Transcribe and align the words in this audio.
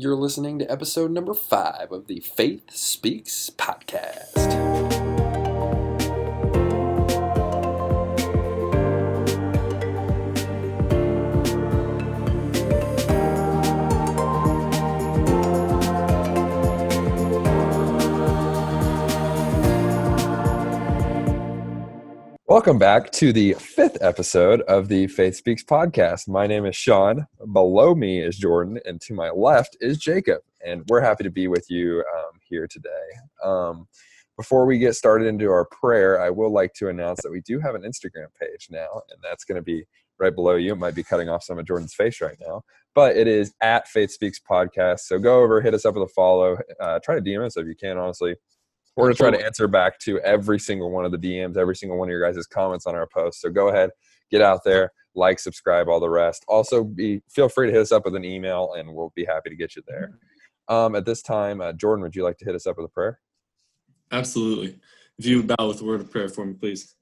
You're 0.00 0.14
listening 0.14 0.60
to 0.60 0.70
episode 0.70 1.10
number 1.10 1.34
five 1.34 1.90
of 1.90 2.06
the 2.06 2.20
Faith 2.20 2.70
Speaks 2.72 3.50
podcast. 3.50 4.87
Welcome 22.48 22.78
back 22.78 23.12
to 23.12 23.30
the 23.30 23.52
fifth 23.52 23.98
episode 24.00 24.62
of 24.62 24.88
the 24.88 25.06
Faith 25.06 25.36
Speaks 25.36 25.62
podcast. 25.62 26.28
My 26.28 26.46
name 26.46 26.64
is 26.64 26.74
Sean. 26.74 27.26
Below 27.52 27.94
me 27.94 28.22
is 28.22 28.38
Jordan, 28.38 28.80
and 28.86 28.98
to 29.02 29.12
my 29.12 29.28
left 29.28 29.76
is 29.82 29.98
Jacob. 29.98 30.40
And 30.64 30.82
we're 30.88 31.02
happy 31.02 31.24
to 31.24 31.30
be 31.30 31.46
with 31.46 31.66
you 31.68 32.02
um, 32.16 32.40
here 32.48 32.66
today. 32.66 32.88
Um, 33.44 33.86
before 34.38 34.64
we 34.64 34.78
get 34.78 34.96
started 34.96 35.26
into 35.26 35.50
our 35.50 35.66
prayer, 35.66 36.22
I 36.22 36.30
will 36.30 36.50
like 36.50 36.72
to 36.76 36.88
announce 36.88 37.20
that 37.22 37.30
we 37.30 37.42
do 37.42 37.60
have 37.60 37.74
an 37.74 37.82
Instagram 37.82 38.28
page 38.40 38.68
now, 38.70 39.02
and 39.10 39.20
that's 39.22 39.44
going 39.44 39.56
to 39.56 39.62
be 39.62 39.84
right 40.18 40.34
below 40.34 40.54
you. 40.54 40.72
It 40.72 40.78
might 40.78 40.94
be 40.94 41.04
cutting 41.04 41.28
off 41.28 41.44
some 41.44 41.58
of 41.58 41.66
Jordan's 41.66 41.92
face 41.92 42.22
right 42.22 42.38
now, 42.40 42.62
but 42.94 43.14
it 43.14 43.28
is 43.28 43.52
at 43.60 43.88
Faith 43.88 44.10
Speaks 44.10 44.40
Podcast. 44.40 45.00
So 45.00 45.18
go 45.18 45.42
over, 45.42 45.60
hit 45.60 45.74
us 45.74 45.84
up 45.84 45.96
with 45.96 46.08
a 46.08 46.12
follow. 46.14 46.56
Uh, 46.80 46.98
try 47.00 47.14
to 47.14 47.20
DM 47.20 47.44
us 47.44 47.58
if 47.58 47.66
you 47.66 47.76
can, 47.76 47.98
honestly 47.98 48.36
we're 48.98 49.04
going 49.04 49.14
to 49.14 49.18
try 49.18 49.30
to 49.30 49.46
answer 49.46 49.68
back 49.68 49.96
to 50.00 50.18
every 50.20 50.58
single 50.58 50.90
one 50.90 51.04
of 51.04 51.12
the 51.12 51.18
DMs, 51.18 51.56
every 51.56 51.76
single 51.76 51.96
one 51.96 52.08
of 52.08 52.10
your 52.10 52.20
guys' 52.20 52.44
comments 52.46 52.84
on 52.84 52.96
our 52.96 53.06
posts. 53.06 53.42
So 53.42 53.48
go 53.48 53.68
ahead, 53.68 53.90
get 54.28 54.42
out 54.42 54.64
there, 54.64 54.90
like, 55.14 55.38
subscribe, 55.38 55.88
all 55.88 56.00
the 56.00 56.10
rest. 56.10 56.44
Also, 56.48 56.82
be 56.82 57.22
feel 57.30 57.48
free 57.48 57.68
to 57.68 57.72
hit 57.72 57.80
us 57.80 57.92
up 57.92 58.04
with 58.04 58.16
an 58.16 58.24
email, 58.24 58.72
and 58.76 58.92
we'll 58.92 59.12
be 59.14 59.24
happy 59.24 59.50
to 59.50 59.56
get 59.56 59.76
you 59.76 59.82
there. 59.86 60.18
Um, 60.66 60.96
at 60.96 61.06
this 61.06 61.22
time, 61.22 61.60
uh, 61.60 61.74
Jordan, 61.74 62.02
would 62.02 62.16
you 62.16 62.24
like 62.24 62.38
to 62.38 62.44
hit 62.44 62.56
us 62.56 62.66
up 62.66 62.76
with 62.76 62.86
a 62.86 62.88
prayer? 62.88 63.20
Absolutely. 64.10 64.80
If 65.16 65.26
you 65.26 65.38
would 65.38 65.56
bow 65.56 65.68
with 65.68 65.80
a 65.80 65.84
word 65.84 66.00
of 66.00 66.10
prayer 66.10 66.28
for 66.28 66.44
me, 66.44 66.54
please. 66.54 66.96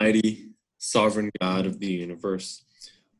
Almighty, 0.00 0.52
sovereign 0.78 1.30
God 1.42 1.66
of 1.66 1.78
the 1.78 1.88
universe, 1.88 2.64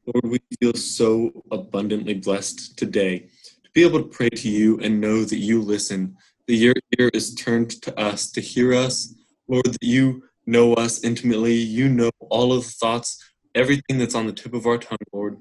Lord, 0.07 0.25
we 0.25 0.39
feel 0.61 0.73
so 0.73 1.31
abundantly 1.51 2.15
blessed 2.15 2.79
today 2.79 3.19
to 3.65 3.71
be 3.75 3.83
able 3.83 3.99
to 3.99 4.09
pray 4.09 4.31
to 4.31 4.49
you 4.49 4.79
and 4.81 4.99
know 4.99 5.25
that 5.25 5.37
you 5.37 5.61
listen 5.61 6.17
that 6.47 6.55
your 6.55 6.75
ear 6.99 7.11
is 7.15 7.35
turned 7.35 7.71
to 7.83 7.99
us 7.99 8.31
to 8.33 8.41
hear 8.41 8.75
us. 8.75 9.15
Lord, 9.49 9.67
that 9.67 9.83
you 9.83 10.25
know 10.47 10.75
us 10.75 11.03
intimately. 11.05 11.55
You 11.55 11.89
know 11.89 12.11
all 12.21 12.53
of 12.53 12.65
the 12.65 12.71
thoughts, 12.71 13.23
everything 13.55 13.99
that's 13.99 14.15
on 14.15 14.27
the 14.27 14.33
tip 14.33 14.55
of 14.55 14.67
our 14.67 14.79
tongue, 14.79 14.99
Lord. 15.13 15.39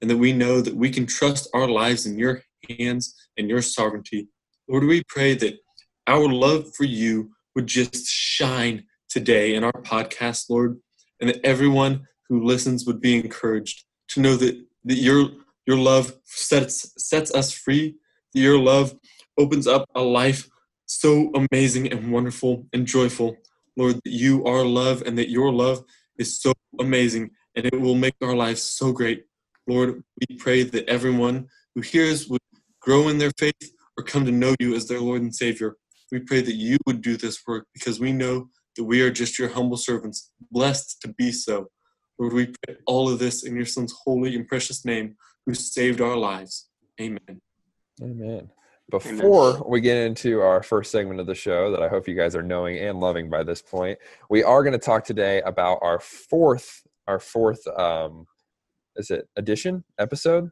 And 0.00 0.10
that 0.10 0.16
we 0.18 0.32
know 0.32 0.60
that 0.60 0.76
we 0.76 0.90
can 0.90 1.06
trust 1.06 1.48
our 1.54 1.68
lives 1.68 2.06
in 2.06 2.18
your 2.18 2.42
hands 2.68 3.14
and 3.36 3.48
your 3.48 3.62
sovereignty. 3.62 4.28
Lord, 4.68 4.84
we 4.84 5.02
pray 5.08 5.34
that 5.34 5.58
our 6.06 6.28
love 6.28 6.74
for 6.74 6.84
you 6.84 7.30
would 7.54 7.66
just 7.66 8.06
shine 8.06 8.84
today 9.08 9.54
in 9.54 9.64
our 9.64 9.72
podcast, 9.72 10.50
Lord, 10.50 10.78
and 11.20 11.30
that 11.30 11.44
everyone 11.44 12.06
who 12.28 12.44
listens 12.44 12.86
would 12.86 13.00
be 13.00 13.16
encouraged 13.16 13.84
to 14.08 14.20
know 14.20 14.36
that, 14.36 14.62
that 14.84 14.96
your, 14.96 15.30
your 15.66 15.78
love 15.78 16.14
sets, 16.24 16.92
sets 16.98 17.34
us 17.34 17.52
free, 17.52 17.96
that 18.34 18.40
your 18.40 18.58
love 18.58 18.94
opens 19.38 19.66
up 19.66 19.88
a 19.94 20.02
life 20.02 20.48
so 20.86 21.32
amazing 21.34 21.92
and 21.92 22.12
wonderful 22.12 22.66
and 22.72 22.86
joyful. 22.86 23.36
Lord, 23.76 23.96
that 23.96 24.12
you 24.12 24.44
are 24.46 24.64
love 24.64 25.02
and 25.02 25.18
that 25.18 25.30
your 25.30 25.52
love 25.52 25.84
is 26.18 26.40
so 26.40 26.52
amazing 26.80 27.30
and 27.54 27.66
it 27.66 27.80
will 27.80 27.94
make 27.94 28.14
our 28.22 28.34
lives 28.34 28.62
so 28.62 28.92
great. 28.92 29.24
Lord, 29.66 30.02
we 30.20 30.36
pray 30.36 30.62
that 30.62 30.88
everyone 30.88 31.48
who 31.74 31.80
hears 31.80 32.28
would 32.28 32.40
grow 32.80 33.08
in 33.08 33.18
their 33.18 33.32
faith 33.38 33.72
or 33.98 34.04
come 34.04 34.24
to 34.24 34.32
know 34.32 34.54
you 34.60 34.74
as 34.74 34.86
their 34.86 35.00
Lord 35.00 35.22
and 35.22 35.34
Savior. 35.34 35.76
We 36.12 36.20
pray 36.20 36.40
that 36.40 36.54
you 36.54 36.78
would 36.86 37.02
do 37.02 37.16
this 37.16 37.40
work 37.46 37.66
because 37.74 37.98
we 37.98 38.12
know 38.12 38.48
that 38.76 38.84
we 38.84 39.00
are 39.00 39.10
just 39.10 39.38
your 39.38 39.48
humble 39.48 39.76
servants, 39.76 40.30
blessed 40.50 41.00
to 41.02 41.08
be 41.08 41.32
so. 41.32 41.68
Lord, 42.18 42.32
we 42.32 42.46
pray 42.46 42.76
all 42.86 43.08
of 43.08 43.18
this 43.18 43.44
in 43.44 43.56
your 43.56 43.66
Son's 43.66 43.94
holy 44.04 44.36
and 44.36 44.46
precious 44.46 44.84
name, 44.84 45.16
who 45.44 45.54
saved 45.54 46.00
our 46.00 46.16
lives. 46.16 46.68
Amen. 47.00 47.40
Amen. 48.02 48.50
Before 48.88 49.50
Amen. 49.50 49.62
we 49.66 49.80
get 49.80 49.96
into 49.96 50.40
our 50.40 50.62
first 50.62 50.92
segment 50.92 51.18
of 51.18 51.26
the 51.26 51.34
show, 51.34 51.72
that 51.72 51.82
I 51.82 51.88
hope 51.88 52.06
you 52.06 52.14
guys 52.14 52.36
are 52.36 52.42
knowing 52.42 52.78
and 52.78 53.00
loving 53.00 53.28
by 53.28 53.42
this 53.42 53.60
point, 53.60 53.98
we 54.30 54.44
are 54.44 54.62
going 54.62 54.72
to 54.72 54.78
talk 54.78 55.04
today 55.04 55.42
about 55.42 55.80
our 55.82 55.98
fourth, 55.98 56.86
our 57.08 57.18
fourth, 57.18 57.66
um, 57.66 58.26
is 58.94 59.10
it 59.10 59.28
edition 59.36 59.82
episode? 59.98 60.50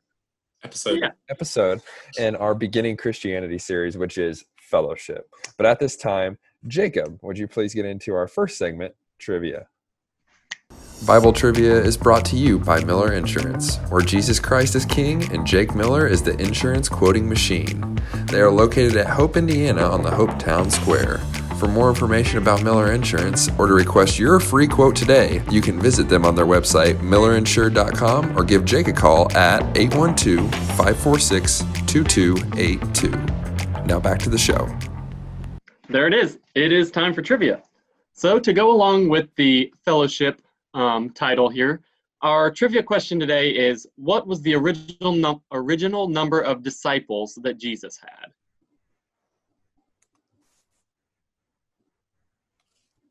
Episode. 0.64 0.98
Yeah. 1.00 1.10
Episode 1.28 1.80
in 2.18 2.34
our 2.36 2.54
beginning 2.54 2.96
Christianity 2.96 3.58
series, 3.58 3.96
which 3.96 4.18
is 4.18 4.44
fellowship. 4.58 5.28
But 5.56 5.66
at 5.66 5.78
this 5.78 5.96
time, 5.96 6.38
Jacob, 6.66 7.18
would 7.22 7.38
you 7.38 7.46
please 7.46 7.72
get 7.72 7.84
into 7.84 8.14
our 8.14 8.26
first 8.26 8.58
segment, 8.58 8.94
trivia? 9.18 9.68
Bible 11.06 11.34
Trivia 11.34 11.78
is 11.82 11.98
brought 11.98 12.24
to 12.26 12.36
you 12.36 12.58
by 12.58 12.82
Miller 12.82 13.12
Insurance, 13.12 13.76
where 13.90 14.00
Jesus 14.00 14.40
Christ 14.40 14.74
is 14.74 14.86
King 14.86 15.30
and 15.34 15.46
Jake 15.46 15.74
Miller 15.74 16.06
is 16.06 16.22
the 16.22 16.34
insurance 16.40 16.88
quoting 16.88 17.28
machine. 17.28 18.00
They 18.30 18.40
are 18.40 18.50
located 18.50 18.96
at 18.96 19.08
Hope, 19.08 19.36
Indiana 19.36 19.82
on 19.82 20.02
the 20.02 20.10
Hope 20.10 20.38
Town 20.38 20.70
Square. 20.70 21.18
For 21.58 21.68
more 21.68 21.90
information 21.90 22.38
about 22.38 22.62
Miller 22.62 22.90
Insurance 22.90 23.50
or 23.58 23.66
to 23.66 23.74
request 23.74 24.18
your 24.18 24.40
free 24.40 24.66
quote 24.66 24.96
today, 24.96 25.42
you 25.50 25.60
can 25.60 25.78
visit 25.78 26.08
them 26.08 26.24
on 26.24 26.34
their 26.34 26.46
website, 26.46 26.94
millerinsure.com, 27.00 28.38
or 28.38 28.42
give 28.42 28.64
Jake 28.64 28.88
a 28.88 28.92
call 28.92 29.30
at 29.36 29.60
812 29.76 30.50
546 30.54 31.64
2282. 31.86 33.10
Now 33.84 34.00
back 34.00 34.20
to 34.20 34.30
the 34.30 34.38
show. 34.38 34.74
There 35.90 36.06
it 36.06 36.14
is. 36.14 36.38
It 36.54 36.72
is 36.72 36.90
time 36.90 37.12
for 37.12 37.20
trivia. 37.20 37.62
So, 38.14 38.38
to 38.38 38.52
go 38.52 38.70
along 38.70 39.08
with 39.08 39.28
the 39.34 39.72
fellowship 39.84 40.40
um, 40.74 41.10
title 41.10 41.48
here. 41.48 41.82
Our 42.22 42.50
trivia 42.50 42.82
question 42.82 43.20
today 43.20 43.50
is, 43.50 43.86
what 43.96 44.26
was 44.26 44.40
the 44.42 44.54
original, 44.54 45.12
num 45.12 45.42
original 45.52 46.08
number 46.08 46.40
of 46.40 46.62
disciples 46.62 47.38
that 47.42 47.58
Jesus 47.58 47.98
had? 48.00 48.32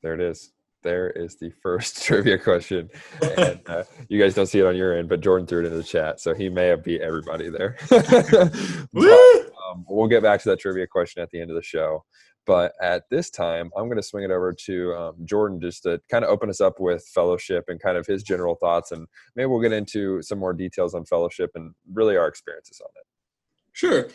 There 0.02 0.14
it 0.14 0.22
is. 0.22 0.52
There 0.82 1.12
is 1.12 1.38
the 1.38 1.52
first 1.62 2.04
trivia 2.06 2.38
question. 2.38 2.90
And, 3.22 3.62
uh, 3.68 3.84
you 4.10 4.20
guys 4.20 4.34
don't 4.34 4.48
see 4.48 4.60
it 4.60 4.66
on 4.66 4.76
your 4.76 4.98
end, 4.98 5.10
but 5.10 5.22
Jordan 5.22 5.48
threw 5.48 5.62
it 5.62 5.66
into 5.66 5.78
the 5.78 5.84
chat, 5.84 6.20
so 6.20 6.34
he 6.34 6.50
may 6.50 6.68
have 6.68 6.84
beat 6.84 7.02
everybody 7.02 7.50
there. 7.50 7.78
but, 7.90 8.04
um, 8.94 9.86
we'll 9.88 10.10
get 10.10 10.24
back 10.24 10.42
to 10.42 10.50
that 10.50 10.60
trivia 10.60 10.88
question 10.88 11.22
at 11.22 11.30
the 11.32 11.40
end 11.40 11.50
of 11.50 11.56
the 11.56 11.64
show. 11.64 12.04
But 12.46 12.74
at 12.82 13.04
this 13.10 13.30
time, 13.30 13.72
I'm 13.76 13.86
going 13.86 13.98
to 13.98 14.04
swing 14.04 14.24
it 14.24 14.32
over 14.32 14.54
to 14.66 14.94
um, 14.96 15.16
Jordan 15.24 15.62
just 15.62 15.84
to 15.84 16.02
kind 16.12 16.26
of 16.26 16.30
open 16.30 16.50
us 16.50 16.60
up 16.60 16.80
with 16.80 17.06
fellowship 17.14 17.66
and 17.70 17.80
kind 17.80 17.98
of 17.98 18.06
his 18.06 18.22
general 18.22 18.56
thoughts. 18.56 18.92
And 18.92 19.08
maybe 19.36 19.48
we'll 19.48 19.62
get 19.62 19.72
into 19.72 20.22
some 20.22 20.40
more 20.40 20.54
details 20.54 20.94
on 20.94 21.06
fellowship 21.06 21.52
and 21.56 21.74
really 21.94 22.18
our 22.18 22.28
experiences 22.28 22.82
on 22.82 22.90
it. 22.98 23.06
Sure. 23.72 24.10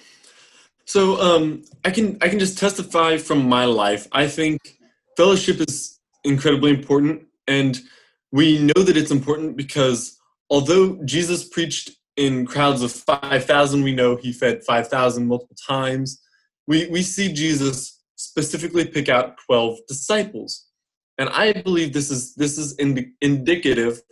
So 0.84 1.21
um, 1.21 1.65
I 1.84 1.91
can 1.91 2.16
I 2.22 2.28
can 2.28 2.39
just 2.39 2.56
testify 2.56 3.19
from 3.19 3.47
my 3.47 3.66
life. 3.66 4.06
I 4.12 4.27
think 4.27 4.78
fellowship 5.19 5.60
is 5.60 6.00
incredibly 6.25 6.71
important, 6.71 7.27
and 7.47 7.78
we 8.33 8.59
know 8.59 8.83
that 8.83 8.97
it's 8.97 9.10
important 9.10 9.56
because 9.56 10.19
although 10.49 10.99
Jesus 11.05 11.47
preached 11.47 11.91
in 12.16 12.47
crowds 12.47 12.83
of 12.83 12.91
five 12.91 13.45
thousand, 13.45 13.83
we 13.83 13.95
know 13.95 14.16
he 14.16 14.33
fed 14.33 14.65
five 14.65 14.89
thousand 14.89 15.27
multiple 15.27 15.56
times. 15.69 16.22
We 16.66 16.87
we 16.87 17.03
see 17.03 17.34
Jesus 17.34 17.97
specifically 18.19 18.84
pick 18.84 19.09
out 19.09 19.39
12 19.47 19.79
disciples. 19.87 20.67
And 21.17 21.29
I 21.31 21.53
believe 21.53 21.93
this 21.93 22.11
is 22.11 22.34
this 22.34 22.59
is 22.59 22.75
ind- 22.77 23.12
indicative 23.21 24.03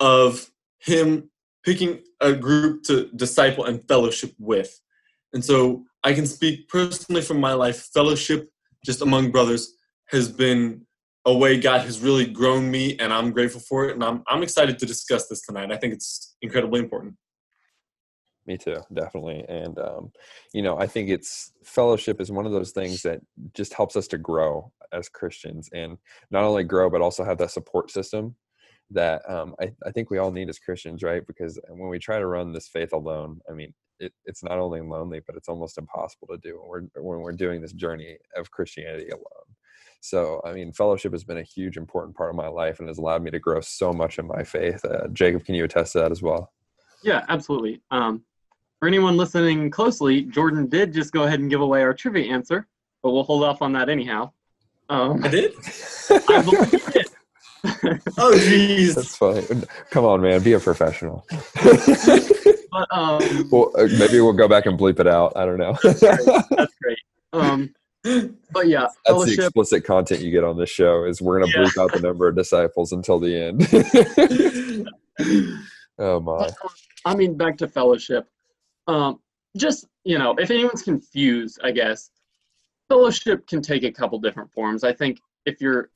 of 0.00 0.50
him 0.80 1.30
picking 1.64 2.00
a 2.20 2.32
group 2.32 2.82
to 2.84 3.08
disciple 3.16 3.64
and 3.64 3.86
fellowship 3.88 4.32
with. 4.38 4.80
And 5.32 5.44
so 5.44 5.84
I 6.02 6.12
can 6.12 6.26
speak 6.26 6.68
personally 6.68 7.22
from 7.22 7.40
my 7.40 7.54
life, 7.54 7.88
fellowship 7.94 8.50
just 8.84 9.00
among 9.00 9.30
brothers 9.30 9.74
has 10.08 10.28
been 10.28 10.86
a 11.24 11.34
way 11.34 11.58
God 11.58 11.80
has 11.82 12.00
really 12.00 12.26
grown 12.26 12.70
me, 12.70 12.98
and 12.98 13.10
I'm 13.10 13.30
grateful 13.30 13.60
for 13.60 13.88
it. 13.88 13.94
And 13.94 14.04
I'm, 14.04 14.22
I'm 14.28 14.42
excited 14.42 14.78
to 14.78 14.86
discuss 14.86 15.26
this 15.28 15.40
tonight. 15.40 15.72
I 15.72 15.78
think 15.78 15.94
it's 15.94 16.36
incredibly 16.42 16.80
important. 16.80 17.14
Me 18.46 18.58
too, 18.58 18.76
definitely. 18.92 19.44
And 19.48 19.78
um, 19.78 20.12
you 20.52 20.62
know, 20.62 20.78
I 20.78 20.86
think 20.86 21.08
it's 21.08 21.52
fellowship 21.64 22.20
is 22.20 22.30
one 22.30 22.44
of 22.46 22.52
those 22.52 22.72
things 22.72 23.02
that 23.02 23.20
just 23.54 23.72
helps 23.72 23.96
us 23.96 24.06
to 24.08 24.18
grow 24.18 24.70
as 24.92 25.08
Christians, 25.08 25.70
and 25.72 25.96
not 26.30 26.44
only 26.44 26.64
grow 26.64 26.90
but 26.90 27.00
also 27.00 27.24
have 27.24 27.38
that 27.38 27.50
support 27.50 27.90
system 27.90 28.36
that 28.90 29.28
um, 29.28 29.54
I, 29.60 29.72
I 29.86 29.90
think 29.90 30.10
we 30.10 30.18
all 30.18 30.30
need 30.30 30.50
as 30.50 30.58
Christians, 30.58 31.02
right? 31.02 31.26
Because 31.26 31.58
when 31.68 31.88
we 31.88 31.98
try 31.98 32.18
to 32.18 32.26
run 32.26 32.52
this 32.52 32.68
faith 32.68 32.92
alone, 32.92 33.40
I 33.50 33.54
mean, 33.54 33.72
it, 33.98 34.12
it's 34.26 34.44
not 34.44 34.58
only 34.58 34.80
lonely, 34.82 35.20
but 35.26 35.36
it's 35.36 35.48
almost 35.48 35.78
impossible 35.78 36.28
to 36.28 36.38
do 36.38 36.60
when 36.60 36.90
we're 36.94 37.02
when 37.02 37.20
we're 37.20 37.32
doing 37.32 37.60
this 37.60 37.72
journey 37.72 38.18
of 38.36 38.50
Christianity 38.50 39.08
alone. 39.08 39.48
So, 40.00 40.42
I 40.44 40.52
mean, 40.52 40.70
fellowship 40.70 41.12
has 41.12 41.24
been 41.24 41.38
a 41.38 41.42
huge, 41.42 41.78
important 41.78 42.14
part 42.14 42.28
of 42.28 42.36
my 42.36 42.48
life 42.48 42.78
and 42.78 42.88
has 42.88 42.98
allowed 42.98 43.22
me 43.22 43.30
to 43.30 43.38
grow 43.38 43.62
so 43.62 43.90
much 43.90 44.18
in 44.18 44.26
my 44.26 44.44
faith. 44.44 44.84
Uh, 44.84 45.08
Jacob, 45.14 45.46
can 45.46 45.54
you 45.54 45.64
attest 45.64 45.92
to 45.92 46.00
that 46.00 46.12
as 46.12 46.20
well? 46.20 46.52
Yeah, 47.02 47.24
absolutely. 47.28 47.80
Um, 47.90 48.22
for 48.84 48.88
anyone 48.88 49.16
listening 49.16 49.70
closely, 49.70 50.20
Jordan 50.24 50.66
did 50.66 50.92
just 50.92 51.10
go 51.10 51.22
ahead 51.22 51.40
and 51.40 51.48
give 51.48 51.62
away 51.62 51.80
our 51.80 51.94
trivia 51.94 52.30
answer, 52.30 52.66
but 53.02 53.12
we'll 53.12 53.22
hold 53.22 53.42
off 53.42 53.62
on 53.62 53.72
that 53.72 53.88
anyhow. 53.88 54.30
Um, 54.90 55.24
I 55.24 55.28
did. 55.28 55.54
I 56.10 56.42
believe 56.42 56.70
he 56.70 56.76
did. 56.92 57.06
Oh 58.18 58.34
jeez. 58.36 58.94
That's 58.94 59.16
fine. 59.16 59.64
Come 59.90 60.04
on, 60.04 60.20
man. 60.20 60.42
Be 60.42 60.52
a 60.52 60.60
professional. 60.60 61.24
but 61.64 62.86
um, 62.90 63.48
well, 63.50 63.72
uh, 63.78 63.88
maybe 63.98 64.20
we'll 64.20 64.34
go 64.34 64.48
back 64.48 64.66
and 64.66 64.78
bleep 64.78 65.00
it 65.00 65.06
out. 65.06 65.32
I 65.34 65.46
don't 65.46 65.56
know. 65.56 65.78
that's 65.82 66.74
great. 66.82 66.98
Um, 67.32 67.74
but 68.52 68.68
yeah, 68.68 68.88
That's 69.06 69.24
the 69.24 69.44
explicit 69.44 69.84
content 69.84 70.20
you 70.20 70.30
get 70.30 70.44
on 70.44 70.58
this 70.58 70.68
show 70.68 71.06
is 71.06 71.22
we're 71.22 71.40
going 71.40 71.50
to 71.50 71.58
Yeah. 71.58 71.64
bleep 71.64 71.82
out 71.82 71.90
the 71.94 72.00
number 72.00 72.28
of 72.28 72.36
disciples 72.36 72.92
until 72.92 73.18
the 73.18 73.34
end. 73.34 74.86
oh 75.98 76.20
my. 76.20 76.50
I 77.06 77.14
mean, 77.14 77.38
back 77.38 77.56
to 77.58 77.66
fellowship. 77.66 78.28
Um, 78.86 79.20
just 79.56 79.86
you 80.04 80.18
know, 80.18 80.34
if 80.38 80.50
anyone's 80.50 80.82
confused, 80.82 81.60
I 81.62 81.70
guess 81.70 82.10
fellowship 82.88 83.46
can 83.46 83.62
take 83.62 83.82
a 83.84 83.90
couple 83.90 84.18
different 84.18 84.52
forms. 84.52 84.84
I 84.84 84.92
think 84.92 85.20
if 85.46 85.60
you're 85.60 85.90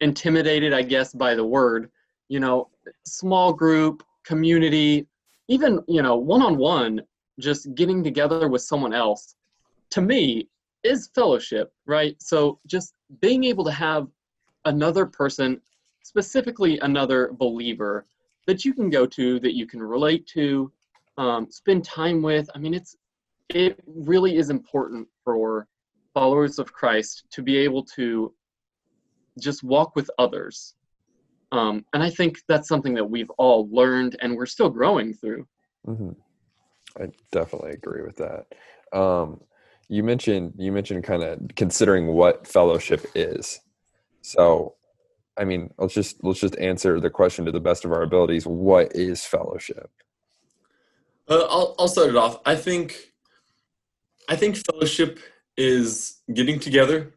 intimidated, 0.00 0.72
I 0.72 0.82
guess 0.82 1.12
by 1.12 1.34
the 1.34 1.44
word, 1.44 1.90
you 2.28 2.40
know, 2.40 2.68
small 3.04 3.52
group, 3.52 4.02
community, 4.24 5.06
even 5.48 5.80
you 5.86 6.02
know, 6.02 6.16
one-on-one, 6.16 7.02
just 7.38 7.74
getting 7.74 8.02
together 8.02 8.48
with 8.48 8.62
someone 8.62 8.92
else, 8.92 9.34
to 9.90 10.00
me, 10.00 10.48
is 10.82 11.10
fellowship, 11.14 11.72
right? 11.86 12.16
So 12.20 12.58
just 12.66 12.94
being 13.20 13.44
able 13.44 13.64
to 13.64 13.72
have 13.72 14.08
another 14.64 15.06
person, 15.06 15.60
specifically 16.02 16.78
another 16.80 17.32
believer, 17.32 18.06
that 18.46 18.64
you 18.64 18.74
can 18.74 18.90
go 18.90 19.06
to, 19.06 19.38
that 19.40 19.54
you 19.54 19.66
can 19.66 19.82
relate 19.82 20.26
to, 20.28 20.72
um, 21.22 21.48
spend 21.50 21.84
time 21.84 22.20
with. 22.20 22.50
I 22.54 22.58
mean, 22.58 22.74
it's 22.74 22.96
it 23.48 23.78
really 23.86 24.36
is 24.36 24.50
important 24.50 25.06
for 25.24 25.68
followers 26.14 26.58
of 26.58 26.72
Christ 26.72 27.24
to 27.30 27.42
be 27.42 27.56
able 27.58 27.84
to 27.96 28.34
just 29.38 29.62
walk 29.62 29.94
with 29.94 30.10
others. 30.18 30.74
Um, 31.52 31.84
and 31.92 32.02
I 32.02 32.10
think 32.10 32.38
that's 32.48 32.66
something 32.66 32.94
that 32.94 33.04
we've 33.04 33.30
all 33.38 33.68
learned 33.70 34.16
and 34.20 34.36
we're 34.36 34.46
still 34.46 34.70
growing 34.70 35.14
through. 35.14 35.46
Mm-hmm. 35.86 36.10
I 37.00 37.08
definitely 37.30 37.72
agree 37.72 38.02
with 38.02 38.16
that. 38.16 38.46
Um, 38.98 39.40
you 39.88 40.02
mentioned 40.02 40.54
you 40.58 40.72
mentioned 40.72 41.04
kind 41.04 41.22
of 41.22 41.40
considering 41.54 42.08
what 42.08 42.48
fellowship 42.48 43.06
is. 43.14 43.60
So, 44.22 44.74
I 45.38 45.44
mean, 45.44 45.70
let's 45.78 45.94
just 45.94 46.24
let's 46.24 46.40
just 46.40 46.58
answer 46.58 46.98
the 46.98 47.10
question 47.10 47.44
to 47.44 47.52
the 47.52 47.60
best 47.60 47.84
of 47.84 47.92
our 47.92 48.02
abilities. 48.02 48.44
What 48.44 48.96
is 48.96 49.24
fellowship? 49.24 49.90
Uh, 51.32 51.46
I'll 51.48 51.74
I'll 51.78 51.88
start 51.88 52.10
it 52.10 52.16
off. 52.16 52.40
I 52.44 52.54
think 52.54 53.14
I 54.28 54.36
think 54.36 54.58
fellowship 54.70 55.18
is 55.56 56.20
getting 56.34 56.60
together 56.60 57.14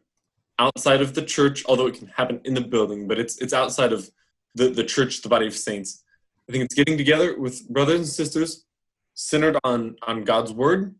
outside 0.58 1.02
of 1.02 1.12
the 1.14 1.20
church, 1.20 1.64
although 1.66 1.86
it 1.86 1.98
can 1.98 2.08
happen 2.08 2.40
in 2.44 2.54
the 2.54 2.62
building, 2.62 3.06
but 3.06 3.18
it's 3.18 3.36
it's 3.42 3.52
outside 3.52 3.92
of 3.92 4.10
the, 4.54 4.70
the 4.70 4.84
church, 4.84 5.20
the 5.20 5.28
body 5.28 5.46
of 5.46 5.54
saints. 5.54 6.02
I 6.48 6.52
think 6.52 6.64
it's 6.64 6.74
getting 6.74 6.96
together 6.96 7.38
with 7.38 7.68
brothers 7.68 7.98
and 7.98 8.08
sisters 8.08 8.64
centered 9.12 9.58
on 9.64 9.96
on 10.06 10.24
God's 10.24 10.52
word 10.52 10.94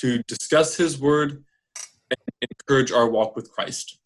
to 0.00 0.22
discuss 0.22 0.76
his 0.76 0.98
word 0.98 1.44
and 2.10 2.50
encourage 2.50 2.90
our 2.90 3.06
walk 3.06 3.36
with 3.36 3.50
Christ. 3.50 3.98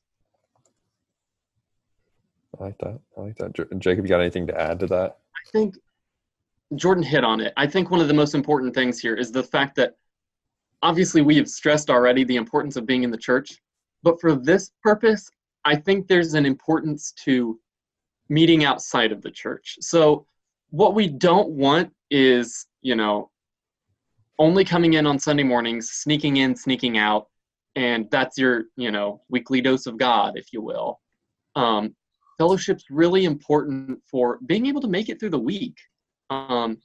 I 2.58 2.64
like 2.64 2.78
that. 2.78 2.98
I 3.16 3.20
like 3.20 3.36
that. 3.36 3.56
Ja- 3.56 3.78
Jacob, 3.78 4.04
you 4.04 4.08
got 4.08 4.20
anything 4.20 4.48
to 4.48 4.60
add 4.60 4.80
to 4.80 4.88
that? 4.88 5.18
I 5.36 5.50
think 5.52 5.76
Jordan 6.76 7.02
hit 7.02 7.24
on 7.24 7.40
it. 7.40 7.52
I 7.56 7.66
think 7.66 7.90
one 7.90 8.00
of 8.00 8.08
the 8.08 8.14
most 8.14 8.34
important 8.34 8.74
things 8.74 9.00
here 9.00 9.14
is 9.14 9.32
the 9.32 9.42
fact 9.42 9.74
that 9.76 9.96
obviously 10.82 11.22
we 11.22 11.36
have 11.36 11.48
stressed 11.48 11.90
already 11.90 12.24
the 12.24 12.36
importance 12.36 12.76
of 12.76 12.86
being 12.86 13.02
in 13.02 13.10
the 13.10 13.18
church, 13.18 13.58
but 14.02 14.20
for 14.20 14.34
this 14.34 14.70
purpose, 14.82 15.30
I 15.64 15.76
think 15.76 16.06
there's 16.06 16.34
an 16.34 16.46
importance 16.46 17.12
to 17.24 17.58
meeting 18.28 18.64
outside 18.64 19.12
of 19.12 19.20
the 19.22 19.30
church. 19.30 19.76
So 19.80 20.26
what 20.70 20.94
we 20.94 21.08
don't 21.08 21.50
want 21.50 21.92
is, 22.10 22.66
you 22.82 22.94
know, 22.94 23.30
only 24.38 24.64
coming 24.64 24.94
in 24.94 25.06
on 25.06 25.18
Sunday 25.18 25.42
mornings, 25.42 25.90
sneaking 25.90 26.38
in, 26.38 26.56
sneaking 26.56 26.96
out, 26.96 27.26
and 27.76 28.10
that's 28.10 28.38
your, 28.38 28.64
you 28.76 28.90
know, 28.90 29.20
weekly 29.28 29.60
dose 29.60 29.86
of 29.86 29.98
God, 29.98 30.38
if 30.38 30.52
you 30.52 30.62
will. 30.62 31.00
Um, 31.56 31.94
fellowship's 32.38 32.84
really 32.88 33.26
important 33.26 34.00
for 34.10 34.38
being 34.46 34.66
able 34.66 34.80
to 34.80 34.88
make 34.88 35.08
it 35.08 35.20
through 35.20 35.30
the 35.30 35.38
week. 35.38 35.76
Um, 36.30 36.78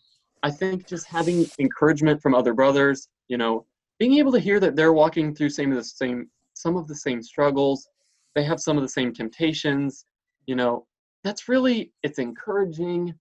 I 0.43 0.51
think 0.51 0.85
just 0.87 1.07
having 1.07 1.45
encouragement 1.59 2.21
from 2.21 2.35
other 2.35 2.53
brothers, 2.53 3.07
you 3.27 3.37
know, 3.37 3.65
being 3.99 4.13
able 4.17 4.31
to 4.33 4.39
hear 4.39 4.59
that 4.59 4.75
they're 4.75 4.93
walking 4.93 5.33
through 5.33 5.49
same 5.49 5.71
of 5.71 5.77
the 5.77 5.83
same 5.83 6.29
some 6.53 6.77
of 6.77 6.87
the 6.87 6.95
same 6.95 7.21
struggles, 7.21 7.87
they 8.33 8.43
have 8.43 8.59
some 8.59 8.77
of 8.77 8.83
the 8.83 8.89
same 8.89 9.13
temptations, 9.13 10.05
you 10.47 10.55
know, 10.55 10.85
that's 11.23 11.47
really 11.49 11.91
it's 12.03 12.19
encouraging. 12.19 13.13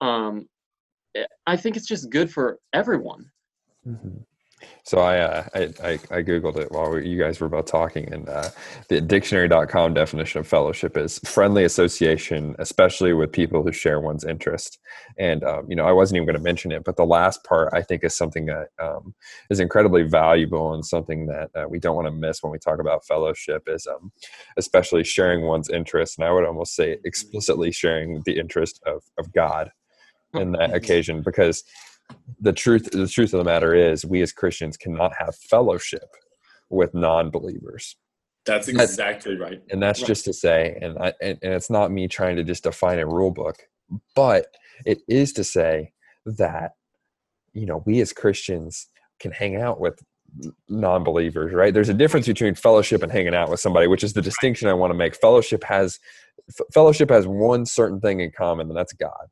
Um, 0.00 0.48
I- 1.16 1.26
I 1.46 1.56
think 1.56 1.76
it's 1.76 1.86
just 1.86 2.10
good 2.10 2.30
for 2.30 2.58
everyone. 2.72 3.30
So 4.84 4.98
I, 4.98 5.18
uh, 5.18 5.44
I, 5.54 5.60
I 5.82 5.92
I 6.10 6.22
googled 6.22 6.58
it 6.58 6.70
while 6.70 6.90
we, 6.90 7.08
you 7.08 7.18
guys 7.18 7.40
were 7.40 7.48
both 7.48 7.66
talking, 7.66 8.12
and 8.12 8.28
uh, 8.28 8.50
the 8.88 9.00
dictionary.com 9.00 9.94
definition 9.94 10.40
of 10.40 10.46
fellowship 10.46 10.96
is 10.96 11.18
friendly 11.20 11.64
association, 11.64 12.54
especially 12.58 13.14
with 13.14 13.32
people 13.32 13.62
who 13.62 13.72
share 13.72 14.00
one's 14.00 14.24
interest. 14.24 14.78
And 15.18 15.42
um, 15.42 15.66
you 15.70 15.76
know, 15.76 15.86
I 15.86 15.92
wasn't 15.92 16.16
even 16.16 16.26
going 16.26 16.36
to 16.36 16.42
mention 16.42 16.70
it, 16.70 16.84
but 16.84 16.96
the 16.96 17.06
last 17.06 17.44
part 17.44 17.72
I 17.72 17.82
think 17.82 18.04
is 18.04 18.14
something 18.14 18.46
that 18.46 18.68
um, 18.82 19.14
is 19.50 19.60
incredibly 19.60 20.02
valuable 20.02 20.74
and 20.74 20.84
something 20.84 21.26
that 21.26 21.50
uh, 21.54 21.66
we 21.68 21.78
don't 21.78 21.96
want 21.96 22.06
to 22.08 22.12
miss 22.12 22.42
when 22.42 22.52
we 22.52 22.58
talk 22.58 22.78
about 22.78 23.06
fellowship 23.06 23.64
is 23.68 23.86
um, 23.86 24.12
especially 24.58 25.04
sharing 25.04 25.42
one's 25.46 25.70
interest, 25.70 26.18
and 26.18 26.26
I 26.28 26.32
would 26.32 26.44
almost 26.44 26.74
say 26.76 26.98
explicitly 27.04 27.72
sharing 27.72 28.22
the 28.26 28.38
interest 28.38 28.82
of 28.86 29.02
of 29.18 29.32
God 29.32 29.70
in 30.34 30.52
that 30.52 30.74
occasion 30.74 31.22
because 31.22 31.64
the 32.40 32.52
truth 32.52 32.90
the 32.90 33.08
truth 33.08 33.32
of 33.34 33.38
the 33.38 33.44
matter 33.44 33.74
is 33.74 34.04
we 34.04 34.20
as 34.22 34.32
christians 34.32 34.76
cannot 34.76 35.12
have 35.18 35.34
fellowship 35.36 36.08
with 36.70 36.92
non-believers 36.94 37.96
That's 38.46 38.66
That's- 38.66 38.90
exactly 38.90 39.36
right. 39.36 39.60
and 39.70 39.82
that's 39.82 40.00
Right. 40.00 40.06
just 40.08 40.24
to 40.26 40.32
say 40.32 40.78
and, 40.82 40.98
I, 40.98 41.12
and 41.22 41.38
and 41.42 41.52
it's 41.54 41.70
not 41.70 41.90
me 41.90 42.08
trying 42.08 42.36
to 42.36 42.44
just 42.44 42.64
define 42.64 42.98
a 42.98 43.06
rule 43.06 43.30
book 43.30 43.56
but 44.14 44.46
it 44.86 44.98
is 45.08 45.32
to 45.34 45.44
say 45.44 45.92
that 46.26 46.72
you 47.52 47.66
know 47.66 47.82
we 47.86 48.00
as 48.00 48.12
christians 48.12 48.88
can 49.20 49.30
hang 49.32 49.56
out 49.56 49.80
with 49.80 50.02
non-believers 50.68 51.52
right 51.54 51.72
there's 51.74 51.88
a 51.88 51.94
difference 51.94 52.26
between 52.26 52.54
fellowship 52.54 53.02
and 53.02 53.12
hanging 53.12 53.34
out 53.34 53.48
with 53.50 53.60
somebody 53.60 53.86
which 53.86 54.02
is 54.02 54.12
the 54.14 54.22
distinction 54.22 54.68
i 54.68 54.72
want 54.72 54.90
to 54.90 54.96
make 54.96 55.14
fellowship 55.14 55.62
has 55.62 56.00
f- 56.48 56.66
fellowship 56.72 57.08
has 57.10 57.26
one 57.26 57.64
certain 57.64 58.00
thing 58.00 58.20
in 58.20 58.30
common 58.30 58.68
and 58.68 58.76
that's 58.76 58.92
god 58.94 59.26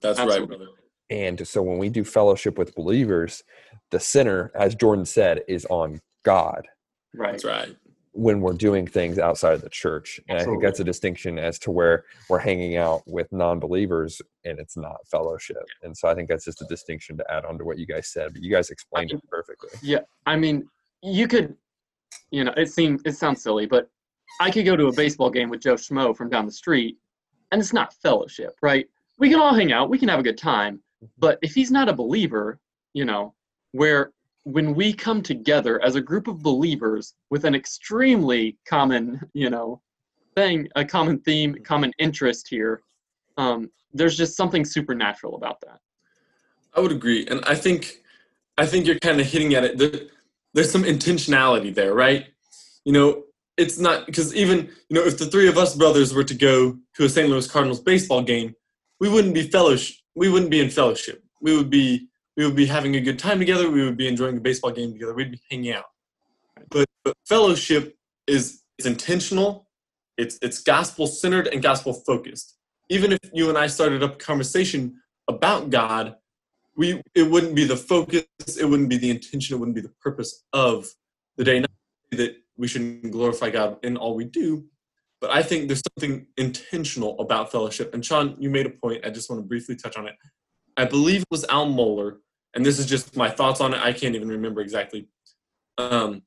That's 0.00 0.18
right, 0.18 0.46
brother. 0.46 0.66
And 1.10 1.46
so 1.46 1.62
when 1.62 1.78
we 1.78 1.88
do 1.88 2.04
fellowship 2.04 2.58
with 2.58 2.74
believers, 2.74 3.42
the 3.90 4.00
center, 4.00 4.50
as 4.54 4.74
Jordan 4.74 5.04
said, 5.04 5.42
is 5.48 5.64
on 5.66 6.00
God 6.24 6.66
Right. 7.16 7.32
That's 7.32 7.44
right. 7.44 7.76
when 8.12 8.40
we're 8.40 8.52
doing 8.52 8.86
things 8.86 9.18
outside 9.18 9.54
of 9.54 9.62
the 9.62 9.70
church. 9.70 10.20
And 10.28 10.38
I 10.38 10.44
think 10.44 10.62
that's 10.62 10.80
a 10.80 10.84
distinction 10.84 11.38
as 11.38 11.58
to 11.60 11.70
where 11.70 12.04
we're 12.28 12.38
hanging 12.38 12.76
out 12.76 13.02
with 13.06 13.32
non 13.32 13.58
believers 13.58 14.20
and 14.44 14.58
it's 14.58 14.76
not 14.76 14.96
fellowship. 15.10 15.64
And 15.82 15.96
so 15.96 16.08
I 16.08 16.14
think 16.14 16.28
that's 16.28 16.44
just 16.44 16.62
a 16.62 16.66
distinction 16.66 17.16
to 17.18 17.24
add 17.30 17.44
on 17.44 17.58
to 17.58 17.64
what 17.64 17.78
you 17.78 17.86
guys 17.86 18.08
said. 18.12 18.32
But 18.32 18.42
you 18.42 18.50
guys 18.50 18.70
explained 18.70 19.12
it 19.12 19.20
perfectly. 19.30 19.70
Yeah, 19.82 20.00
I 20.26 20.36
mean, 20.36 20.68
you 21.02 21.26
could, 21.26 21.56
you 22.30 22.44
know, 22.44 22.52
it 22.56 22.70
seems 22.70 23.00
it 23.04 23.16
sounds 23.16 23.42
silly, 23.42 23.66
but 23.66 23.88
I 24.40 24.50
could 24.50 24.66
go 24.66 24.76
to 24.76 24.88
a 24.88 24.92
baseball 24.92 25.30
game 25.30 25.48
with 25.48 25.60
Joe 25.60 25.74
Schmo 25.74 26.14
from 26.14 26.28
down 26.28 26.44
the 26.44 26.52
street, 26.52 26.96
and 27.52 27.60
it's 27.60 27.72
not 27.72 27.94
fellowship, 28.02 28.54
right? 28.60 28.86
We 29.18 29.30
can 29.30 29.40
all 29.40 29.54
hang 29.54 29.72
out, 29.72 29.88
we 29.88 29.98
can 29.98 30.08
have 30.08 30.20
a 30.20 30.22
good 30.22 30.36
time, 30.36 30.80
but 31.18 31.38
if 31.42 31.54
he's 31.54 31.70
not 31.70 31.88
a 31.88 31.92
believer, 31.92 32.58
you 32.94 33.04
know, 33.04 33.34
where 33.72 34.12
when 34.44 34.74
we 34.74 34.92
come 34.92 35.22
together 35.22 35.82
as 35.82 35.96
a 35.96 36.00
group 36.00 36.28
of 36.28 36.42
believers 36.42 37.14
with 37.30 37.44
an 37.44 37.54
extremely 37.54 38.56
common, 38.68 39.20
you 39.34 39.50
know, 39.50 39.80
thing, 40.36 40.68
a 40.76 40.84
common 40.84 41.18
theme, 41.18 41.56
common 41.64 41.92
interest 41.98 42.46
here, 42.48 42.82
um, 43.36 43.70
there's 43.92 44.16
just 44.16 44.36
something 44.36 44.64
supernatural 44.64 45.34
about 45.34 45.60
that. 45.62 45.80
I 46.74 46.80
would 46.80 46.92
agree, 46.92 47.26
and 47.26 47.42
I 47.44 47.54
think 47.54 48.02
I 48.58 48.66
think 48.66 48.86
you're 48.86 48.98
kind 48.98 49.20
of 49.20 49.26
hitting 49.26 49.54
at 49.54 49.64
it. 49.64 49.78
There, 49.78 50.02
there's 50.54 50.70
some 50.70 50.84
intentionality 50.84 51.74
there, 51.74 51.94
right? 51.94 52.26
You 52.84 52.92
know, 52.92 53.24
it's 53.56 53.78
not 53.78 54.06
because 54.06 54.34
even 54.34 54.70
you 54.88 54.94
know 54.94 55.02
if 55.02 55.18
the 55.18 55.26
three 55.26 55.48
of 55.48 55.58
us 55.58 55.74
brothers 55.74 56.14
were 56.14 56.24
to 56.24 56.34
go 56.34 56.78
to 56.94 57.04
a 57.04 57.08
St. 57.08 57.28
Louis 57.28 57.50
Cardinals 57.50 57.80
baseball 57.80 58.22
game, 58.22 58.54
we 59.00 59.08
wouldn't 59.08 59.34
be 59.34 59.42
fellowship. 59.42 59.96
We 60.16 60.28
wouldn't 60.28 60.50
be 60.50 60.60
in 60.60 60.70
fellowship. 60.70 61.22
We 61.40 61.56
would 61.56 61.70
be 61.70 62.08
we 62.36 62.44
would 62.44 62.56
be 62.56 62.66
having 62.66 62.96
a 62.96 63.00
good 63.00 63.18
time 63.18 63.38
together. 63.38 63.70
We 63.70 63.84
would 63.84 63.96
be 63.96 64.08
enjoying 64.08 64.34
the 64.34 64.40
baseball 64.40 64.70
game 64.70 64.92
together. 64.92 65.14
We'd 65.14 65.32
be 65.32 65.40
hanging 65.50 65.72
out. 65.72 65.84
But, 66.70 66.86
but 67.04 67.14
fellowship 67.26 67.96
is 68.26 68.62
is 68.78 68.86
intentional. 68.86 69.68
It's 70.16 70.38
it's 70.42 70.60
gospel 70.62 71.06
centered 71.06 71.48
and 71.48 71.62
gospel 71.62 71.92
focused. 71.92 72.56
Even 72.88 73.12
if 73.12 73.18
you 73.32 73.48
and 73.48 73.58
I 73.58 73.66
started 73.66 74.02
up 74.02 74.14
a 74.14 74.18
conversation 74.18 75.00
about 75.28 75.70
God, 75.70 76.16
we 76.76 77.02
it 77.14 77.30
wouldn't 77.30 77.54
be 77.54 77.64
the 77.64 77.76
focus, 77.76 78.24
it 78.60 78.64
wouldn't 78.64 78.88
be 78.88 78.98
the 78.98 79.10
intention, 79.10 79.56
it 79.56 79.58
wouldn't 79.58 79.74
be 79.74 79.80
the 79.80 79.92
purpose 80.00 80.44
of 80.52 80.86
the 81.36 81.44
day. 81.44 81.60
Not 81.60 81.70
that 82.12 82.36
we 82.56 82.68
shouldn't 82.68 83.10
glorify 83.10 83.50
God 83.50 83.78
in 83.82 83.96
all 83.96 84.14
we 84.14 84.24
do, 84.24 84.64
but 85.20 85.30
I 85.30 85.42
think 85.42 85.68
there's 85.68 85.82
something 85.96 86.26
intentional 86.36 87.18
about 87.18 87.50
fellowship. 87.50 87.94
And 87.94 88.04
Sean, 88.04 88.36
you 88.38 88.50
made 88.50 88.66
a 88.66 88.70
point. 88.70 89.04
I 89.04 89.10
just 89.10 89.30
want 89.30 89.40
to 89.42 89.46
briefly 89.46 89.76
touch 89.76 89.96
on 89.96 90.06
it. 90.06 90.14
I 90.76 90.84
believe 90.84 91.22
it 91.22 91.28
was 91.30 91.44
Al 91.46 91.66
Mohler, 91.66 92.16
and 92.54 92.64
this 92.64 92.78
is 92.78 92.86
just 92.86 93.16
my 93.16 93.30
thoughts 93.30 93.60
on 93.60 93.72
it. 93.72 93.80
I 93.82 93.92
can't 93.92 94.14
even 94.14 94.28
remember 94.28 94.60
exactly. 94.60 95.08
Um, 95.78 96.22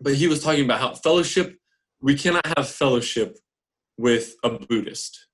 but 0.00 0.14
he 0.14 0.28
was 0.28 0.42
talking 0.42 0.64
about 0.64 0.80
how 0.80 0.94
fellowship, 0.94 1.56
we 2.00 2.14
cannot 2.14 2.46
have 2.56 2.68
fellowship 2.68 3.36
with 3.98 4.34
a 4.44 4.50
Buddhist. 4.50 5.26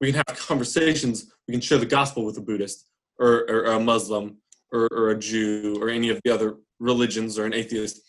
We 0.00 0.12
can 0.12 0.22
have 0.26 0.38
conversations, 0.38 1.30
we 1.46 1.52
can 1.52 1.60
share 1.60 1.78
the 1.78 1.86
gospel 1.86 2.24
with 2.24 2.38
a 2.38 2.40
Buddhist 2.40 2.86
or, 3.18 3.44
or 3.50 3.64
a 3.66 3.80
Muslim 3.80 4.38
or, 4.72 4.88
or 4.92 5.10
a 5.10 5.18
Jew 5.18 5.78
or 5.80 5.90
any 5.90 6.08
of 6.08 6.20
the 6.24 6.30
other 6.32 6.56
religions 6.78 7.38
or 7.38 7.44
an 7.44 7.54
atheist, 7.54 8.00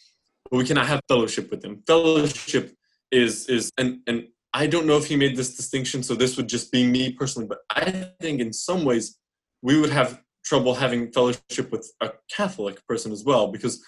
but 0.50 0.58
we 0.58 0.66
cannot 0.66 0.88
have 0.88 1.02
fellowship 1.08 1.52
with 1.52 1.62
them. 1.62 1.84
Fellowship 1.86 2.74
is, 3.12 3.48
is 3.48 3.72
and, 3.78 4.00
and 4.08 4.28
I 4.54 4.68
don't 4.68 4.86
know 4.86 4.98
if 4.98 5.06
he 5.06 5.16
made 5.16 5.36
this 5.36 5.56
distinction, 5.56 6.04
so 6.04 6.16
this 6.16 6.38
would 6.38 6.50
just 6.50 6.72
be 6.72 6.86
me 6.86 7.12
personally, 7.14 7.48
but 7.48 7.60
I 7.70 8.10
think 8.20 8.42
in 8.42 8.52
some 8.52 8.84
ways 8.84 9.18
we 9.62 9.80
would 9.80 9.92
have 9.92 10.22
trouble 10.44 10.76
having 10.76 11.12
fellowship 11.12 11.72
with 11.72 11.92
a 12.02 12.12
Catholic 12.36 12.86
person 12.88 13.12
as 13.12 13.24
well 13.24 13.52
because 13.52 13.84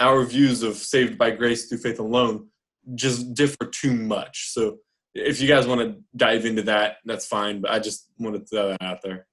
our 0.00 0.24
views 0.24 0.62
of 0.62 0.76
saved 0.76 1.18
by 1.18 1.30
grace 1.30 1.66
through 1.66 1.78
faith 1.78 1.98
alone 1.98 2.48
just 2.94 3.34
differ 3.34 3.66
too 3.70 3.92
much. 3.92 4.50
So 4.52 4.78
if 5.14 5.40
you 5.40 5.48
guys 5.48 5.66
want 5.66 5.80
to 5.80 6.02
dive 6.16 6.44
into 6.44 6.62
that, 6.62 6.96
that's 7.04 7.26
fine. 7.26 7.60
But 7.60 7.72
I 7.72 7.78
just 7.78 8.10
wanted 8.18 8.40
to 8.40 8.46
throw 8.46 8.68
that 8.68 8.82
out 8.82 9.02
there. 9.02 9.26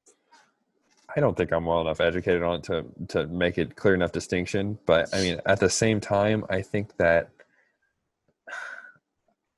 I 1.15 1.21
don't 1.21 1.37
think 1.37 1.53
I'm 1.53 1.65
well 1.65 1.81
enough 1.81 2.01
educated 2.01 2.43
on 2.43 2.55
it 2.55 2.63
to 2.63 2.85
to 3.09 3.27
make 3.27 3.57
it 3.57 3.75
clear 3.75 3.93
enough 3.93 4.11
distinction. 4.11 4.77
But 4.85 5.13
I 5.13 5.21
mean, 5.21 5.39
at 5.45 5.59
the 5.59 5.69
same 5.69 6.01
time, 6.01 6.45
I 6.49 6.61
think 6.61 6.97
that 6.97 7.29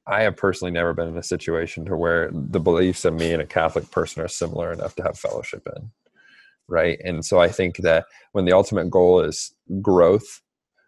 I 0.08 0.22
have 0.22 0.38
personally 0.38 0.72
never 0.72 0.94
been 0.94 1.10
in 1.10 1.18
a 1.18 1.24
situation 1.24 1.86
to 1.86 1.98
where 1.98 2.30
the 2.32 2.62
beliefs 2.62 3.04
of 3.04 3.14
me 3.14 3.34
and 3.34 3.42
a 3.42 3.46
Catholic 3.46 3.92
person 3.92 4.24
are 4.24 4.30
similar 4.30 4.72
enough 4.72 4.96
to 4.96 5.04
have 5.04 5.20
fellowship 5.20 5.68
in. 5.76 5.92
Right. 6.70 7.00
And 7.04 7.26
so 7.26 7.40
I 7.40 7.50
think 7.50 7.78
that 7.78 8.06
when 8.32 8.46
the 8.46 8.54
ultimate 8.54 8.90
goal 8.90 9.22
is 9.22 9.54
growth 9.82 10.42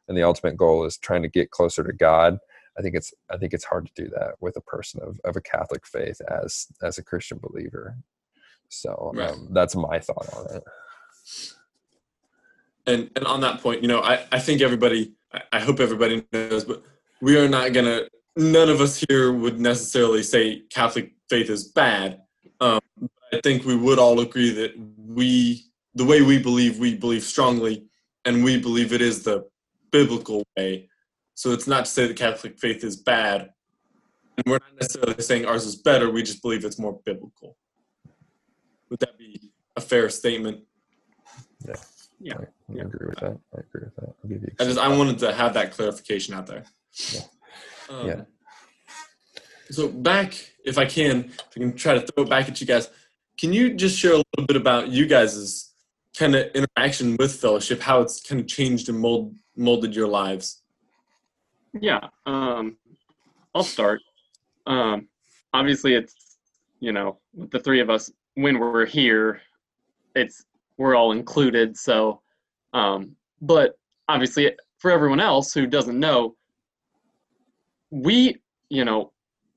and 0.07 0.17
the 0.17 0.23
ultimate 0.23 0.57
goal 0.57 0.85
is 0.85 0.97
trying 0.97 1.21
to 1.21 1.29
get 1.29 1.51
closer 1.51 1.83
to 1.83 1.93
God, 1.93 2.37
I 2.77 2.81
think 2.81 2.95
it's 2.95 3.13
I 3.29 3.37
think 3.37 3.53
it's 3.53 3.65
hard 3.65 3.87
to 3.87 4.03
do 4.03 4.09
that 4.11 4.35
with 4.39 4.55
a 4.55 4.61
person 4.61 5.01
of, 5.03 5.19
of 5.25 5.35
a 5.35 5.41
Catholic 5.41 5.85
faith 5.85 6.21
as 6.29 6.67
as 6.81 6.97
a 6.97 7.03
Christian 7.03 7.39
believer. 7.41 7.97
So 8.69 9.11
right. 9.15 9.31
um, 9.31 9.49
that's 9.51 9.75
my 9.75 9.99
thought 9.99 10.33
on 10.33 10.55
it. 10.55 10.63
And 12.87 13.11
and 13.15 13.25
on 13.25 13.41
that 13.41 13.61
point, 13.61 13.81
you 13.81 13.89
know, 13.89 14.01
I, 14.01 14.25
I 14.31 14.39
think 14.39 14.61
everybody 14.61 15.13
I 15.51 15.59
hope 15.59 15.79
everybody 15.79 16.25
knows, 16.31 16.63
but 16.63 16.83
we 17.21 17.37
are 17.37 17.49
not 17.49 17.73
gonna 17.73 18.07
none 18.39 18.69
of 18.69 18.81
us 18.81 19.03
here 19.07 19.31
would 19.31 19.59
necessarily 19.59 20.23
say 20.23 20.61
Catholic 20.69 21.13
faith 21.29 21.49
is 21.49 21.65
bad. 21.65 22.21
Um, 22.59 22.79
I 23.31 23.39
think 23.43 23.65
we 23.65 23.75
would 23.75 23.99
all 23.99 24.19
agree 24.19 24.49
that 24.51 24.73
we 24.97 25.65
the 25.95 26.05
way 26.05 26.21
we 26.21 26.41
believe, 26.41 26.79
we 26.79 26.95
believe 26.95 27.23
strongly, 27.23 27.85
and 28.25 28.43
we 28.43 28.59
believe 28.59 28.93
it 28.93 29.01
is 29.01 29.23
the 29.23 29.47
biblical 29.91 30.43
way 30.55 30.89
so 31.39 31.53
it's 31.53 31.67
not 31.67 31.85
to 31.85 31.91
say 31.91 32.05
the 32.05 32.13
Catholic 32.13 32.59
faith 32.59 32.83
is 32.83 32.97
bad. 32.97 33.51
And 34.35 34.45
we're 34.45 34.59
not 34.59 34.75
necessarily 34.77 35.23
saying 35.23 35.45
ours 35.45 35.65
is 35.65 35.77
better, 35.77 36.11
we 36.11 36.21
just 36.21 36.41
believe 36.41 36.65
it's 36.65 36.77
more 36.77 36.99
biblical. 37.05 37.55
Would 38.89 38.99
that 38.99 39.17
be 39.17 39.49
a 39.77 39.79
fair 39.79 40.09
statement? 40.09 40.65
Yeah. 41.65 41.75
Yeah. 42.19 42.33
I, 42.33 42.41
I 42.41 42.45
yeah. 42.75 42.81
agree 42.81 43.07
with 43.07 43.19
that. 43.19 43.39
I 43.55 43.59
agree 43.61 43.85
with 43.85 43.95
that. 43.95 44.15
I'll 44.21 44.29
give 44.29 44.41
you 44.41 44.51
I 44.59 44.65
just 44.65 44.79
I 44.79 44.89
wanted 44.89 45.17
to 45.19 45.31
have 45.31 45.53
that 45.53 45.71
clarification 45.71 46.33
out 46.33 46.45
there. 46.45 46.65
Yeah. 47.13 47.21
Um, 47.89 48.07
yeah. 48.07 48.21
So 49.71 49.87
back, 49.87 50.33
if 50.63 50.77
I 50.77 50.85
can, 50.85 51.25
if 51.25 51.49
I 51.55 51.59
can 51.59 51.75
try 51.75 51.93
to 51.95 52.01
throw 52.01 52.23
it 52.23 52.29
back 52.29 52.47
at 52.47 52.59
you 52.61 52.67
guys, 52.67 52.89
can 53.37 53.53
you 53.53 53.73
just 53.73 53.97
share 53.97 54.13
a 54.13 54.23
little 54.35 54.47
bit 54.47 54.55
about 54.55 54.89
you 54.89 55.05
guys' 55.05 55.71
kind 56.17 56.35
of 56.35 56.47
interaction 56.53 57.15
with 57.17 57.35
fellowship, 57.39 57.81
how 57.81 58.01
it's 58.01 58.21
kind 58.21 58.41
of 58.41 58.47
changed 58.47 58.89
and 58.89 58.99
mold, 58.99 59.35
molded 59.55 59.95
your 59.95 60.07
lives? 60.07 60.61
Yeah, 61.79 62.07
um, 62.25 62.77
I'll 63.53 63.63
start. 63.63 64.01
Um, 64.65 65.07
obviously, 65.53 65.95
it's 65.95 66.37
you 66.79 66.91
know 66.91 67.19
the 67.33 67.59
three 67.59 67.79
of 67.79 67.89
us 67.89 68.11
when 68.35 68.59
we're 68.59 68.85
here, 68.85 69.41
it's 70.15 70.45
we're 70.77 70.95
all 70.95 71.11
included. 71.11 71.77
So, 71.77 72.21
um, 72.73 73.15
but 73.41 73.77
obviously, 74.07 74.51
for 74.79 74.91
everyone 74.91 75.19
else 75.19 75.53
who 75.53 75.67
doesn't 75.67 75.99
know, 75.99 76.35
we 77.91 78.37
you 78.69 78.85
know 78.85 79.11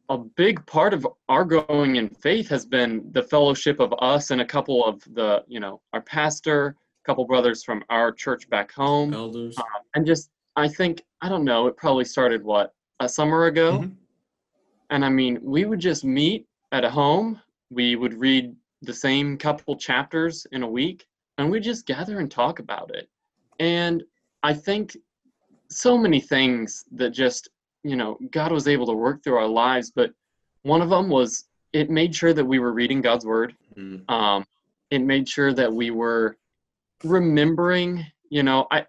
a 0.09 0.19
big 0.19 0.65
part 0.67 0.93
of 0.93 1.07
our 1.29 1.45
growing 1.45 1.97
in 1.97 2.09
faith 2.09 2.49
has 2.49 2.67
been 2.67 3.09
the 3.13 3.23
fellowship 3.23 3.81
of 3.81 3.95
us 3.99 4.31
and 4.31 4.41
a 4.41 4.45
couple 4.45 4.85
of 4.85 5.03
the 5.15 5.45
you 5.49 5.61
know 5.61 5.81
our 5.93 6.03
pastor 6.03 6.77
a 7.05 7.07
couple 7.07 7.25
brothers 7.25 7.63
from 7.63 7.83
our 7.89 8.13
church 8.13 8.49
back 8.49 8.73
home 8.73 9.13
elders 9.15 9.57
um, 9.59 9.65
and 9.95 10.07
just 10.07 10.31
I 10.57 10.69
think 10.69 11.03
I 11.21 11.29
don't 11.29 11.45
know. 11.45 11.67
It 11.67 11.77
probably 11.77 12.05
started 12.05 12.43
what 12.43 12.75
a 13.01 13.09
summer 13.09 13.47
ago, 13.47 13.79
mm-hmm. 13.79 13.93
and 14.91 15.05
I 15.05 15.09
mean, 15.09 15.39
we 15.43 15.65
would 15.65 15.81
just 15.81 16.05
meet 16.05 16.47
at 16.73 16.85
a 16.85 16.91
home. 16.91 17.41
We 17.71 17.97
would 17.97 18.15
read 18.15 18.55
the 18.83 18.93
same 18.93 19.39
couple 19.39 19.77
chapters 19.77 20.47
in 20.53 20.63
a 20.63 20.69
week, 20.69 21.07
and 21.39 21.51
we 21.51 21.61
just 21.61 21.87
gather 21.87 22.19
and 22.19 22.31
talk 22.31 22.59
about 22.59 22.95
it. 22.95 23.09
And 23.61 24.03
I 24.43 24.53
think 24.53 24.97
so 25.71 25.97
many 25.97 26.21
things 26.21 26.85
that 26.93 27.11
just 27.11 27.49
you 27.83 27.97
know 27.97 28.19
God 28.31 28.53
was 28.53 28.69
able 28.69 28.87
to 28.87 28.93
work 28.93 29.23
through 29.23 29.37
our 29.37 29.49
lives, 29.49 29.91
but 29.95 30.13
one 30.63 30.83
of 30.83 30.91
them 30.91 31.09
was 31.09 31.45
it 31.73 31.91
made 31.91 32.15
sure 32.15 32.33
that 32.33 32.45
we 32.45 32.59
were 32.59 32.73
reading 32.73 33.01
God's 33.01 33.25
word. 33.25 33.55
Mm-hmm. 33.77 34.13
Um, 34.13 34.45
it 34.91 35.01
made 35.01 35.29
sure 35.29 35.53
that 35.55 35.73
we 35.73 35.91
were 35.91 36.37
remembering. 37.03 38.07
You 38.29 38.43
know, 38.43 38.67
I 38.71 38.87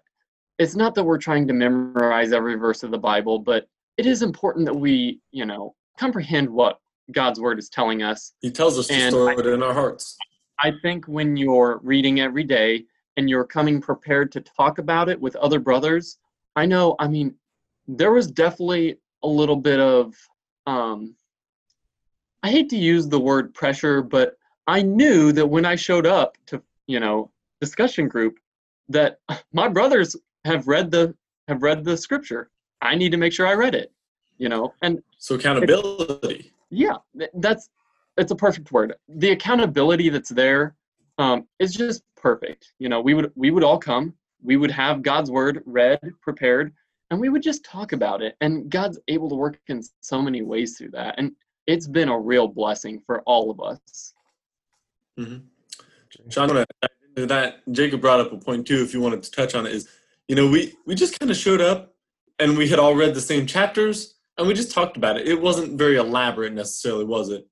it's 0.58 0.76
not 0.76 0.94
that 0.94 1.04
we're 1.04 1.18
trying 1.18 1.46
to 1.48 1.52
memorize 1.52 2.32
every 2.32 2.54
verse 2.54 2.82
of 2.82 2.90
the 2.90 2.98
Bible, 2.98 3.38
but 3.38 3.68
it 3.96 4.06
is 4.06 4.22
important 4.22 4.66
that 4.66 4.74
we, 4.74 5.20
you 5.30 5.46
know, 5.46 5.74
comprehend 5.98 6.48
what 6.48 6.80
God's 7.12 7.40
word 7.40 7.58
is 7.58 7.68
telling 7.68 8.02
us. 8.02 8.32
He 8.40 8.50
tells 8.50 8.78
us 8.78 8.90
and 8.90 9.02
to 9.02 9.10
store 9.10 9.30
I, 9.30 9.34
it 9.34 9.46
in 9.46 9.62
our 9.62 9.74
hearts. 9.74 10.16
I 10.60 10.72
think 10.82 11.06
when 11.06 11.36
you're 11.36 11.80
reading 11.82 12.20
every 12.20 12.44
day 12.44 12.84
and 13.16 13.28
you're 13.28 13.44
coming 13.44 13.80
prepared 13.80 14.32
to 14.32 14.40
talk 14.40 14.78
about 14.78 15.08
it 15.08 15.20
with 15.20 15.36
other 15.36 15.58
brothers, 15.58 16.18
I 16.56 16.66
know, 16.66 16.96
I 16.98 17.08
mean, 17.08 17.34
there 17.86 18.12
was 18.12 18.30
definitely 18.30 18.98
a 19.22 19.28
little 19.28 19.56
bit 19.56 19.80
of 19.80 20.14
um 20.66 21.14
I 22.42 22.50
hate 22.50 22.68
to 22.70 22.76
use 22.76 23.08
the 23.08 23.18
word 23.18 23.54
pressure, 23.54 24.02
but 24.02 24.36
I 24.66 24.82
knew 24.82 25.32
that 25.32 25.46
when 25.46 25.64
I 25.64 25.76
showed 25.76 26.06
up 26.06 26.36
to, 26.46 26.62
you 26.86 27.00
know, 27.00 27.30
discussion 27.60 28.06
group 28.06 28.38
that 28.90 29.20
my 29.52 29.68
brothers 29.68 30.14
have 30.44 30.68
read 30.68 30.90
the 30.90 31.14
have 31.48 31.62
read 31.62 31.84
the 31.84 31.96
scripture. 31.96 32.50
I 32.82 32.94
need 32.94 33.10
to 33.12 33.16
make 33.16 33.32
sure 33.32 33.46
I 33.46 33.54
read 33.54 33.74
it. 33.74 33.92
You 34.38 34.48
know, 34.48 34.74
and 34.82 35.02
so 35.18 35.36
accountability. 35.36 36.52
Yeah, 36.70 36.96
that's 37.34 37.70
it's 38.18 38.32
a 38.32 38.36
perfect 38.36 38.72
word. 38.72 38.94
The 39.08 39.30
accountability 39.30 40.08
that's 40.08 40.28
there 40.28 40.74
um, 41.18 41.46
is 41.58 41.72
just 41.72 42.02
perfect. 42.16 42.72
You 42.78 42.88
know, 42.88 43.00
we 43.00 43.14
would 43.14 43.32
we 43.36 43.50
would 43.50 43.64
all 43.64 43.78
come. 43.78 44.14
We 44.42 44.56
would 44.56 44.70
have 44.70 45.02
God's 45.02 45.30
word 45.30 45.62
read, 45.64 46.00
prepared, 46.20 46.74
and 47.14 47.20
we 47.20 47.28
would 47.28 47.44
just 47.44 47.64
talk 47.64 47.92
about 47.92 48.22
it. 48.22 48.34
And 48.40 48.68
God's 48.68 48.98
able 49.06 49.28
to 49.28 49.36
work 49.36 49.60
in 49.68 49.80
so 50.00 50.20
many 50.20 50.42
ways 50.42 50.76
through 50.76 50.90
that, 50.90 51.14
and 51.16 51.30
it's 51.68 51.86
been 51.86 52.08
a 52.08 52.18
real 52.18 52.48
blessing 52.48 53.00
for 53.06 53.22
all 53.22 53.52
of 53.52 53.60
us. 53.60 54.14
Mm-hmm. 55.18 55.36
That 57.14 57.58
Jacob 57.70 58.00
brought 58.00 58.18
up 58.18 58.32
a 58.32 58.36
point 58.36 58.66
too. 58.66 58.82
If 58.82 58.92
you 58.92 59.00
wanted 59.00 59.22
to 59.22 59.30
touch 59.30 59.54
on 59.54 59.64
it, 59.64 59.72
is 59.72 59.88
you 60.26 60.34
know, 60.34 60.48
we 60.48 60.74
we 60.86 60.96
just 60.96 61.16
kind 61.20 61.30
of 61.30 61.36
showed 61.36 61.60
up 61.60 61.94
and 62.40 62.58
we 62.58 62.66
had 62.66 62.80
all 62.80 62.96
read 62.96 63.14
the 63.14 63.20
same 63.20 63.46
chapters 63.46 64.16
and 64.36 64.48
we 64.48 64.52
just 64.54 64.72
talked 64.72 64.96
about 64.96 65.16
it. 65.16 65.28
It 65.28 65.40
wasn't 65.40 65.78
very 65.78 65.96
elaborate 65.96 66.52
necessarily, 66.52 67.04
was 67.04 67.28
it? 67.30 67.46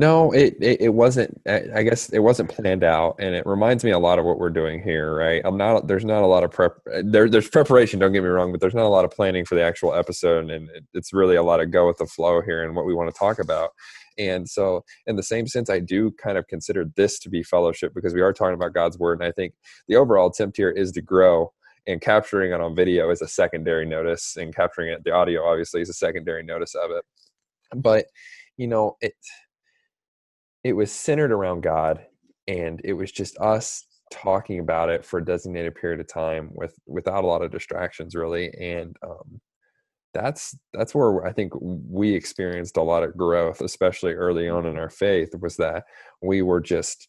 No, 0.00 0.30
it, 0.30 0.56
it, 0.60 0.80
it 0.80 0.94
wasn't. 0.94 1.40
I 1.48 1.82
guess 1.82 2.08
it 2.10 2.20
wasn't 2.20 2.50
planned 2.50 2.84
out, 2.84 3.16
and 3.18 3.34
it 3.34 3.44
reminds 3.44 3.82
me 3.82 3.90
a 3.90 3.98
lot 3.98 4.20
of 4.20 4.24
what 4.24 4.38
we're 4.38 4.48
doing 4.48 4.80
here. 4.80 5.12
Right? 5.12 5.42
I'm 5.44 5.56
not. 5.56 5.88
There's 5.88 6.04
not 6.04 6.22
a 6.22 6.26
lot 6.26 6.44
of 6.44 6.52
prep. 6.52 6.76
Uh, 6.86 7.02
there, 7.04 7.28
there's 7.28 7.48
preparation. 7.48 7.98
Don't 7.98 8.12
get 8.12 8.22
me 8.22 8.28
wrong, 8.28 8.52
but 8.52 8.60
there's 8.60 8.76
not 8.76 8.84
a 8.84 8.88
lot 8.88 9.04
of 9.04 9.10
planning 9.10 9.44
for 9.44 9.56
the 9.56 9.62
actual 9.64 9.92
episode, 9.92 10.50
and 10.52 10.70
it, 10.70 10.84
it's 10.94 11.12
really 11.12 11.34
a 11.34 11.42
lot 11.42 11.58
of 11.60 11.72
go 11.72 11.88
with 11.88 11.96
the 11.98 12.06
flow 12.06 12.40
here 12.40 12.62
and 12.64 12.76
what 12.76 12.86
we 12.86 12.94
want 12.94 13.12
to 13.12 13.18
talk 13.18 13.40
about. 13.40 13.70
And 14.18 14.48
so, 14.48 14.84
in 15.08 15.16
the 15.16 15.22
same 15.24 15.48
sense, 15.48 15.68
I 15.68 15.80
do 15.80 16.12
kind 16.12 16.38
of 16.38 16.46
consider 16.46 16.84
this 16.94 17.18
to 17.18 17.28
be 17.28 17.42
fellowship 17.42 17.92
because 17.92 18.14
we 18.14 18.20
are 18.20 18.32
talking 18.32 18.54
about 18.54 18.74
God's 18.74 19.00
word. 19.00 19.20
And 19.20 19.28
I 19.28 19.32
think 19.32 19.54
the 19.88 19.96
overall 19.96 20.28
attempt 20.28 20.58
here 20.58 20.70
is 20.70 20.92
to 20.92 21.02
grow, 21.02 21.52
and 21.88 22.00
capturing 22.00 22.52
it 22.52 22.60
on 22.60 22.76
video 22.76 23.10
is 23.10 23.20
a 23.20 23.26
secondary 23.26 23.84
notice, 23.84 24.36
and 24.36 24.54
capturing 24.54 24.92
it, 24.92 25.02
the 25.02 25.10
audio 25.10 25.44
obviously 25.44 25.80
is 25.80 25.88
a 25.88 25.94
secondary 25.94 26.44
notice 26.44 26.76
of 26.76 26.92
it. 26.92 27.04
But, 27.74 28.06
you 28.56 28.68
know, 28.68 28.96
it, 29.00 29.14
it 30.68 30.76
was 30.76 30.92
centered 30.92 31.32
around 31.32 31.62
God, 31.62 32.04
and 32.46 32.80
it 32.84 32.92
was 32.92 33.10
just 33.10 33.38
us 33.38 33.86
talking 34.10 34.58
about 34.58 34.88
it 34.88 35.04
for 35.04 35.18
a 35.18 35.24
designated 35.24 35.74
period 35.74 36.00
of 36.00 36.08
time 36.08 36.50
with 36.52 36.74
without 36.86 37.24
a 37.24 37.26
lot 37.26 37.42
of 37.42 37.50
distractions 37.50 38.14
really 38.14 38.50
and 38.58 38.96
um, 39.02 39.40
that's 40.14 40.56
that's 40.72 40.94
where 40.94 41.26
i 41.26 41.32
think 41.32 41.52
we 41.60 42.14
experienced 42.14 42.78
a 42.78 42.82
lot 42.82 43.02
of 43.02 43.16
growth 43.16 43.60
especially 43.60 44.12
early 44.12 44.48
on 44.48 44.64
in 44.64 44.78
our 44.78 44.88
faith 44.88 45.28
was 45.40 45.56
that 45.56 45.84
we 46.22 46.40
were 46.40 46.60
just 46.60 47.08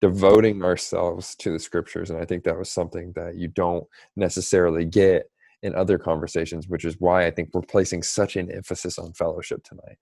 devoting 0.00 0.62
ourselves 0.62 1.34
to 1.34 1.50
the 1.50 1.58
scriptures 1.58 2.10
and 2.10 2.18
i 2.20 2.24
think 2.24 2.44
that 2.44 2.56
was 2.56 2.70
something 2.70 3.12
that 3.16 3.36
you 3.36 3.48
don't 3.48 3.84
necessarily 4.16 4.84
get 4.84 5.24
in 5.62 5.74
other 5.74 5.98
conversations 5.98 6.68
which 6.68 6.84
is 6.84 6.94
why 7.00 7.26
i 7.26 7.30
think 7.30 7.48
we're 7.52 7.60
placing 7.60 8.04
such 8.04 8.36
an 8.36 8.50
emphasis 8.52 9.00
on 9.00 9.12
fellowship 9.14 9.64
tonight 9.64 9.98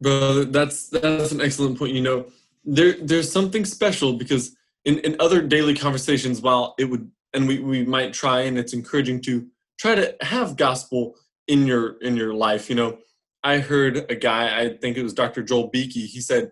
brother 0.00 0.44
that's 0.44 0.88
that's 0.88 1.32
an 1.32 1.40
excellent 1.40 1.78
point 1.78 1.92
you 1.92 2.02
know. 2.02 2.26
There 2.64 2.94
there's 3.00 3.30
something 3.30 3.64
special 3.64 4.14
because 4.14 4.56
in, 4.84 4.98
in 5.00 5.16
other 5.20 5.42
daily 5.42 5.74
conversations 5.74 6.40
while 6.40 6.74
it 6.78 6.84
would 6.84 7.10
and 7.32 7.48
we, 7.48 7.58
we 7.58 7.84
might 7.84 8.12
try 8.12 8.42
and 8.42 8.58
it's 8.58 8.72
encouraging 8.72 9.20
to 9.22 9.46
try 9.78 9.94
to 9.94 10.14
have 10.20 10.56
gospel 10.56 11.14
in 11.46 11.66
your 11.66 11.98
in 12.00 12.16
your 12.16 12.34
life 12.34 12.68
you 12.68 12.76
know. 12.76 12.98
I 13.42 13.58
heard 13.58 14.10
a 14.10 14.14
guy 14.14 14.58
i 14.58 14.70
think 14.70 14.96
it 14.96 15.02
was 15.02 15.12
dr 15.12 15.42
joel 15.42 15.68
beeke 15.68 15.92
he 15.92 16.22
said 16.22 16.50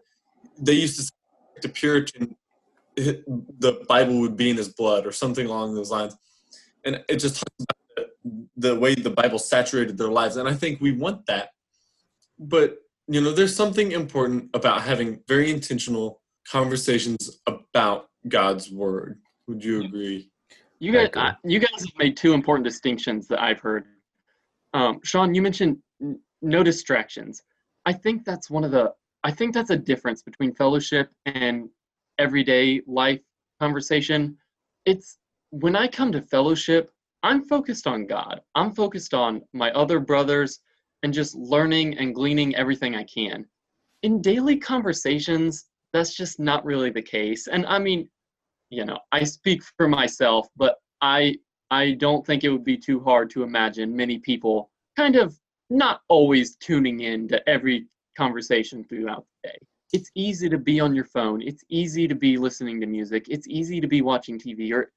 they 0.59 0.75
used 0.75 0.97
to 0.99 1.05
say 1.05 1.11
the 1.63 1.71
puritan 1.71 2.37
the 2.97 3.85
bible 3.89 4.21
would 4.21 4.37
be 4.37 4.51
in 4.51 4.57
his 4.57 4.69
blood 4.69 5.07
or 5.07 5.13
something 5.13 5.47
along 5.47 5.75
those 5.75 5.91
lines. 5.91 6.17
And 6.85 7.03
it 7.09 7.17
just 7.17 7.37
talks 7.37 7.75
about 7.93 8.11
the 8.57 8.79
way 8.79 8.95
the 8.95 9.11
bible 9.11 9.39
saturated 9.39 9.97
their 9.97 10.09
lives 10.09 10.37
and 10.37 10.49
i 10.49 10.55
think 10.55 10.81
we 10.81 10.93
want 10.93 11.27
that. 11.27 11.51
But 12.39 12.79
you 13.09 13.21
know 13.21 13.33
there's 13.33 13.55
something 13.55 13.93
important 13.93 14.51
about 14.55 14.83
having 14.83 15.21
very 15.29 15.51
intentional 15.51 16.21
conversations 16.51 17.41
about 17.47 18.09
god's 18.29 18.71
word. 18.71 19.21
Would 19.49 19.65
you 19.65 19.85
agree? 19.85 20.31
You 20.79 20.93
guys 20.93 21.11
I, 21.17 21.35
you 21.45 21.59
guys 21.59 21.71
have 21.79 21.97
made 21.99 22.17
two 22.17 22.33
important 22.33 22.65
distinctions 22.65 23.29
that 23.29 23.43
i've 23.43 23.61
heard. 23.61 23.85
Um, 24.75 25.01
sean 25.03 25.35
you 25.35 25.43
mentioned 25.43 25.79
no 26.41 26.63
distractions. 26.63 27.43
I 27.87 27.93
think 27.93 28.25
that's 28.25 28.51
one 28.51 28.65
of 28.65 28.71
the 28.71 28.93
i 29.25 29.31
think 29.31 29.55
that's 29.55 29.71
a 29.71 29.77
difference 29.77 30.23
between 30.23 30.55
fellowship 30.55 31.11
and 31.27 31.69
everyday 32.19 32.83
life 32.87 33.21
conversation. 33.61 34.37
It's 34.87 35.19
when 35.51 35.77
i 35.77 35.87
come 35.87 36.13
to 36.13 36.23
fellowship 36.23 36.91
i'm 37.23 37.45
focused 37.45 37.87
on 37.87 38.07
god. 38.07 38.41
I'm 38.55 38.73
focused 38.75 39.15
on 39.15 39.43
my 39.53 39.71
other 39.73 40.01
brothers 40.01 40.61
and 41.03 41.13
just 41.13 41.35
learning 41.35 41.99
and 41.99 42.15
gleaning 42.15 42.55
everything 42.55 42.95
I 42.95 43.05
can. 43.05 43.47
In 44.03 44.21
daily 44.21 44.57
conversations, 44.57 45.67
that's 45.93 46.15
just 46.15 46.41
not 46.41 46.65
really 46.65 46.91
the 46.91 47.03
case. 47.03 47.47
And 47.47 47.67
I 47.67 47.79
mean, 47.79 48.09
you 48.71 48.85
know, 48.85 48.99
I 49.13 49.25
speak 49.25 49.63
for 49.77 49.89
myself, 49.89 50.49
but 50.57 50.77
I 51.01 51.37
I 51.71 51.93
don't 51.93 52.27
think 52.27 52.45
it 52.45 52.51
would 52.51 52.65
be 52.65 52.77
too 52.77 53.01
hard 53.01 53.31
to 53.31 53.43
imagine 53.43 53.97
many 53.97 54.19
people 54.19 54.71
kind 54.97 55.17
of 55.17 55.39
not 55.71 56.03
always 56.09 56.57
tuning 56.57 57.01
in 57.01 57.27
to 57.29 57.49
every 57.49 57.87
conversation 58.17 58.85
throughout 58.85 59.25
the 59.43 59.51
day. 59.51 59.59
It's 59.93 60.11
easy 60.15 60.49
to 60.49 60.59
be 60.59 60.81
on 60.81 60.95
your 60.95 61.07
phone. 61.07 61.41
It's 61.43 61.65
easy 61.71 62.07
to 62.09 62.15
be 62.15 62.37
listening 62.37 62.81
to 62.81 62.87
music. 62.87 63.27
It's 63.29 63.47
easy 63.49 63.81
to 63.81 63.87
be 63.87 64.03
watching 64.03 64.39
TV 64.39 64.73
or, 64.73 64.93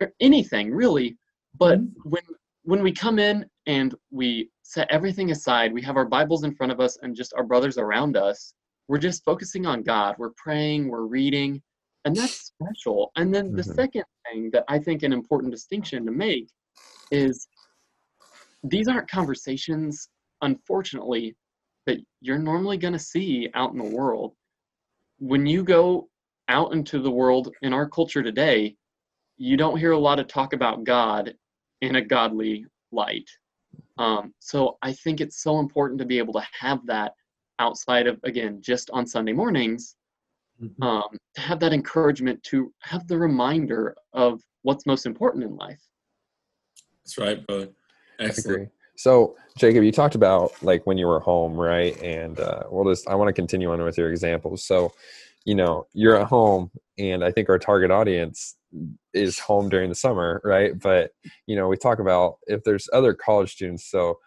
or 0.00 0.12
anything 0.20 0.72
really. 0.72 1.16
But 1.56 1.80
mm-hmm. 1.80 2.10
when 2.10 2.22
when 2.66 2.82
we 2.82 2.90
come 2.90 3.20
in 3.20 3.46
and 3.66 3.94
we 4.10 4.50
set 4.62 4.90
everything 4.90 5.30
aside, 5.30 5.72
we 5.72 5.82
have 5.82 5.96
our 5.96 6.04
Bibles 6.04 6.42
in 6.42 6.52
front 6.52 6.72
of 6.72 6.80
us 6.80 6.98
and 7.00 7.14
just 7.14 7.32
our 7.36 7.44
brothers 7.44 7.78
around 7.78 8.16
us, 8.16 8.54
we're 8.88 8.98
just 8.98 9.24
focusing 9.24 9.66
on 9.66 9.84
God. 9.84 10.16
We're 10.18 10.32
praying, 10.36 10.88
we're 10.88 11.06
reading, 11.06 11.62
and 12.04 12.14
that's 12.14 12.52
special. 12.52 13.12
And 13.14 13.32
then 13.32 13.52
the 13.52 13.62
mm-hmm. 13.62 13.72
second 13.72 14.04
thing 14.26 14.50
that 14.52 14.64
I 14.66 14.80
think 14.80 15.04
an 15.04 15.12
important 15.12 15.52
distinction 15.52 16.04
to 16.06 16.10
make 16.10 16.48
is 17.12 17.46
these 18.64 18.88
aren't 18.88 19.08
conversations, 19.08 20.08
unfortunately, 20.42 21.36
that 21.86 21.98
you're 22.20 22.36
normally 22.36 22.78
going 22.78 22.94
to 22.94 22.98
see 22.98 23.48
out 23.54 23.70
in 23.74 23.78
the 23.78 23.96
world. 23.96 24.34
When 25.20 25.46
you 25.46 25.62
go 25.62 26.08
out 26.48 26.72
into 26.72 27.00
the 27.00 27.12
world 27.12 27.54
in 27.62 27.72
our 27.72 27.88
culture 27.88 28.24
today, 28.24 28.74
you 29.36 29.56
don't 29.56 29.78
hear 29.78 29.92
a 29.92 29.98
lot 29.98 30.18
of 30.18 30.26
talk 30.26 30.52
about 30.52 30.82
God 30.82 31.32
in 31.80 31.96
a 31.96 32.02
godly 32.02 32.66
light. 32.92 33.28
Um, 33.98 34.34
so 34.38 34.78
I 34.82 34.92
think 34.92 35.20
it's 35.20 35.42
so 35.42 35.58
important 35.58 35.98
to 36.00 36.06
be 36.06 36.18
able 36.18 36.34
to 36.34 36.46
have 36.60 36.84
that 36.86 37.12
outside 37.58 38.06
of, 38.06 38.18
again, 38.24 38.60
just 38.60 38.90
on 38.90 39.06
Sunday 39.06 39.32
mornings, 39.32 39.96
mm-hmm. 40.62 40.82
um, 40.82 41.08
to 41.34 41.40
have 41.40 41.60
that 41.60 41.72
encouragement 41.72 42.42
to 42.44 42.72
have 42.80 43.06
the 43.08 43.18
reminder 43.18 43.96
of 44.12 44.42
what's 44.62 44.86
most 44.86 45.06
important 45.06 45.44
in 45.44 45.56
life. 45.56 45.80
That's 47.04 47.18
right, 47.18 47.46
brother. 47.46 47.68
Excellent. 48.18 48.70
So, 48.96 49.36
Jacob, 49.58 49.84
you 49.84 49.92
talked 49.92 50.14
about 50.14 50.52
like 50.62 50.86
when 50.86 50.98
you 50.98 51.06
were 51.06 51.20
home, 51.20 51.54
right? 51.54 52.00
And 52.02 52.40
uh, 52.40 52.64
we'll 52.70 52.90
just, 52.90 53.06
I 53.08 53.14
want 53.14 53.28
to 53.28 53.32
continue 53.32 53.70
on 53.70 53.82
with 53.82 53.98
your 53.98 54.10
examples. 54.10 54.64
So, 54.64 54.92
you 55.44 55.54
know, 55.54 55.86
you're 55.92 56.16
at 56.16 56.26
home, 56.26 56.70
and 56.98 57.22
I 57.22 57.30
think 57.30 57.48
our 57.48 57.58
target 57.58 57.90
audience 57.90 58.55
is 59.14 59.38
home 59.38 59.68
during 59.68 59.88
the 59.88 59.94
summer, 59.94 60.40
right? 60.44 60.78
But 60.78 61.10
you 61.46 61.56
know, 61.56 61.68
we 61.68 61.76
talk 61.76 61.98
about 61.98 62.36
if 62.46 62.62
there's 62.64 62.88
other 62.92 63.14
college 63.14 63.52
students. 63.52 63.90
So, 63.90 64.18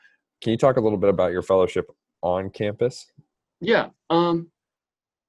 can 0.42 0.52
you 0.52 0.58
talk 0.58 0.78
a 0.78 0.82
little 0.82 0.98
bit 0.98 1.10
about 1.10 1.32
your 1.32 1.42
fellowship 1.42 1.90
on 2.22 2.50
campus? 2.50 3.12
Yeah, 3.62 3.88
um, 4.10 4.50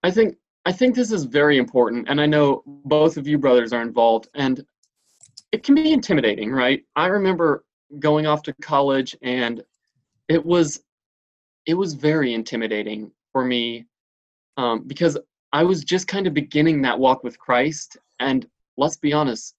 I 0.03 0.11
think 0.11 0.37
I 0.66 0.73
think 0.73 0.94
this 0.94 1.12
is 1.12 1.25
very 1.25 1.59
important, 1.59 2.09
and 2.09 2.20
I 2.20 2.27
know 2.27 2.62
both 2.66 3.16
of 3.16 3.27
you 3.27 3.38
brothers 3.38 3.73
are 3.73 3.83
involved, 3.83 4.29
and 4.35 4.64
it 5.53 5.62
can 5.64 5.75
be 5.75 5.92
intimidating, 5.92 6.51
right? 6.53 6.83
I 6.96 7.07
remember 7.07 7.64
going 7.99 8.27
off 8.27 8.42
to 8.44 8.55
college, 8.62 9.16
and 9.23 9.62
it 10.29 10.44
was 10.44 10.83
it 11.66 11.75
was 11.75 11.94
very 11.94 12.35
intimidating 12.35 13.11
for 13.33 13.44
me 13.44 13.87
um, 14.57 14.85
because 14.87 15.18
I 15.53 15.64
was 15.64 15.85
just 15.85 16.09
kind 16.09 16.27
of 16.27 16.35
beginning 16.35 16.83
that 16.83 16.99
walk 16.99 17.25
with 17.25 17.38
Christ, 17.38 17.96
and 18.20 18.46
let's 18.76 18.96
be 18.96 19.12
honest, 19.12 19.54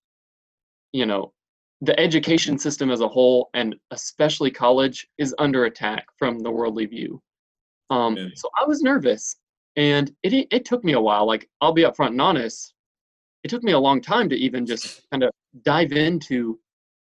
you 0.91 1.05
know, 1.05 1.33
the 1.81 1.99
education 1.99 2.57
system 2.57 2.91
as 2.91 3.01
a 3.01 3.07
whole, 3.07 3.49
and 3.53 3.75
especially 3.91 4.51
college, 4.51 5.07
is 5.17 5.33
under 5.39 5.65
attack 5.65 6.05
from 6.17 6.39
the 6.39 6.51
worldly 6.51 6.85
view. 6.85 7.21
Um. 7.89 8.15
So 8.35 8.49
I 8.59 8.65
was 8.65 8.81
nervous, 8.81 9.35
and 9.75 10.13
it 10.23 10.47
it 10.51 10.65
took 10.65 10.83
me 10.83 10.93
a 10.93 11.01
while. 11.01 11.25
Like 11.25 11.49
I'll 11.59 11.73
be 11.73 11.83
upfront 11.83 12.09
and 12.09 12.21
honest, 12.21 12.73
it 13.43 13.49
took 13.49 13.63
me 13.63 13.71
a 13.71 13.79
long 13.79 14.01
time 14.01 14.29
to 14.29 14.35
even 14.35 14.65
just 14.65 15.01
kind 15.11 15.23
of 15.23 15.31
dive 15.63 15.91
into 15.91 16.59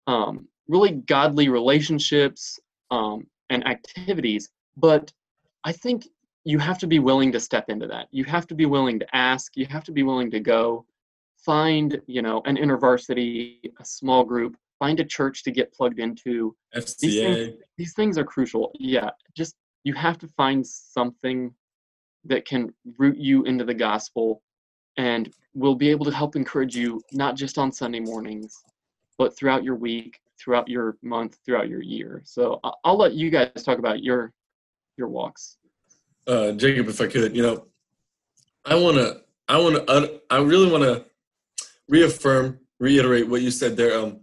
um, 0.07 0.47
really 0.67 0.91
godly 0.91 1.49
relationships 1.49 2.59
um, 2.91 3.27
and 3.49 3.65
activities. 3.67 4.49
But 4.77 5.11
I 5.63 5.71
think 5.71 6.07
you 6.43 6.59
have 6.59 6.77
to 6.79 6.87
be 6.87 6.99
willing 6.99 7.31
to 7.31 7.39
step 7.39 7.69
into 7.69 7.87
that. 7.87 8.07
You 8.11 8.23
have 8.25 8.47
to 8.47 8.55
be 8.55 8.65
willing 8.65 8.99
to 8.99 9.15
ask. 9.15 9.55
You 9.55 9.65
have 9.67 9.83
to 9.85 9.91
be 9.91 10.03
willing 10.03 10.31
to 10.31 10.39
go 10.39 10.85
find 11.45 12.01
you 12.07 12.21
know 12.21 12.41
an 12.45 12.57
intervarsity 12.57 13.57
a 13.79 13.85
small 13.85 14.23
group 14.23 14.55
find 14.79 14.99
a 14.99 15.05
church 15.05 15.41
to 15.43 15.51
get 15.51 15.71
plugged 15.71 15.99
into. 15.99 16.53
FCA. 16.75 16.99
These, 16.99 17.19
things, 17.21 17.53
these 17.77 17.93
things 17.93 18.17
are 18.17 18.25
crucial. 18.25 18.71
Yeah 18.79 19.09
just 19.35 19.55
you 19.83 19.93
have 19.93 20.17
to 20.17 20.27
find 20.29 20.65
something 20.65 21.53
that 22.25 22.45
can 22.45 22.73
root 22.97 23.17
you 23.17 23.43
into 23.43 23.63
the 23.63 23.73
gospel 23.73 24.41
and 24.97 25.31
will 25.53 25.75
be 25.75 25.89
able 25.89 26.05
to 26.05 26.11
help 26.11 26.35
encourage 26.35 26.75
you 26.75 27.01
not 27.11 27.35
just 27.35 27.57
on 27.57 27.71
sunday 27.71 27.99
mornings 27.99 28.63
but 29.17 29.37
throughout 29.37 29.63
your 29.63 29.75
week 29.75 30.19
throughout 30.39 30.67
your 30.67 30.97
month 31.01 31.37
throughout 31.45 31.69
your 31.69 31.81
year. 31.81 32.21
So 32.25 32.59
i'll 32.83 32.97
let 32.97 33.13
you 33.13 33.29
guys 33.29 33.63
talk 33.63 33.79
about 33.79 34.03
your 34.03 34.33
your 34.97 35.07
walks. 35.07 35.57
Uh 36.27 36.51
jacob 36.53 36.87
if 36.87 36.99
i 36.99 37.07
could 37.07 37.35
you 37.35 37.43
know 37.43 37.65
i 38.65 38.75
want 38.75 38.97
to 38.97 39.21
i 39.47 39.57
want 39.57 39.75
to 39.75 40.21
i 40.29 40.37
really 40.37 40.69
want 40.71 40.83
to 40.83 41.05
reaffirm, 41.87 42.59
reiterate 42.79 43.27
what 43.27 43.41
you 43.41 43.51
said 43.51 43.77
there. 43.77 43.97
Um, 43.97 44.19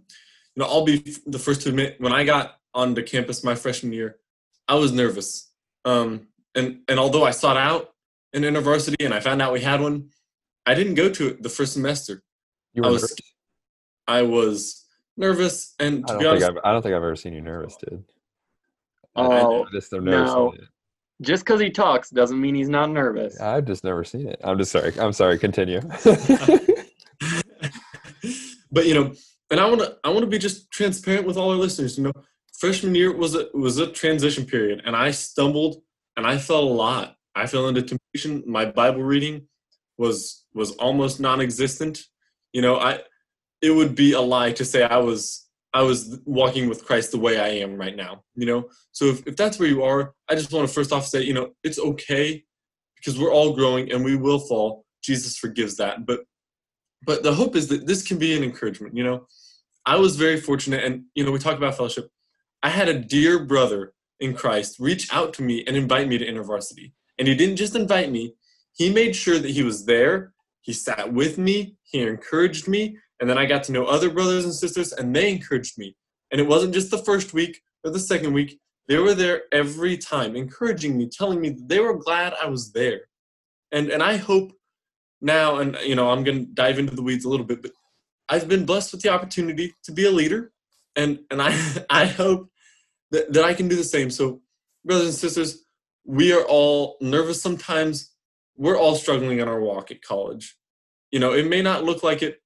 you 0.55 0.61
know, 0.61 0.65
I'll 0.65 0.85
be 0.85 1.15
the 1.25 1.39
first 1.39 1.61
to 1.61 1.69
admit 1.69 1.99
when 1.99 2.13
I 2.13 2.23
got 2.23 2.59
on 2.73 2.93
the 2.93 3.03
campus 3.03 3.43
my 3.43 3.55
freshman 3.55 3.93
year, 3.93 4.17
I 4.67 4.75
was 4.75 4.91
nervous. 4.91 5.51
Um, 5.85 6.27
and 6.55 6.79
and 6.87 6.99
although 6.99 7.23
I 7.23 7.31
sought 7.31 7.57
out 7.57 7.93
an 8.33 8.43
InterVarsity 8.43 9.05
and 9.05 9.13
I 9.13 9.19
found 9.19 9.41
out 9.41 9.53
we 9.53 9.61
had 9.61 9.81
one, 9.81 10.09
I 10.65 10.73
didn't 10.73 10.95
go 10.95 11.09
to 11.09 11.27
it 11.29 11.43
the 11.43 11.49
first 11.49 11.73
semester. 11.73 12.23
You 12.73 12.83
were 12.83 12.89
I 12.89 12.91
was, 12.91 13.01
nervous? 13.01 13.19
I 14.07 14.21
was 14.23 14.85
nervous, 15.17 15.75
and 15.79 16.05
I 16.07 16.13
don't, 16.13 16.25
honest, 16.25 16.45
think 16.45 16.57
I've, 16.57 16.65
I 16.65 16.71
don't 16.71 16.81
think 16.81 16.93
I've 16.93 17.03
ever 17.03 17.15
seen 17.15 17.33
you 17.33 17.41
nervous, 17.41 17.75
dude. 17.77 18.03
Oh, 19.15 19.65
just 19.71 19.91
no. 19.93 20.53
Just 21.21 21.45
because 21.45 21.61
he 21.61 21.69
talks 21.69 22.09
doesn't 22.09 22.39
mean 22.39 22.55
he's 22.55 22.69
not 22.69 22.89
nervous. 22.89 23.39
I've 23.39 23.65
just 23.65 23.83
never 23.83 24.03
seen 24.03 24.27
it. 24.27 24.41
I'm 24.43 24.57
just 24.57 24.71
sorry. 24.71 24.91
I'm 24.99 25.13
sorry. 25.13 25.37
Continue. 25.37 25.79
but 28.73 28.87
you 28.87 28.95
know, 28.95 29.13
and 29.51 29.59
I 29.59 29.67
want 29.67 29.81
to 29.81 29.95
I 30.03 30.09
want 30.09 30.21
to 30.21 30.29
be 30.29 30.39
just 30.39 30.71
transparent 30.71 31.27
with 31.27 31.37
all 31.37 31.51
our 31.51 31.55
listeners. 31.55 31.97
You 31.97 32.05
know, 32.05 32.13
freshman 32.57 32.95
year 32.95 33.15
was 33.15 33.35
a 33.35 33.47
was 33.53 33.77
a 33.77 33.87
transition 33.87 34.45
period, 34.45 34.81
and 34.85 34.95
I 34.95 35.11
stumbled 35.11 35.81
and 36.17 36.25
I 36.25 36.37
fell 36.37 36.61
a 36.61 36.75
lot. 36.85 37.15
I 37.35 37.45
fell 37.45 37.67
into 37.67 37.83
temptation. 37.83 38.43
My 38.45 38.65
Bible 38.65 39.03
reading 39.03 39.47
was 39.97 40.43
was 40.53 40.71
almost 40.71 41.19
non-existent. 41.19 42.03
You 42.51 42.63
know, 42.63 42.77
I 42.79 42.99
it 43.61 43.71
would 43.71 43.95
be 43.95 44.13
a 44.13 44.21
lie 44.21 44.51
to 44.53 44.65
say 44.65 44.83
I 44.83 44.97
was 44.97 45.47
I 45.73 45.83
was 45.83 46.19
walking 46.25 46.67
with 46.67 46.85
Christ 46.85 47.11
the 47.11 47.19
way 47.19 47.39
I 47.39 47.49
am 47.63 47.77
right 47.77 47.95
now. 47.95 48.23
You 48.35 48.47
know, 48.47 48.69
so 48.91 49.05
if, 49.05 49.27
if 49.27 49.35
that's 49.35 49.59
where 49.59 49.69
you 49.69 49.83
are, 49.83 50.13
I 50.29 50.35
just 50.35 50.51
want 50.51 50.67
to 50.67 50.73
first 50.73 50.91
off 50.91 51.05
say, 51.05 51.21
you 51.21 51.33
know, 51.33 51.51
it's 51.63 51.79
okay 51.79 52.43
because 52.95 53.19
we're 53.19 53.33
all 53.33 53.53
growing 53.53 53.91
and 53.91 54.03
we 54.03 54.15
will 54.15 54.39
fall. 54.39 54.85
Jesus 55.03 55.37
forgives 55.37 55.77
that, 55.77 56.05
but 56.05 56.21
but 57.05 57.23
the 57.23 57.33
hope 57.33 57.55
is 57.55 57.67
that 57.67 57.87
this 57.87 58.03
can 58.03 58.17
be 58.17 58.35
an 58.35 58.43
encouragement. 58.43 58.95
You 58.95 59.03
know, 59.03 59.27
I 59.85 59.97
was 59.97 60.15
very 60.15 60.39
fortunate, 60.39 60.83
and 60.83 61.05
you 61.15 61.23
know, 61.23 61.31
we 61.31 61.39
talk 61.39 61.57
about 61.57 61.75
fellowship. 61.75 62.09
I 62.61 62.69
had 62.69 62.87
a 62.87 62.99
dear 62.99 63.39
brother 63.39 63.93
in 64.19 64.33
Christ 64.33 64.79
reach 64.79 65.13
out 65.13 65.33
to 65.33 65.41
me 65.43 65.63
and 65.65 65.75
invite 65.75 66.07
me 66.07 66.17
to 66.17 66.25
InterVarsity, 66.25 66.93
and 67.17 67.27
he 67.27 67.35
didn't 67.35 67.57
just 67.57 67.75
invite 67.75 68.11
me; 68.11 68.35
he 68.73 68.89
made 68.89 69.15
sure 69.15 69.39
that 69.39 69.51
he 69.51 69.63
was 69.63 69.85
there. 69.85 70.33
He 70.61 70.73
sat 70.73 71.11
with 71.11 71.37
me. 71.37 71.75
He 71.83 71.99
encouraged 71.99 72.67
me, 72.67 72.97
and 73.19 73.29
then 73.29 73.37
I 73.37 73.45
got 73.45 73.63
to 73.65 73.71
know 73.71 73.85
other 73.85 74.09
brothers 74.09 74.45
and 74.45 74.53
sisters, 74.53 74.93
and 74.93 75.15
they 75.15 75.31
encouraged 75.31 75.77
me. 75.77 75.95
And 76.31 76.39
it 76.39 76.47
wasn't 76.47 76.73
just 76.73 76.89
the 76.89 76.97
first 76.97 77.33
week 77.33 77.61
or 77.83 77.91
the 77.91 77.99
second 77.99 78.33
week; 78.33 78.59
they 78.87 78.97
were 78.97 79.13
there 79.13 79.43
every 79.51 79.97
time, 79.97 80.35
encouraging 80.35 80.97
me, 80.97 81.09
telling 81.09 81.41
me 81.41 81.49
that 81.49 81.67
they 81.67 81.79
were 81.79 81.97
glad 81.97 82.33
I 82.41 82.47
was 82.47 82.71
there. 82.71 83.01
And 83.71 83.89
and 83.89 84.01
I 84.01 84.17
hope 84.17 84.53
now, 85.23 85.57
and 85.57 85.77
you 85.83 85.95
know, 85.95 86.11
I'm 86.11 86.23
going 86.23 86.45
to 86.45 86.51
dive 86.53 86.77
into 86.77 86.95
the 86.95 87.01
weeds 87.01 87.25
a 87.25 87.29
little 87.29 87.45
bit, 87.45 87.61
but 87.61 87.71
I've 88.29 88.47
been 88.47 88.65
blessed 88.65 88.91
with 88.91 89.01
the 89.01 89.09
opportunity 89.09 89.73
to 89.83 89.91
be 89.91 90.05
a 90.05 90.11
leader, 90.11 90.51
and 90.95 91.19
and 91.31 91.41
I 91.41 91.57
I 91.89 92.05
hope 92.05 92.49
that, 93.11 93.31
that 93.33 93.43
I 93.43 93.53
can 93.53 93.67
do 93.67 93.75
the 93.75 93.83
same. 93.83 94.09
So, 94.09 94.41
brothers 94.83 95.07
and 95.07 95.15
sisters, 95.15 95.63
we 96.05 96.33
are 96.33 96.43
all 96.43 96.97
nervous 97.01 97.41
sometimes. 97.41 98.11
We're 98.57 98.77
all 98.77 98.95
struggling 98.95 99.39
in 99.39 99.47
our 99.47 99.61
walk 99.61 99.89
at 99.91 100.01
college. 100.01 100.57
You 101.11 101.19
know, 101.19 101.31
it 101.33 101.47
may 101.47 101.61
not 101.61 101.83
look 101.83 102.03
like 102.03 102.21
it, 102.21 102.41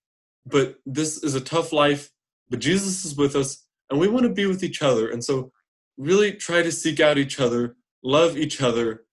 but 0.46 0.76
this 0.86 1.24
is 1.24 1.36
a 1.36 1.42
tough 1.42 1.74
life. 1.74 2.12
But 2.50 2.60
Jesus 2.60 3.04
is 3.04 3.16
with 3.16 3.36
us, 3.36 3.66
and 3.90 4.00
we 4.00 4.08
want 4.08 4.24
to 4.24 4.32
be 4.32 4.46
with 4.46 4.64
each 4.64 4.82
other. 4.82 5.10
And 5.10 5.24
so, 5.24 5.52
really 5.98 6.32
try 6.32 6.62
to 6.62 6.72
seek 6.72 7.00
out 7.00 7.18
each 7.18 7.40
other, 7.40 7.76
love 8.04 8.38
each 8.38 8.62
other, 8.62 9.04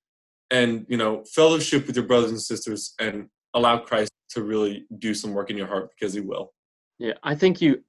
and 0.51 0.85
you 0.89 0.99
know, 0.99 1.25
fellowship 1.25 1.87
with 1.87 1.97
your 1.97 2.05
brothers 2.05 2.31
and 2.31 2.43
sisters, 2.43 2.95
and 2.99 3.29
allow 3.55 3.79
Christ 3.79 4.13
to 4.31 4.43
really 4.43 4.85
do 4.99 5.15
some 5.15 5.33
work 5.33 5.51
in 5.51 5.57
your 5.57 5.67
heart 5.67 5.91
because 5.91 6.13
he 6.13 6.21
will. 6.21 6.53
Yeah, 6.99 7.15
I 7.23 7.35
think 7.35 7.61
you 7.61 7.83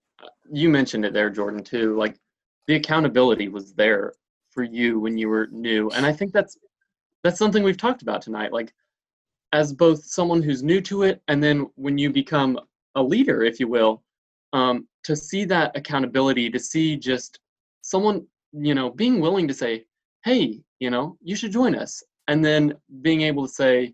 you 0.51 0.69
mentioned 0.69 1.05
it 1.05 1.13
there, 1.13 1.29
Jordan, 1.29 1.63
too. 1.63 1.95
Like 1.95 2.17
the 2.67 2.75
accountability 2.75 3.49
was 3.49 3.73
there 3.73 4.13
for 4.49 4.63
you 4.63 4.99
when 4.99 5.17
you 5.17 5.29
were 5.29 5.47
new. 5.51 5.89
And 5.91 6.05
I 6.05 6.13
think 6.13 6.31
that's 6.31 6.57
that's 7.23 7.37
something 7.37 7.63
we've 7.63 7.77
talked 7.77 8.01
about 8.01 8.21
tonight. 8.21 8.53
Like 8.53 8.73
as 9.53 9.73
both 9.73 10.03
someone 10.03 10.41
who's 10.41 10.63
new 10.63 10.81
to 10.81 11.03
it 11.03 11.21
and 11.27 11.43
then 11.43 11.67
when 11.75 11.97
you 11.97 12.09
become 12.11 12.59
a 12.95 13.03
leader, 13.03 13.43
if 13.43 13.59
you 13.59 13.67
will, 13.67 14.03
um, 14.53 14.87
to 15.03 15.15
see 15.15 15.45
that 15.45 15.75
accountability, 15.75 16.49
to 16.49 16.59
see 16.59 16.95
just 16.95 17.39
someone, 17.81 18.25
you 18.53 18.73
know, 18.73 18.89
being 18.89 19.19
willing 19.19 19.47
to 19.47 19.53
say, 19.53 19.85
hey, 20.23 20.61
you 20.79 20.89
know, 20.89 21.17
you 21.21 21.35
should 21.35 21.51
join 21.51 21.75
us. 21.75 22.03
And 22.27 22.43
then 22.43 22.73
being 23.01 23.21
able 23.21 23.47
to 23.47 23.53
say, 23.53 23.93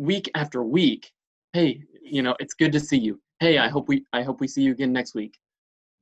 week 0.00 0.30
after 0.34 0.62
week, 0.64 1.12
hey, 1.52 1.82
you 2.02 2.22
know, 2.22 2.34
it's 2.40 2.54
good 2.54 2.72
to 2.72 2.80
see 2.80 2.98
you. 2.98 3.20
Hey, 3.38 3.58
I 3.58 3.68
hope 3.68 3.86
we 3.88 4.04
I 4.12 4.22
hope 4.22 4.40
we 4.40 4.48
see 4.48 4.62
you 4.62 4.72
again 4.72 4.92
next 4.92 5.14
week. 5.14 5.38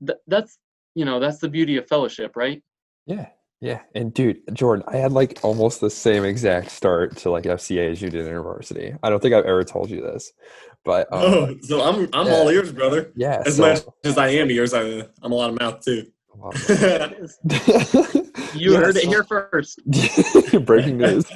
Th- 0.07 0.19
that's 0.27 0.59
you 0.95 1.05
know 1.05 1.21
that's 1.21 1.39
the 1.39 1.49
beauty 1.49 1.77
of 1.77 1.87
fellowship, 1.89 2.37
right? 2.37 2.63
Yeah, 3.07 3.27
yeah. 3.61 3.81
And 3.95 4.15
dude, 4.15 4.41
Jordan, 4.53 4.85
I 4.89 4.97
had 4.97 5.13
like 5.13 5.39
almost 5.43 5.81
the 5.81 5.91
same 5.91 6.25
exact 6.25 6.71
start 6.71 7.17
to 7.19 7.31
like 7.31 7.45
FCA 7.45 7.91
as 7.91 8.01
you 8.01 8.09
did 8.09 8.23
in 8.23 8.27
university. 8.29 8.95
I 9.03 9.11
don't 9.11 9.21
think 9.21 9.35
I've 9.35 9.45
ever 9.45 9.65
told 9.65 9.91
you 9.91 10.01
this, 10.01 10.33
but 10.85 11.13
um, 11.13 11.23
oh, 11.23 11.55
so 11.63 11.83
I'm 11.83 12.09
I'm 12.13 12.27
yeah. 12.27 12.33
all 12.35 12.49
ears, 12.51 12.73
brother. 12.73 13.13
yeah. 13.17 13.43
As 13.45 13.57
so- 13.57 13.63
much 13.63 13.81
as 14.05 14.17
I 14.17 14.29
am 14.29 14.51
ears, 14.51 14.75
I, 14.75 15.03
I'm 15.23 15.33
a 15.33 15.35
lot 15.35 15.51
of 15.51 15.59
mouth 15.61 15.85
too. 15.85 16.07
Wow. 16.35 16.51
You 18.55 18.73
Yeah, 18.73 18.79
heard 18.79 18.97
it 18.97 19.05
here 19.05 19.25
first. 19.25 19.81
Breaking 20.65 20.97
news. 21.03 21.27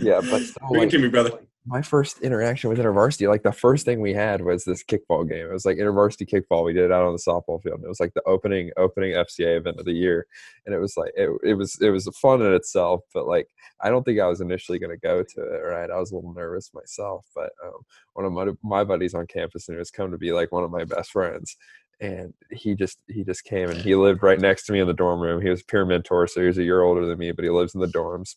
Yeah, 0.00 0.20
but 0.20 0.42
so, 0.42 0.54
Bring 0.68 0.74
it 0.74 0.84
like, 0.84 0.90
to 0.90 0.98
me, 0.98 1.08
brother. 1.08 1.30
my 1.66 1.82
first 1.82 2.20
interaction 2.20 2.70
with 2.70 2.78
InterVarsity, 2.78 3.28
like 3.28 3.42
the 3.42 3.52
first 3.52 3.84
thing 3.84 4.00
we 4.00 4.14
had 4.14 4.40
was 4.42 4.64
this 4.64 4.82
kickball 4.82 5.28
game. 5.28 5.46
It 5.46 5.52
was 5.52 5.66
like 5.66 5.76
InterVarsity 5.76 6.28
kickball. 6.28 6.64
We 6.64 6.72
did 6.72 6.84
it 6.84 6.92
out 6.92 7.04
on 7.04 7.12
the 7.12 7.18
softball 7.18 7.62
field. 7.62 7.82
It 7.84 7.88
was 7.88 8.00
like 8.00 8.14
the 8.14 8.22
opening 8.26 8.70
opening 8.76 9.12
FCA 9.12 9.58
event 9.58 9.78
of 9.78 9.84
the 9.84 9.92
year, 9.92 10.26
and 10.64 10.74
it 10.74 10.78
was 10.78 10.96
like 10.96 11.12
it, 11.16 11.30
it 11.42 11.54
was 11.54 11.78
it 11.80 11.90
was 11.90 12.08
fun 12.20 12.42
in 12.42 12.54
itself. 12.54 13.02
But 13.12 13.26
like 13.26 13.48
I 13.80 13.90
don't 13.90 14.02
think 14.02 14.18
I 14.18 14.26
was 14.26 14.40
initially 14.40 14.78
going 14.78 14.90
to 14.90 14.96
go 14.96 15.22
to 15.22 15.40
it. 15.40 15.60
Right, 15.60 15.90
I 15.90 15.98
was 15.98 16.10
a 16.10 16.16
little 16.16 16.32
nervous 16.32 16.70
myself. 16.72 17.26
But 17.34 17.50
um, 17.64 17.80
one 18.14 18.24
of 18.24 18.32
my 18.32 18.46
my 18.62 18.84
buddies 18.84 19.14
on 19.14 19.26
campus 19.26 19.68
and 19.68 19.78
has 19.78 19.90
come 19.90 20.10
to 20.10 20.18
be 20.18 20.32
like 20.32 20.52
one 20.52 20.64
of 20.64 20.70
my 20.70 20.84
best 20.84 21.10
friends. 21.10 21.56
And 22.00 22.32
he 22.52 22.76
just 22.76 23.00
he 23.08 23.24
just 23.24 23.42
came 23.42 23.68
and 23.70 23.78
he 23.80 23.96
lived 23.96 24.22
right 24.22 24.40
next 24.40 24.66
to 24.66 24.72
me 24.72 24.78
in 24.78 24.86
the 24.86 24.94
dorm 24.94 25.20
room. 25.20 25.42
He 25.42 25.50
was 25.50 25.62
a 25.62 25.64
peer 25.64 25.84
mentor, 25.84 26.28
so 26.28 26.40
he 26.40 26.46
was 26.46 26.58
a 26.58 26.62
year 26.62 26.82
older 26.82 27.04
than 27.04 27.18
me, 27.18 27.32
but 27.32 27.44
he 27.44 27.50
lives 27.50 27.74
in 27.74 27.80
the 27.80 27.88
dorms. 27.88 28.36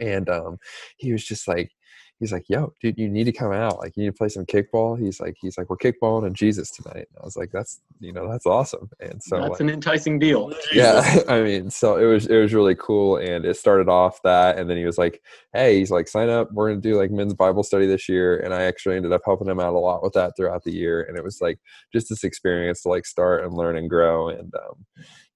And 0.00 0.28
um, 0.28 0.58
he 0.96 1.12
was 1.12 1.24
just 1.24 1.48
like, 1.48 1.70
he's 2.18 2.32
like, 2.32 2.44
"Yo, 2.48 2.72
dude, 2.80 2.98
you 2.98 3.08
need 3.08 3.24
to 3.24 3.32
come 3.32 3.52
out. 3.52 3.78
Like, 3.78 3.96
you 3.96 4.02
need 4.02 4.10
to 4.10 4.16
play 4.16 4.28
some 4.28 4.46
kickball." 4.46 4.98
He's 4.98 5.20
like, 5.20 5.36
he's 5.40 5.56
like, 5.56 5.70
"We're 5.70 5.76
kickballing 5.76 6.26
and 6.26 6.34
Jesus 6.34 6.70
tonight." 6.70 7.06
And 7.08 7.18
I 7.20 7.24
was 7.24 7.36
like, 7.36 7.50
"That's 7.52 7.80
you 8.00 8.12
know, 8.12 8.30
that's 8.30 8.46
awesome." 8.46 8.90
And 9.00 9.22
so 9.22 9.38
that's 9.38 9.50
like, 9.50 9.60
an 9.60 9.70
enticing 9.70 10.18
deal. 10.18 10.52
yeah, 10.72 11.20
I 11.28 11.42
mean, 11.42 11.70
so 11.70 11.96
it 11.96 12.04
was 12.04 12.26
it 12.26 12.36
was 12.36 12.54
really 12.54 12.74
cool, 12.74 13.16
and 13.16 13.44
it 13.44 13.56
started 13.56 13.88
off 13.88 14.20
that, 14.24 14.58
and 14.58 14.68
then 14.68 14.76
he 14.76 14.84
was 14.84 14.98
like, 14.98 15.22
"Hey, 15.52 15.78
he's 15.78 15.90
like, 15.90 16.08
sign 16.08 16.28
up. 16.28 16.50
We're 16.52 16.68
gonna 16.70 16.80
do 16.80 16.96
like 16.96 17.10
men's 17.10 17.34
Bible 17.34 17.62
study 17.62 17.86
this 17.86 18.08
year," 18.08 18.38
and 18.38 18.52
I 18.52 18.62
actually 18.62 18.96
ended 18.96 19.12
up 19.12 19.22
helping 19.24 19.48
him 19.48 19.60
out 19.60 19.74
a 19.74 19.78
lot 19.78 20.02
with 20.02 20.12
that 20.14 20.34
throughout 20.36 20.64
the 20.64 20.72
year, 20.72 21.02
and 21.02 21.16
it 21.16 21.24
was 21.24 21.40
like 21.40 21.58
just 21.92 22.08
this 22.08 22.24
experience 22.24 22.82
to 22.82 22.88
like 22.88 23.06
start 23.06 23.44
and 23.44 23.54
learn 23.54 23.76
and 23.76 23.88
grow, 23.88 24.28
and 24.28 24.52
um, 24.54 24.84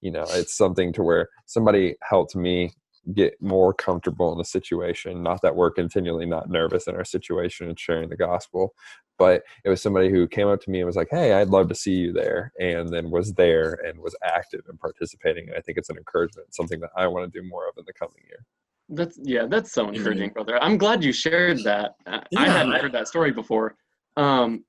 you 0.01 0.11
know, 0.11 0.25
it's 0.29 0.57
something 0.57 0.91
to 0.93 1.03
where 1.03 1.29
somebody 1.45 1.95
helped 2.03 2.35
me 2.35 2.73
get 3.13 3.41
more 3.41 3.73
comfortable 3.73 4.31
in 4.31 4.37
the 4.37 4.45
situation. 4.45 5.21
Not 5.21 5.41
that 5.41 5.55
we're 5.55 5.71
continually 5.71 6.25
not 6.25 6.49
nervous 6.49 6.87
in 6.87 6.95
our 6.95 7.03
situation 7.03 7.67
and 7.67 7.79
sharing 7.79 8.09
the 8.09 8.15
gospel, 8.15 8.73
but 9.19 9.43
it 9.65 9.69
was 9.69 9.81
somebody 9.81 10.09
who 10.09 10.27
came 10.27 10.47
up 10.47 10.61
to 10.61 10.69
me 10.69 10.79
and 10.79 10.87
was 10.87 10.95
like, 10.95 11.09
"Hey, 11.11 11.33
I'd 11.33 11.49
love 11.49 11.67
to 11.69 11.75
see 11.75 11.93
you 11.93 12.13
there," 12.13 12.51
and 12.59 12.89
then 12.89 13.11
was 13.11 13.33
there 13.33 13.73
and 13.85 13.99
was 13.99 14.15
active 14.23 14.61
and 14.67 14.79
participating. 14.79 15.49
And 15.49 15.57
I 15.57 15.61
think 15.61 15.77
it's 15.77 15.89
an 15.89 15.97
encouragement, 15.97 16.53
something 16.55 16.79
that 16.79 16.91
I 16.95 17.07
want 17.07 17.31
to 17.31 17.41
do 17.41 17.45
more 17.47 17.67
of 17.67 17.75
in 17.77 17.83
the 17.85 17.93
coming 17.93 18.23
year. 18.27 18.45
That's 18.89 19.19
yeah, 19.21 19.45
that's 19.45 19.71
so 19.71 19.89
encouraging, 19.89 20.31
brother. 20.31 20.61
I'm 20.61 20.77
glad 20.77 21.03
you 21.03 21.13
shared 21.13 21.63
that. 21.63 21.95
I- 22.05 22.23
I 22.37 22.49
hadn't 22.49 22.73
heard 22.73 22.91
that 22.93 23.07
story 23.07 23.31
before. 23.31 23.75
Um, 24.17 24.65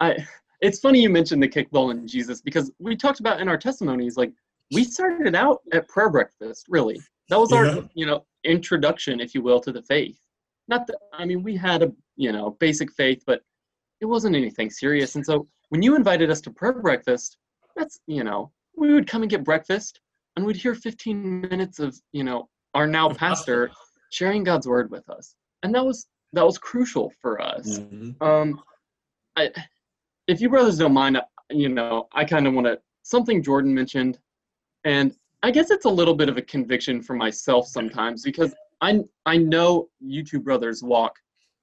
I 0.00 0.16
it's 0.60 0.78
funny 0.80 1.00
you 1.00 1.10
mentioned 1.10 1.42
the 1.42 1.48
kickball 1.48 1.90
and 1.90 2.08
Jesus 2.08 2.40
because 2.40 2.72
we 2.78 2.96
talked 2.96 3.20
about 3.20 3.40
in 3.40 3.48
our 3.48 3.58
testimonies 3.58 4.16
like 4.16 4.32
we 4.72 4.84
started 4.84 5.34
out 5.34 5.60
at 5.72 5.88
prayer 5.88 6.10
breakfast. 6.10 6.66
Really, 6.68 7.00
that 7.28 7.38
was 7.38 7.52
our 7.52 7.66
Yeah. 7.66 7.80
you 7.94 8.06
know 8.06 8.24
introduction, 8.44 9.20
if 9.20 9.34
you 9.34 9.42
will, 9.42 9.60
to 9.60 9.72
the 9.72 9.82
faith. 9.82 10.18
Not 10.68 10.86
that 10.86 10.96
I 11.12 11.24
mean 11.24 11.42
we 11.42 11.56
had 11.56 11.82
a 11.82 11.92
you 12.16 12.32
know 12.32 12.50
basic 12.60 12.92
faith, 12.92 13.22
but 13.26 13.42
it 14.00 14.06
wasn't 14.06 14.36
anything 14.36 14.70
serious. 14.70 15.14
And 15.16 15.24
so 15.24 15.48
when 15.70 15.82
you 15.82 15.96
invited 15.96 16.30
us 16.30 16.40
to 16.42 16.50
prayer 16.50 16.72
breakfast, 16.72 17.38
that's 17.76 17.98
you 18.06 18.24
know 18.24 18.50
we 18.76 18.92
would 18.92 19.06
come 19.06 19.22
and 19.22 19.30
get 19.30 19.44
breakfast 19.44 20.00
and 20.36 20.44
we'd 20.44 20.56
hear 20.56 20.74
15 20.74 21.42
minutes 21.42 21.78
of 21.78 21.98
you 22.12 22.24
know 22.24 22.48
our 22.74 22.86
now 22.86 23.08
pastor 23.08 23.70
sharing 24.10 24.44
God's 24.44 24.66
word 24.68 24.90
with 24.90 25.08
us, 25.08 25.34
and 25.62 25.74
that 25.74 25.84
was 25.84 26.06
that 26.32 26.44
was 26.44 26.58
crucial 26.58 27.12
for 27.20 27.40
us. 27.40 27.78
Mhm. 27.78 28.20
Um, 28.20 28.60
I, 29.36 29.52
if 30.26 30.40
you 30.40 30.48
brothers 30.48 30.78
don't 30.78 30.92
mind, 30.92 31.20
you 31.50 31.68
know, 31.68 32.08
I 32.12 32.24
kind 32.24 32.46
of 32.46 32.54
want 32.54 32.66
to 32.66 32.80
something 33.02 33.42
Jordan 33.42 33.72
mentioned, 33.74 34.18
and 34.84 35.14
I 35.44 35.50
guess 35.50 35.70
it's 35.70 35.84
a 35.84 35.90
little 35.90 36.14
bit 36.14 36.30
of 36.30 36.38
a 36.38 36.42
conviction 36.42 37.02
for 37.02 37.12
myself 37.12 37.68
sometimes 37.68 38.22
because 38.22 38.54
I 38.80 39.00
I 39.26 39.36
know 39.36 39.90
you 40.00 40.24
two 40.24 40.40
brothers 40.40 40.82
walk 40.82 41.18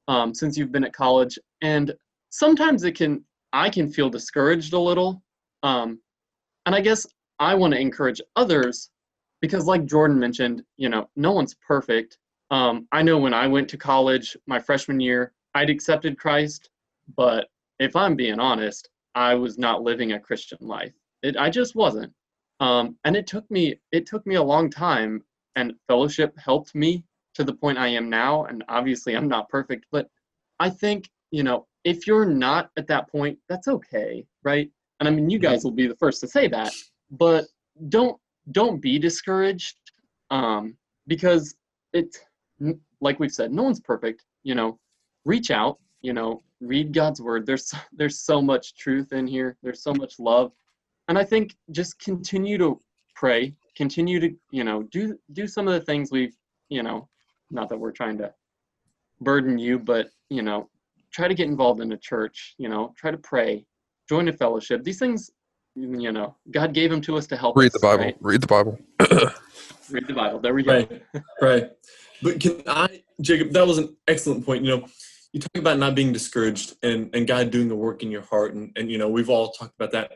um, 0.07 0.35
since 0.35 0.55
you've 0.55 0.71
been 0.71 0.83
at 0.83 0.93
college, 0.93 1.39
and 1.63 1.91
sometimes 2.29 2.83
it 2.83 2.95
can 2.95 3.25
I 3.53 3.71
can 3.71 3.91
feel 3.91 4.07
discouraged 4.07 4.73
a 4.73 4.79
little, 4.79 5.23
um, 5.63 5.99
and 6.67 6.75
I 6.75 6.81
guess 6.81 7.07
I 7.39 7.55
want 7.55 7.73
to 7.73 7.79
encourage 7.79 8.21
others 8.35 8.91
because, 9.41 9.65
like 9.65 9.85
Jordan 9.87 10.19
mentioned, 10.19 10.63
you 10.77 10.87
know, 10.87 11.09
no 11.15 11.31
one's 11.31 11.55
perfect. 11.55 12.19
Um, 12.51 12.87
I 12.91 13.01
know 13.01 13.17
when 13.17 13.33
I 13.33 13.47
went 13.47 13.67
to 13.69 13.77
college 13.77 14.37
my 14.45 14.59
freshman 14.59 14.99
year, 14.99 15.33
I'd 15.55 15.71
accepted 15.71 16.19
Christ, 16.19 16.69
but 17.17 17.47
if 17.79 17.95
I'm 17.95 18.15
being 18.15 18.39
honest, 18.39 18.89
I 19.15 19.33
was 19.33 19.57
not 19.57 19.81
living 19.81 20.11
a 20.11 20.19
Christian 20.19 20.59
life. 20.61 20.93
It, 21.23 21.35
I 21.35 21.49
just 21.49 21.75
wasn't. 21.75 22.13
Um, 22.61 22.95
and 23.03 23.15
it 23.17 23.27
took 23.27 23.49
me 23.51 23.75
it 23.91 24.05
took 24.05 24.25
me 24.25 24.35
a 24.35 24.43
long 24.43 24.69
time, 24.69 25.23
and 25.55 25.73
fellowship 25.87 26.37
helped 26.37 26.73
me 26.73 27.03
to 27.33 27.43
the 27.43 27.53
point 27.53 27.77
I 27.77 27.87
am 27.87 28.09
now. 28.09 28.45
And 28.45 28.63
obviously, 28.69 29.17
I'm 29.17 29.27
not 29.27 29.49
perfect, 29.49 29.87
but 29.91 30.07
I 30.59 30.69
think 30.69 31.09
you 31.31 31.43
know 31.43 31.67
if 31.83 32.05
you're 32.07 32.25
not 32.25 32.69
at 32.77 32.87
that 32.87 33.09
point, 33.09 33.39
that's 33.49 33.67
okay, 33.67 34.25
right? 34.43 34.69
And 34.99 35.09
I 35.09 35.11
mean, 35.11 35.29
you 35.29 35.39
guys 35.39 35.63
will 35.63 35.71
be 35.71 35.87
the 35.87 35.95
first 35.95 36.21
to 36.21 36.27
say 36.27 36.47
that, 36.49 36.71
but 37.09 37.45
don't 37.89 38.17
don't 38.51 38.79
be 38.79 38.99
discouraged 38.99 39.77
um, 40.29 40.77
because 41.07 41.55
it's 41.93 42.19
like 43.01 43.19
we've 43.19 43.31
said, 43.31 43.51
no 43.51 43.63
one's 43.63 43.79
perfect. 43.79 44.23
You 44.43 44.53
know, 44.55 44.79
reach 45.25 45.49
out, 45.49 45.79
you 46.01 46.13
know, 46.13 46.43
read 46.59 46.93
God's 46.93 47.21
word. 47.21 47.47
There's 47.47 47.73
there's 47.91 48.19
so 48.19 48.41
much 48.41 48.75
truth 48.75 49.13
in 49.13 49.25
here. 49.25 49.57
There's 49.63 49.81
so 49.81 49.93
much 49.93 50.19
love. 50.19 50.51
And 51.11 51.19
I 51.19 51.25
think 51.25 51.57
just 51.71 51.99
continue 51.99 52.57
to 52.59 52.79
pray, 53.15 53.53
continue 53.75 54.21
to, 54.21 54.33
you 54.51 54.63
know, 54.63 54.83
do 54.83 55.19
do 55.33 55.45
some 55.45 55.67
of 55.67 55.73
the 55.73 55.81
things 55.81 56.09
we've, 56.09 56.33
you 56.69 56.83
know, 56.83 57.09
not 57.49 57.67
that 57.67 57.77
we're 57.77 57.91
trying 57.91 58.17
to 58.19 58.33
burden 59.19 59.57
you, 59.57 59.77
but, 59.77 60.07
you 60.29 60.41
know, 60.41 60.69
try 61.11 61.27
to 61.27 61.33
get 61.33 61.49
involved 61.49 61.81
in 61.81 61.91
a 61.91 61.97
church, 61.97 62.55
you 62.57 62.69
know, 62.69 62.93
try 62.97 63.11
to 63.11 63.17
pray, 63.17 63.65
join 64.07 64.29
a 64.29 64.31
fellowship. 64.31 64.85
These 64.85 64.99
things, 64.99 65.29
you 65.75 66.13
know, 66.13 66.37
God 66.49 66.73
gave 66.73 66.89
them 66.89 67.01
to 67.01 67.17
us 67.17 67.27
to 67.27 67.35
help 67.35 67.57
Read 67.57 67.65
us, 67.65 67.73
the 67.73 67.79
Bible. 67.79 68.05
right? 68.05 68.17
Read 68.21 68.39
the 68.39 68.47
Bible. 68.47 68.79
Read 69.89 70.07
the 70.07 70.13
Bible. 70.13 70.39
There 70.39 70.53
we 70.53 70.63
go. 70.63 70.71
Right, 70.71 71.03
right. 71.41 71.71
But 72.21 72.39
can 72.39 72.63
I, 72.67 73.03
Jacob? 73.19 73.51
That 73.51 73.67
was 73.67 73.79
an 73.79 73.97
excellent 74.07 74.45
point. 74.45 74.63
You 74.63 74.77
know, 74.77 74.87
you 75.33 75.41
talk 75.41 75.57
about 75.57 75.77
not 75.77 75.93
being 75.93 76.13
discouraged 76.13 76.77
and 76.83 77.13
and 77.13 77.27
God 77.27 77.51
doing 77.51 77.67
the 77.67 77.75
work 77.75 78.01
in 78.01 78.11
your 78.11 78.21
heart, 78.21 78.53
and 78.53 78.71
and 78.77 78.89
you 78.89 78.97
know 78.97 79.09
we've 79.09 79.29
all 79.29 79.51
talked 79.51 79.75
about 79.75 79.91
that. 79.91 80.13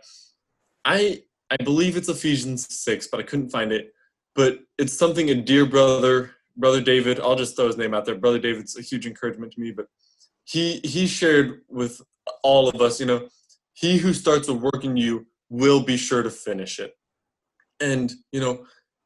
I 0.85 1.23
I 1.49 1.57
believe 1.57 1.97
it's 1.97 2.09
Ephesians 2.09 2.73
six, 2.73 3.07
but 3.07 3.19
I 3.19 3.23
couldn't 3.23 3.49
find 3.49 3.71
it. 3.71 3.91
But 4.35 4.59
it's 4.77 4.97
something 4.97 5.29
in 5.29 5.45
dear 5.45 5.65
brother, 5.65 6.31
brother 6.55 6.81
David. 6.81 7.19
I'll 7.19 7.35
just 7.35 7.55
throw 7.55 7.67
his 7.67 7.77
name 7.77 7.93
out 7.93 8.05
there. 8.05 8.15
Brother 8.15 8.39
David's 8.39 8.77
a 8.77 8.81
huge 8.81 9.05
encouragement 9.05 9.53
to 9.53 9.61
me. 9.61 9.71
But 9.71 9.87
he 10.45 10.79
he 10.83 11.07
shared 11.07 11.61
with 11.67 12.01
all 12.43 12.69
of 12.69 12.81
us. 12.81 12.99
You 12.99 13.07
know, 13.07 13.27
he 13.73 13.97
who 13.97 14.13
starts 14.13 14.47
a 14.47 14.53
work 14.53 14.83
in 14.83 14.95
you 14.95 15.25
will 15.49 15.83
be 15.83 15.97
sure 15.97 16.23
to 16.23 16.29
finish 16.29 16.79
it. 16.79 16.93
And 17.79 18.13
you 18.31 18.39
know, 18.39 18.65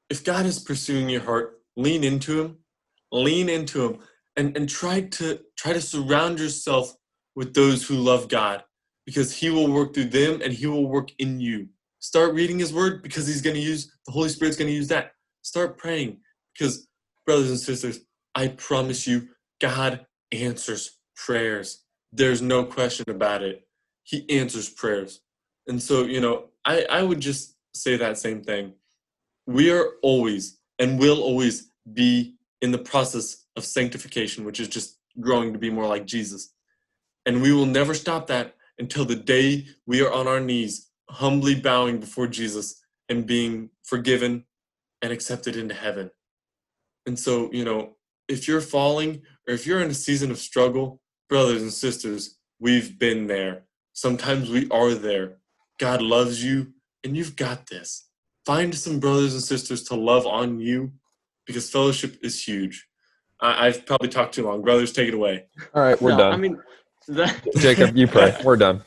if 0.10 0.24
God 0.24 0.46
is 0.46 0.60
pursuing 0.60 1.10
your 1.10 1.22
heart, 1.22 1.62
lean 1.76 2.04
into 2.04 2.42
Him, 2.42 2.58
lean 3.12 3.50
into 3.50 3.86
Him, 3.86 4.00
and 4.36 4.56
and 4.56 4.70
try 4.70 5.02
to 5.02 5.40
try 5.58 5.74
to 5.74 5.82
surround 5.82 6.40
yourself 6.40 6.94
with 7.36 7.54
those 7.54 7.88
who 7.88 7.96
love 7.96 8.28
God, 8.28 8.64
because 9.10 9.36
He 9.36 9.50
will 9.50 9.72
work 9.72 9.96
through 9.96 10.06
them 10.06 10.40
and 10.44 10.54
He 10.54 10.68
will 10.68 10.86
work 10.86 11.10
in 11.18 11.40
you. 11.40 11.68
Start 11.98 12.36
reading 12.36 12.60
His 12.60 12.72
Word 12.72 13.02
because 13.02 13.26
He's 13.26 13.42
going 13.42 13.56
to 13.56 13.62
use 13.62 13.92
the 14.06 14.12
Holy 14.12 14.30
Spirit's 14.30 14.56
going 14.56 14.68
to 14.68 14.74
use 14.74 14.88
that. 14.90 15.14
Start 15.42 15.80
praying 15.80 16.18
because, 16.54 16.88
brothers 17.26 17.50
and 17.50 17.60
sisters, 17.60 18.02
I 18.36 18.50
promise 18.50 19.08
you, 19.08 19.30
God 19.60 20.06
answers 20.32 21.00
prayers. 21.16 21.84
There's 22.14 22.44
no 22.44 22.64
question 22.64 23.06
about 23.10 23.42
it. 23.42 23.68
He 24.04 24.30
answers 24.30 24.70
prayers. 24.70 25.22
And 25.68 25.82
so, 25.82 26.04
you 26.04 26.22
know, 26.22 26.50
I, 26.64 26.86
I 26.88 27.02
would 27.02 27.20
just 27.20 27.56
say 27.74 27.98
that 27.98 28.20
same 28.20 28.44
thing. 28.44 28.74
We 29.48 29.72
are 29.72 29.94
always 30.04 30.60
and 30.78 31.00
will 31.00 31.20
always 31.20 31.72
be 31.92 32.36
in 32.62 32.70
the 32.70 32.78
process 32.78 33.48
of 33.56 33.66
sanctification, 33.66 34.46
which 34.46 34.60
is 34.60 34.68
just 34.68 35.00
growing 35.20 35.52
to 35.54 35.58
be 35.58 35.72
more 35.72 35.88
like 35.88 36.06
Jesus. 36.06 36.54
And 37.26 37.42
we 37.42 37.52
will 37.54 37.66
never 37.66 37.96
stop 37.96 38.28
that 38.28 38.56
until 38.80 39.06
the 39.06 39.16
day 39.16 39.68
we 39.86 40.02
are 40.02 40.12
on 40.12 40.28
our 40.28 40.40
knees, 40.40 40.90
humbly 41.10 41.56
bowing 41.56 42.00
before 42.00 42.28
Jesus 42.28 42.82
and 43.10 43.26
being 43.26 43.70
forgiven 43.84 44.46
and 45.02 45.12
accepted 45.12 45.56
into 45.56 45.76
heaven. 45.76 46.10
And 47.06 47.18
so, 47.18 47.52
you 47.52 47.66
know, 47.66 47.96
if 48.28 48.48
you're 48.48 48.62
falling 48.62 49.22
or 49.48 49.54
if 49.54 49.66
you're 49.66 49.82
in 49.82 49.90
a 49.90 49.96
season 49.96 50.32
of 50.32 50.38
struggle, 50.38 51.02
brothers 51.28 51.62
and 51.62 51.74
sisters, 51.74 52.38
we've 52.60 52.98
been 52.98 53.28
there. 53.28 53.64
Sometimes 53.94 54.50
we 54.50 54.70
are 54.70 54.94
there. 54.94 55.38
God 55.80 56.02
loves 56.02 56.44
you, 56.44 56.74
and 57.04 57.16
you've 57.16 57.36
got 57.36 57.68
this. 57.68 58.10
Find 58.46 58.74
some 58.76 59.00
brothers 59.00 59.34
and 59.34 59.42
sisters 59.42 59.84
to 59.86 59.96
love 59.96 60.26
on 60.26 60.60
you 60.60 60.92
because 61.46 61.70
fellowship 61.70 62.18
is 62.22 62.44
huge. 62.44 62.88
I, 63.42 63.68
I've 63.68 63.86
probably 63.86 64.10
talked 64.10 64.36
too 64.36 64.46
long. 64.46 64.62
Brothers, 64.62 64.92
take 64.92 65.08
it 65.08 65.14
away. 65.14 65.46
All 65.74 65.82
right, 65.82 66.02
we're 66.02 66.12
No, 66.12 66.18
done. 66.18 66.34
I 66.34 66.38
mean, 66.38 66.60
that, 67.10 67.48
Jacob, 67.58 67.98
you 67.98 68.08
pray. 68.08 68.36
We're 68.44 68.58
done. 68.58 68.84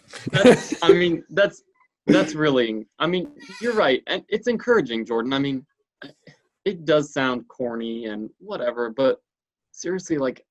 I 0.83 0.93
mean, 0.93 1.25
that's 1.31 1.63
that's 2.07 2.35
really. 2.35 2.87
I 2.99 3.07
mean, 3.07 3.33
you're 3.61 3.75
right, 3.75 4.03
and 4.07 4.25
it's 4.29 4.49
encouraging, 4.49 5.05
Jordan. 5.05 5.33
I 5.33 5.39
mean, 5.39 5.67
it 6.65 6.85
does 6.85 7.13
sound 7.13 7.49
corny 7.49 8.07
and 8.07 8.31
whatever, 8.39 8.91
but 8.91 9.21
seriously, 9.73 10.19
like, 10.19 10.45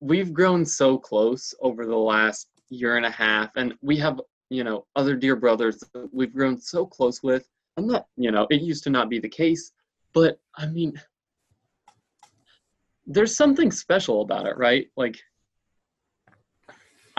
we've 0.00 0.32
grown 0.32 0.64
so 0.64 0.98
close 0.98 1.54
over 1.60 1.86
the 1.86 1.96
last 1.96 2.48
year 2.70 2.96
and 2.96 3.06
a 3.06 3.10
half, 3.10 3.50
and 3.56 3.74
we 3.82 3.96
have, 3.98 4.20
you 4.50 4.64
know, 4.64 4.86
other 4.96 5.14
dear 5.14 5.36
brothers 5.36 5.82
that 5.92 6.08
we've 6.12 6.34
grown 6.34 6.58
so 6.58 6.86
close 6.86 7.22
with. 7.22 7.48
I'm 7.76 7.86
not, 7.86 8.06
you 8.16 8.30
know, 8.30 8.46
it 8.50 8.62
used 8.62 8.84
to 8.84 8.90
not 8.90 9.08
be 9.08 9.18
the 9.18 9.28
case, 9.28 9.72
but 10.12 10.38
I 10.56 10.66
mean, 10.66 11.00
there's 13.06 13.36
something 13.36 13.70
special 13.70 14.22
about 14.22 14.46
it, 14.46 14.56
right? 14.56 14.88
Like, 14.96 15.20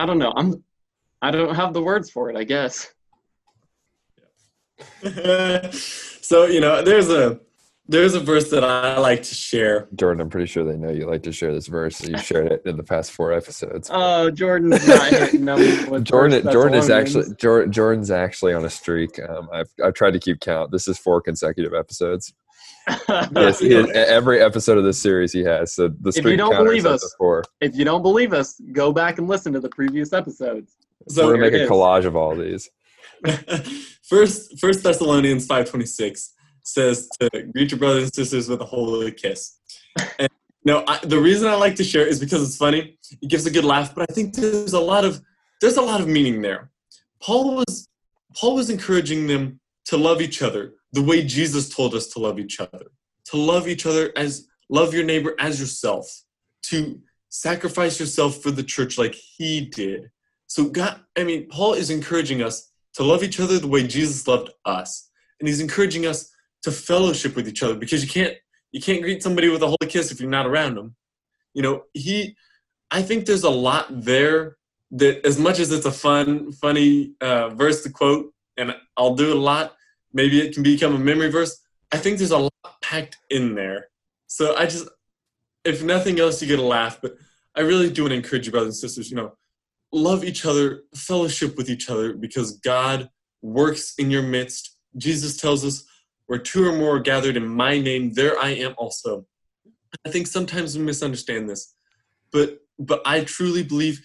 I 0.04 0.06
don't 0.06 0.18
know. 0.18 0.34
I'm 0.36 0.62
I 1.22 1.30
don't 1.30 1.54
have 1.54 1.72
the 1.72 1.80
words 1.80 2.10
for 2.10 2.28
it, 2.28 2.36
I 2.36 2.44
guess. 2.44 2.92
so 6.20 6.44
you 6.44 6.60
know, 6.60 6.82
there's 6.82 7.08
a 7.08 7.40
there's 7.88 8.12
a 8.12 8.20
verse 8.20 8.50
that 8.50 8.62
I 8.64 8.98
like 8.98 9.22
to 9.22 9.34
share. 9.34 9.88
Jordan, 9.94 10.20
I'm 10.20 10.28
pretty 10.28 10.44
sure 10.44 10.62
they 10.62 10.76
know 10.76 10.90
you 10.90 11.08
like 11.08 11.22
to 11.22 11.32
share 11.32 11.54
this 11.54 11.68
verse. 11.68 11.96
So 11.96 12.08
you 12.08 12.18
shared 12.18 12.52
it 12.52 12.66
in 12.66 12.76
the 12.76 12.82
past 12.82 13.12
four 13.12 13.32
episodes. 13.32 13.90
Oh, 13.94 14.30
Jordan's 14.30 14.86
not 14.86 15.08
hitting 15.08 15.46
them 15.46 15.58
Jordan, 16.04 16.42
First 16.42 16.52
Jordan 16.52 16.78
is 16.78 16.90
actually 16.90 17.34
Jor- 17.36 17.66
Jordan's 17.68 18.10
actually 18.10 18.52
on 18.52 18.66
a 18.66 18.70
streak. 18.70 19.18
Um, 19.26 19.48
I've 19.54 19.70
I've 19.82 19.94
tried 19.94 20.10
to 20.10 20.20
keep 20.20 20.40
count. 20.40 20.70
This 20.70 20.86
is 20.86 20.98
four 20.98 21.22
consecutive 21.22 21.72
episodes. 21.72 22.34
Yes, 23.34 23.60
he 23.60 23.74
every 23.74 24.42
episode 24.42 24.78
of 24.78 24.84
this 24.84 25.00
series 25.00 25.32
he 25.32 25.42
has. 25.44 25.72
So 25.72 25.88
the 25.88 26.12
you 26.24 26.36
don't 26.36 26.56
believe 26.56 26.86
us, 26.86 27.00
to 27.18 27.42
if 27.60 27.74
you 27.74 27.84
don't 27.84 28.02
believe 28.02 28.32
us, 28.32 28.60
go 28.72 28.92
back 28.92 29.18
and 29.18 29.26
listen 29.26 29.52
to 29.54 29.60
the 29.60 29.70
previous 29.70 30.12
episodes. 30.12 30.76
So 31.08 31.26
We're 31.26 31.34
gonna 31.34 31.50
make 31.50 31.54
a 31.54 31.64
is. 31.64 31.70
collage 31.70 32.04
of 32.04 32.16
all 32.16 32.36
these. 32.36 32.68
first 34.02 34.58
First 34.58 34.82
Thessalonians 34.82 35.46
five 35.46 35.68
twenty 35.68 35.86
six 35.86 36.34
says 36.62 37.08
to 37.20 37.28
greet 37.52 37.70
your 37.70 37.78
brothers 37.78 38.04
and 38.04 38.14
sisters 38.14 38.48
with 38.48 38.60
a 38.60 38.64
holy 38.64 39.12
kiss. 39.12 39.58
And 40.18 40.28
no, 40.64 40.82
I, 40.86 40.98
the 41.02 41.18
reason 41.18 41.48
I 41.48 41.54
like 41.54 41.76
to 41.76 41.84
share 41.84 42.06
is 42.06 42.18
because 42.18 42.42
it's 42.42 42.56
funny. 42.56 42.98
It 43.20 43.28
gives 43.28 43.46
a 43.46 43.50
good 43.50 43.64
laugh, 43.64 43.94
but 43.94 44.10
I 44.10 44.12
think 44.14 44.34
there's 44.34 44.72
a 44.72 44.80
lot 44.80 45.04
of 45.04 45.20
there's 45.60 45.76
a 45.76 45.82
lot 45.82 46.00
of 46.00 46.08
meaning 46.08 46.42
there. 46.42 46.70
Paul 47.22 47.56
was 47.56 47.88
Paul 48.34 48.56
was 48.56 48.70
encouraging 48.70 49.26
them 49.26 49.60
to 49.86 49.96
love 49.96 50.20
each 50.20 50.42
other 50.42 50.74
the 50.94 51.02
way 51.02 51.24
Jesus 51.24 51.68
told 51.68 51.94
us 51.94 52.06
to 52.08 52.18
love 52.20 52.38
each 52.38 52.60
other. 52.60 52.86
To 53.26 53.36
love 53.36 53.68
each 53.68 53.84
other 53.84 54.12
as 54.16 54.46
love 54.68 54.94
your 54.94 55.04
neighbor 55.04 55.34
as 55.38 55.60
yourself. 55.60 56.06
To 56.66 57.00
sacrifice 57.28 57.98
yourself 57.98 58.42
for 58.42 58.50
the 58.50 58.62
church 58.62 58.96
like 58.96 59.14
he 59.14 59.62
did. 59.62 60.10
So 60.46 60.66
God, 60.66 61.00
I 61.18 61.24
mean, 61.24 61.48
Paul 61.48 61.74
is 61.74 61.90
encouraging 61.90 62.42
us 62.42 62.70
to 62.94 63.02
love 63.02 63.24
each 63.24 63.40
other 63.40 63.58
the 63.58 63.66
way 63.66 63.86
Jesus 63.86 64.28
loved 64.28 64.50
us. 64.64 65.10
And 65.40 65.48
he's 65.48 65.60
encouraging 65.60 66.06
us 66.06 66.30
to 66.62 66.70
fellowship 66.70 67.34
with 67.34 67.48
each 67.48 67.62
other 67.62 67.74
because 67.74 68.02
you 68.02 68.08
can't 68.08 68.34
you 68.72 68.80
can't 68.80 69.02
greet 69.02 69.22
somebody 69.22 69.48
with 69.48 69.62
a 69.62 69.66
holy 69.66 69.88
kiss 69.88 70.10
if 70.10 70.20
you're 70.20 70.30
not 70.30 70.46
around 70.46 70.76
them. 70.76 70.94
You 71.54 71.62
know, 71.62 71.82
he 71.92 72.36
I 72.90 73.02
think 73.02 73.26
there's 73.26 73.42
a 73.42 73.50
lot 73.50 73.86
there 73.90 74.56
that 74.92 75.26
as 75.26 75.38
much 75.38 75.58
as 75.58 75.72
it's 75.72 75.86
a 75.86 75.92
fun, 75.92 76.52
funny 76.52 77.14
uh, 77.20 77.48
verse 77.50 77.82
to 77.82 77.90
quote, 77.90 78.32
and 78.56 78.74
I'll 78.96 79.16
do 79.16 79.30
it 79.30 79.36
a 79.36 79.40
lot, 79.40 79.74
maybe 80.14 80.40
it 80.40 80.54
can 80.54 80.62
become 80.62 80.94
a 80.94 80.98
memory 80.98 81.30
verse. 81.30 81.60
I 81.92 81.98
think 81.98 82.18
there's 82.18 82.30
a 82.30 82.38
lot 82.38 82.52
packed 82.80 83.18
in 83.28 83.54
there. 83.54 83.88
So 84.26 84.56
I 84.56 84.64
just 84.64 84.88
if 85.64 85.82
nothing 85.82 86.20
else 86.20 86.40
you 86.40 86.48
get 86.48 86.58
a 86.58 86.62
laugh, 86.62 86.98
but 87.00 87.16
I 87.56 87.60
really 87.60 87.90
do 87.90 88.02
want 88.02 88.12
to 88.12 88.16
encourage 88.16 88.46
you, 88.46 88.52
brothers 88.52 88.82
and 88.82 88.90
sisters, 88.90 89.10
you 89.10 89.16
know, 89.16 89.32
love 89.92 90.24
each 90.24 90.44
other, 90.44 90.82
fellowship 90.94 91.56
with 91.56 91.70
each 91.70 91.88
other 91.88 92.12
because 92.12 92.58
God 92.58 93.08
works 93.42 93.94
in 93.98 94.10
your 94.10 94.22
midst. 94.22 94.76
Jesus 94.96 95.40
tells 95.40 95.64
us, 95.64 95.84
where 96.26 96.38
two 96.38 96.66
or 96.66 96.72
more 96.72 96.96
are 96.96 97.00
gathered 97.00 97.36
in 97.36 97.46
my 97.46 97.78
name, 97.78 98.12
there 98.14 98.38
I 98.38 98.50
am 98.50 98.74
also. 98.78 99.26
I 100.06 100.10
think 100.10 100.26
sometimes 100.26 100.76
we 100.76 100.84
misunderstand 100.84 101.48
this, 101.48 101.74
but 102.32 102.60
but 102.78 103.02
I 103.04 103.20
truly 103.24 103.62
believe 103.62 104.00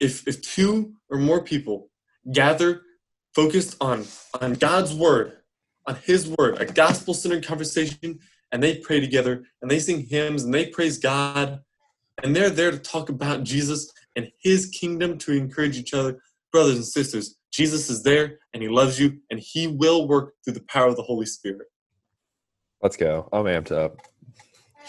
if 0.00 0.26
if 0.26 0.40
two 0.40 0.94
or 1.10 1.18
more 1.18 1.42
people 1.42 1.90
gather 2.32 2.82
focused 3.34 3.76
on 3.80 4.06
on 4.40 4.54
God's 4.54 4.94
word, 4.94 5.36
on 5.86 5.96
His 6.04 6.28
word, 6.28 6.60
a 6.60 6.64
gospel-centered 6.64 7.46
conversation, 7.46 8.18
and 8.52 8.62
they 8.62 8.78
pray 8.78 9.00
together 9.00 9.44
and 9.60 9.70
they 9.70 9.78
sing 9.78 10.06
hymns 10.06 10.44
and 10.44 10.54
they 10.54 10.66
praise 10.66 10.98
God, 10.98 11.60
and 12.22 12.34
they're 12.34 12.50
there 12.50 12.70
to 12.70 12.78
talk 12.78 13.08
about 13.08 13.42
Jesus 13.42 13.92
and 14.16 14.30
His 14.40 14.66
kingdom 14.66 15.18
to 15.18 15.32
encourage 15.32 15.76
each 15.76 15.92
other, 15.92 16.20
brothers 16.52 16.76
and 16.76 16.86
sisters. 16.86 17.36
Jesus 17.52 17.90
is 17.90 18.02
there 18.02 18.38
and 18.52 18.62
He 18.62 18.68
loves 18.68 19.00
you, 19.00 19.18
and 19.30 19.40
He 19.40 19.66
will 19.66 20.08
work 20.08 20.34
through 20.44 20.54
the 20.54 20.64
power 20.68 20.88
of 20.88 20.96
the 20.96 21.02
Holy 21.02 21.26
Spirit. 21.26 21.66
Let's 22.82 22.96
go. 22.96 23.28
Oh, 23.32 23.44
I'm 23.44 23.46
amped 23.46 23.72
up. 23.72 23.96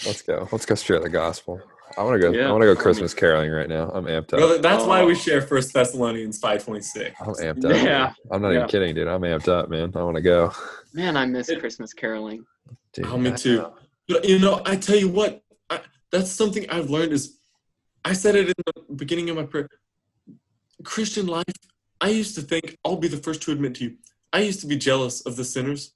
Let's 0.05 0.21
go. 0.21 0.47
Let's 0.51 0.65
go 0.65 0.75
share 0.75 0.99
the 0.99 1.09
gospel. 1.09 1.61
I 1.97 2.03
want 2.03 2.21
to 2.21 2.31
go. 2.31 2.37
Yeah, 2.37 2.49
I 2.49 2.51
want 2.51 2.61
to 2.63 2.65
go 2.67 2.75
Christmas 2.75 3.13
caroling 3.13 3.49
right 3.51 3.69
now. 3.69 3.89
I'm 3.93 4.05
amped 4.05 4.33
up. 4.33 4.39
Brother, 4.39 4.57
that's 4.57 4.83
why 4.83 5.01
Oh. 5.01 5.07
we 5.07 5.15
share 5.15 5.41
First 5.41 5.73
Thessalonians 5.73 6.37
five 6.39 6.63
twenty 6.63 6.81
six. 6.81 7.15
I'm 7.21 7.33
amped 7.35 7.63
up. 7.65 7.71
Yeah. 7.75 8.13
I'm 8.31 8.41
not 8.41 8.49
Yeah. 8.49 8.57
even 8.57 8.69
kidding, 8.69 8.95
dude. 8.95 9.07
I'm 9.07 9.21
amped 9.21 9.47
up, 9.47 9.69
man. 9.69 9.91
I 9.95 10.03
want 10.03 10.15
to 10.17 10.21
go. 10.21 10.51
Man, 10.93 11.15
I 11.15 11.25
miss 11.25 11.49
Christmas 11.59 11.93
caroling. 11.93 12.45
Dude, 12.93 13.05
Oh, 13.07 13.17
me 13.17 13.31
I- 13.31 13.35
too. 13.35 13.65
But 14.07 14.25
you 14.25 14.39
know, 14.39 14.61
I 14.65 14.75
tell 14.75 14.95
you 14.97 15.09
what, 15.09 15.41
I, 15.69 15.79
that's 16.11 16.31
something 16.31 16.69
I've 16.69 16.89
learned 16.91 17.11
is, 17.13 17.37
I 18.03 18.13
said 18.13 18.35
it 18.35 18.47
in 18.49 18.53
the 18.87 18.93
beginning 18.95 19.29
of 19.31 19.35
my 19.35 19.43
prayer. 19.43 19.67
Christian 20.83 21.25
life, 21.25 21.43
I 22.01 22.09
used 22.09 22.35
to 22.35 22.41
think, 22.41 22.77
I'll 22.85 22.97
be 22.97 23.07
the 23.07 23.17
first 23.17 23.41
to 23.43 23.51
admit 23.51 23.75
to 23.75 23.85
you, 23.85 23.95
I 24.31 24.41
used 24.41 24.59
to 24.61 24.67
be 24.67 24.77
jealous 24.77 25.21
of 25.21 25.37
the 25.37 25.43
sinners. 25.43 25.94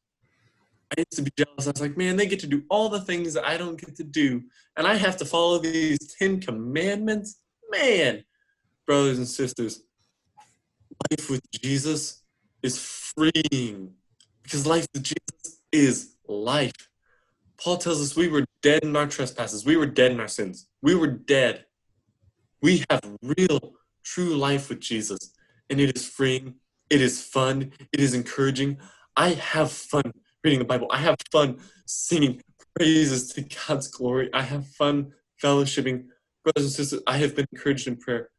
I 0.91 1.01
used 1.01 1.17
to 1.17 1.21
be 1.21 1.31
jealous. 1.37 1.67
I 1.67 1.71
was 1.71 1.81
like, 1.81 1.97
man, 1.97 2.15
they 2.15 2.25
get 2.25 2.39
to 2.39 2.47
do 2.47 2.63
all 2.69 2.89
the 2.89 3.01
things 3.01 3.33
that 3.35 3.45
I 3.45 3.57
don't 3.57 3.79
get 3.79 3.95
to 3.97 4.03
do. 4.03 4.43
And 4.75 4.87
I 4.87 4.95
have 4.95 5.17
to 5.17 5.25
follow 5.25 5.59
these 5.59 5.99
10 6.17 6.41
commandments. 6.41 7.39
Man, 7.69 8.23
brothers 8.87 9.19
and 9.19 9.27
sisters, 9.27 9.81
life 11.11 11.29
with 11.29 11.41
Jesus 11.51 12.23
is 12.63 12.79
freeing 12.79 13.93
because 14.41 14.65
life 14.65 14.87
with 14.93 15.03
Jesus 15.03 15.61
is 15.71 16.15
life. 16.27 16.89
Paul 17.61 17.77
tells 17.77 18.01
us 18.01 18.15
we 18.15 18.27
were 18.27 18.45
dead 18.63 18.83
in 18.83 18.95
our 18.95 19.05
trespasses, 19.05 19.65
we 19.65 19.77
were 19.77 19.85
dead 19.85 20.11
in 20.11 20.19
our 20.19 20.27
sins. 20.27 20.67
We 20.81 20.95
were 20.95 21.07
dead. 21.07 21.65
We 22.61 22.83
have 22.89 23.01
real, 23.21 23.73
true 24.03 24.35
life 24.35 24.69
with 24.69 24.79
Jesus, 24.79 25.19
and 25.69 25.79
it 25.79 25.95
is 25.95 26.07
freeing. 26.07 26.55
It 26.89 27.01
is 27.01 27.21
fun. 27.21 27.71
It 27.93 27.99
is 27.99 28.13
encouraging. 28.13 28.79
I 29.15 29.29
have 29.29 29.71
fun 29.71 30.11
reading 30.43 30.59
the 30.59 30.65
Bible. 30.65 30.87
I 30.91 30.97
have 30.99 31.15
fun 31.31 31.57
singing 31.85 32.41
praises 32.75 33.33
to 33.33 33.41
God's 33.67 33.87
glory. 33.87 34.29
I 34.33 34.41
have 34.41 34.67
fun 34.67 35.11
fellowshipping. 35.41 36.05
Brothers 36.43 36.63
and 36.63 36.71
sisters, 36.71 37.01
I 37.07 37.17
have 37.17 37.35
been 37.35 37.45
encouraged 37.51 37.87
in 37.87 37.97
prayer. 37.97 38.29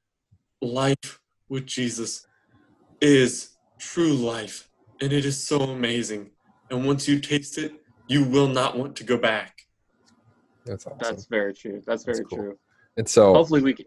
Life 0.63 1.21
with 1.49 1.67
Jesus 1.67 2.27
is 3.01 3.57
true 3.79 4.13
life, 4.13 4.69
and 5.01 5.13
it 5.13 5.25
is 5.25 5.43
so 5.43 5.61
amazing. 5.61 6.31
And 6.71 6.87
once 6.87 7.09
you 7.09 7.19
taste 7.21 7.59
it, 7.59 7.73
you 8.09 8.25
will 8.25 8.49
not 8.49 8.77
want 8.79 8.97
to 8.97 9.05
go 9.05 9.17
back. 9.17 9.63
That's 10.65 10.87
awesome. 10.87 10.99
That's 11.01 11.27
very 11.27 11.55
true. 11.55 11.83
That's 11.87 12.05
very 12.05 12.19
That's 12.19 12.29
cool. 12.29 12.39
true. 12.39 12.59
and 12.97 13.09
so 13.09 13.35
Hopefully 13.35 13.63
we 13.63 13.75
can. 13.75 13.87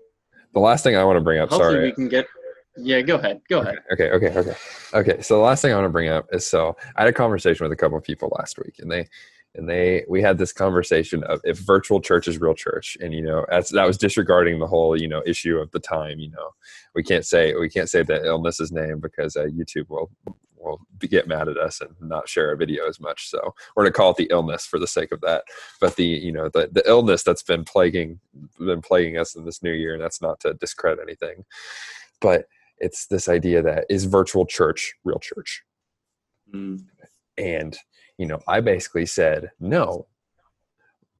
the 0.53 0.59
last 0.59 0.83
thing 0.83 0.95
I 0.95 1.03
want 1.03 1.17
to 1.17 1.21
bring 1.21 1.39
up, 1.39 1.49
Hopefully 1.49 1.73
sorry. 1.75 1.85
we 1.85 1.91
can 1.93 2.09
get. 2.09 2.25
Yeah, 2.75 3.01
go 3.01 3.15
ahead. 3.15 3.41
Go 3.49 3.61
ahead. 3.61 3.79
Okay, 3.91 4.09
okay, 4.11 4.27
okay, 4.29 4.39
okay. 4.39 4.55
Okay, 4.93 5.21
so 5.21 5.35
the 5.35 5.43
last 5.43 5.61
thing 5.61 5.71
I 5.71 5.75
want 5.75 5.85
to 5.85 5.89
bring 5.89 6.09
up 6.09 6.27
is 6.31 6.45
so 6.47 6.75
I 6.95 7.01
had 7.01 7.09
a 7.09 7.13
conversation 7.13 7.63
with 7.63 7.71
a 7.71 7.75
couple 7.75 7.97
of 7.97 8.03
people 8.03 8.31
last 8.37 8.57
week, 8.57 8.75
and 8.79 8.91
they 8.91 9.07
and 9.55 9.69
they 9.69 10.03
we 10.09 10.21
had 10.21 10.37
this 10.37 10.51
conversation 10.51 11.23
of 11.25 11.39
if 11.43 11.59
virtual 11.59 12.01
church 12.01 12.27
is 12.27 12.41
real 12.41 12.55
church, 12.55 12.97
and 12.99 13.13
you 13.13 13.21
know 13.21 13.45
that's 13.49 13.69
that 13.71 13.85
was 13.85 13.97
disregarding 13.97 14.59
the 14.59 14.67
whole 14.67 14.99
you 14.99 15.07
know 15.07 15.21
issue 15.25 15.57
of 15.57 15.69
the 15.71 15.79
time. 15.79 16.19
You 16.19 16.31
know, 16.31 16.49
we 16.95 17.03
can't 17.03 17.25
say 17.25 17.53
we 17.53 17.69
can't 17.69 17.89
say 17.89 18.01
the 18.01 18.25
illness's 18.25 18.71
name 18.71 18.99
because 18.99 19.35
uh, 19.35 19.45
YouTube 19.45 19.89
will 19.89 20.09
will 20.57 20.81
get 21.01 21.27
mad 21.27 21.47
at 21.47 21.57
us 21.57 21.81
and 21.81 21.91
not 22.01 22.27
share 22.27 22.49
our 22.49 22.55
video 22.55 22.87
as 22.87 22.99
much. 22.99 23.29
So 23.29 23.53
we're 23.75 23.83
gonna 23.83 23.93
call 23.93 24.11
it 24.11 24.17
the 24.17 24.29
illness 24.31 24.65
for 24.65 24.79
the 24.79 24.87
sake 24.87 25.11
of 25.11 25.21
that. 25.21 25.43
But 25.79 25.95
the 25.95 26.05
you 26.05 26.31
know 26.31 26.49
the 26.49 26.69
the 26.71 26.83
illness 26.87 27.21
that's 27.21 27.43
been 27.43 27.65
plaguing 27.65 28.19
been 28.57 28.81
plaguing 28.81 29.19
us 29.19 29.35
in 29.35 29.45
this 29.45 29.61
new 29.61 29.73
year, 29.73 29.93
and 29.93 30.01
that's 30.01 30.21
not 30.21 30.39
to 30.39 30.55
discredit 30.55 31.03
anything, 31.03 31.45
but 32.19 32.47
it's 32.79 33.07
this 33.07 33.29
idea 33.29 33.61
that 33.61 33.85
is 33.89 34.05
virtual 34.05 34.45
church 34.45 34.93
real 35.03 35.19
church? 35.19 35.63
Mm. 36.53 36.83
and 37.37 37.77
you 38.17 38.27
know 38.27 38.39
i 38.47 38.59
basically 38.61 39.05
said 39.05 39.49
no. 39.59 40.07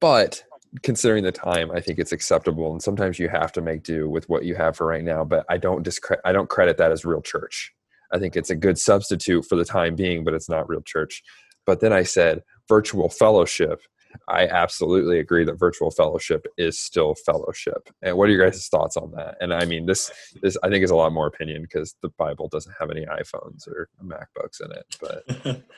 But 0.00 0.44
considering 0.82 1.24
the 1.24 1.32
time 1.32 1.70
i 1.72 1.80
think 1.80 1.98
it's 1.98 2.12
acceptable 2.12 2.70
and 2.72 2.82
sometimes 2.82 3.18
you 3.18 3.28
have 3.28 3.50
to 3.52 3.60
make 3.60 3.82
do 3.82 4.08
with 4.08 4.28
what 4.28 4.44
you 4.44 4.54
have 4.54 4.76
for 4.76 4.86
right 4.86 5.04
now 5.04 5.24
but 5.24 5.44
i 5.48 5.56
don't 5.56 5.82
discredit 5.82 6.20
i 6.24 6.32
don't 6.32 6.50
credit 6.50 6.76
that 6.76 6.92
as 6.92 7.04
real 7.04 7.22
church. 7.22 7.72
I 8.12 8.18
think 8.18 8.36
it's 8.36 8.50
a 8.50 8.56
good 8.56 8.78
substitute 8.78 9.44
for 9.46 9.56
the 9.56 9.64
time 9.64 9.96
being 9.96 10.22
but 10.24 10.34
it's 10.34 10.48
not 10.48 10.68
real 10.68 10.82
church. 10.82 11.22
But 11.66 11.80
then 11.80 11.92
i 11.92 12.02
said 12.02 12.42
virtual 12.68 13.08
fellowship 13.08 13.80
i 14.28 14.46
absolutely 14.46 15.18
agree 15.18 15.44
that 15.44 15.58
virtual 15.58 15.90
fellowship 15.90 16.46
is 16.56 16.78
still 16.78 17.14
fellowship 17.14 17.88
and 18.02 18.16
what 18.16 18.28
are 18.28 18.32
your 18.32 18.44
guys' 18.44 18.68
thoughts 18.68 18.96
on 18.96 19.10
that 19.12 19.36
and 19.40 19.52
i 19.52 19.64
mean 19.64 19.86
this 19.86 20.10
this 20.42 20.56
i 20.62 20.68
think 20.68 20.84
is 20.84 20.90
a 20.90 20.94
lot 20.94 21.12
more 21.12 21.26
opinion 21.26 21.62
because 21.62 21.96
the 22.02 22.10
bible 22.18 22.48
doesn't 22.48 22.74
have 22.78 22.90
any 22.90 23.04
iphones 23.06 23.66
or 23.68 23.88
macbooks 24.04 24.60
in 24.60 24.72
it 24.72 24.96
but 25.00 25.62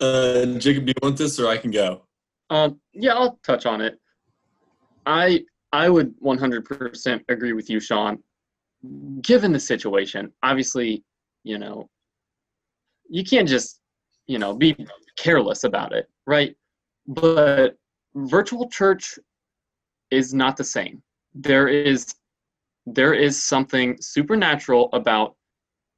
uh, 0.00 0.46
Jacob, 0.58 0.86
do 0.86 0.90
you 0.90 0.94
want 1.02 1.16
this 1.16 1.38
or 1.38 1.48
I 1.48 1.56
can 1.56 1.70
go? 1.70 2.02
Um, 2.50 2.80
yeah, 2.92 3.14
I'll 3.14 3.38
touch 3.42 3.66
on 3.66 3.80
it. 3.80 3.98
I 5.04 5.44
I 5.72 5.88
would 5.88 6.14
100% 6.20 7.24
agree 7.28 7.52
with 7.52 7.68
you, 7.68 7.80
Sean. 7.80 8.18
Given 9.20 9.52
the 9.52 9.60
situation, 9.60 10.32
obviously, 10.42 11.02
you 11.44 11.58
know, 11.58 11.88
you 13.08 13.24
can't 13.24 13.48
just, 13.48 13.80
you 14.26 14.38
know, 14.38 14.54
be 14.54 14.76
careless 15.18 15.64
about 15.64 15.92
it, 15.92 16.08
right? 16.26 16.56
But 17.06 17.76
virtual 18.14 18.68
church 18.68 19.18
is 20.10 20.34
not 20.34 20.56
the 20.56 20.64
same. 20.64 21.02
There 21.34 21.68
is 21.68 22.14
there 22.86 23.14
is 23.14 23.42
something 23.42 23.96
supernatural 24.00 24.88
about 24.92 25.34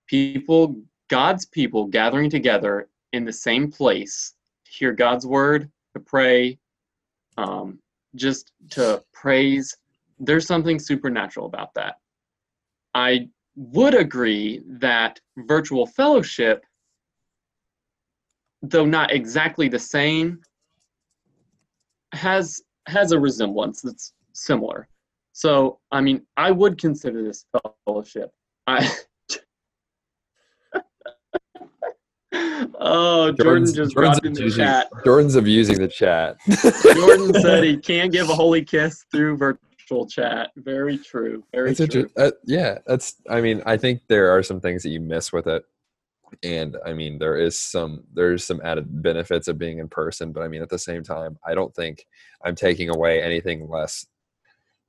people, 0.06 0.74
God's 1.08 1.44
people 1.44 1.84
gathering 1.84 2.30
together 2.30 2.88
in 3.12 3.24
the 3.24 3.32
same 3.32 3.70
place 3.70 4.34
to 4.64 4.72
hear 4.72 4.92
God's 4.92 5.26
word, 5.26 5.70
to 5.94 6.00
pray, 6.00 6.58
um, 7.36 7.78
just 8.14 8.52
to 8.70 9.04
praise. 9.12 9.76
There's 10.18 10.46
something 10.46 10.78
supernatural 10.78 11.46
about 11.46 11.74
that. 11.74 11.96
I 12.94 13.28
would 13.54 13.94
agree 13.94 14.62
that 14.66 15.20
virtual 15.36 15.86
fellowship, 15.86 16.64
though 18.62 18.86
not 18.86 19.12
exactly 19.12 19.68
the 19.68 19.78
same, 19.78 20.40
has 22.18 22.60
has 22.86 23.12
a 23.12 23.18
resemblance 23.18 23.80
that's 23.82 24.12
similar. 24.32 24.88
So, 25.32 25.78
I 25.92 26.00
mean, 26.00 26.22
I 26.36 26.50
would 26.50 26.78
consider 26.78 27.22
this 27.22 27.44
fellowship. 27.86 28.30
I 28.66 28.88
Oh, 32.80 33.32
Jordan 33.32 33.36
Jordan's- 33.36 33.72
just 33.72 33.92
Jordan's 33.94 34.20
dropped 34.20 34.26
in 34.26 34.32
the 34.34 34.50
chat. 34.50 34.88
Jordan's 35.04 35.34
abusing 35.34 35.78
the 35.80 35.88
chat. 35.88 36.36
Jordan 36.94 37.32
said 37.40 37.64
he 37.64 37.76
can't 37.90 38.12
give 38.12 38.28
a 38.28 38.34
holy 38.34 38.62
kiss 38.64 39.04
through 39.10 39.36
virtual 39.38 40.06
chat. 40.06 40.50
Very 40.56 40.98
true. 40.98 41.42
Very 41.52 41.72
That's 41.72 41.92
true. 41.92 42.10
uh, 42.16 42.30
yeah, 42.44 42.78
that's. 42.86 43.16
I 43.30 43.40
mean, 43.40 43.62
I 43.64 43.76
think 43.78 44.02
there 44.08 44.30
are 44.36 44.42
some 44.42 44.60
things 44.60 44.82
that 44.82 44.90
you 44.90 45.00
miss 45.00 45.32
with 45.32 45.46
it, 45.46 45.64
and 46.42 46.76
I 46.84 46.92
mean, 46.92 47.18
there 47.18 47.36
is 47.36 47.58
some 47.58 48.04
there's 48.12 48.44
some 48.44 48.60
added 48.64 49.02
benefits 49.02 49.48
of 49.48 49.58
being 49.58 49.78
in 49.78 49.88
person. 49.88 50.32
But 50.32 50.42
I 50.42 50.48
mean, 50.48 50.62
at 50.62 50.68
the 50.68 50.78
same 50.78 51.02
time, 51.02 51.38
I 51.46 51.54
don't 51.54 51.74
think 51.74 52.06
I'm 52.44 52.54
taking 52.54 52.90
away 52.90 53.22
anything 53.22 53.68
less 53.68 54.06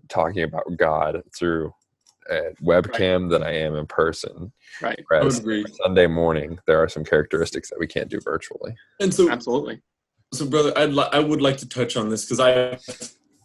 talking 0.08 0.44
about 0.44 0.66
God 0.78 1.22
through 1.36 1.74
a 2.30 2.54
webcam 2.64 3.30
than 3.30 3.44
I 3.44 3.56
am 3.56 3.76
in 3.76 3.86
person. 3.86 4.52
Right. 4.82 5.00
I 5.12 5.16
would 5.16 5.22
Whereas 5.22 5.40
agree. 5.40 5.66
Sunday 5.84 6.08
morning, 6.08 6.60
there 6.68 6.82
are 6.82 6.90
some 6.90 7.04
characteristics 7.04 7.70
that 7.70 7.80
we 7.80 7.88
can't 7.88 8.10
do 8.10 8.20
virtually. 8.24 8.76
And 9.00 9.14
so, 9.14 9.30
Absolutely. 9.30 9.82
so 10.34 10.46
brother, 10.46 10.72
I'd 10.78 10.94
li- 10.94 11.10
I 11.12 11.20
would 11.20 11.42
like 11.42 11.58
to 11.58 11.68
touch 11.68 11.98
on 11.98 12.10
this 12.10 12.26
because 12.26 12.40
I 12.40 12.74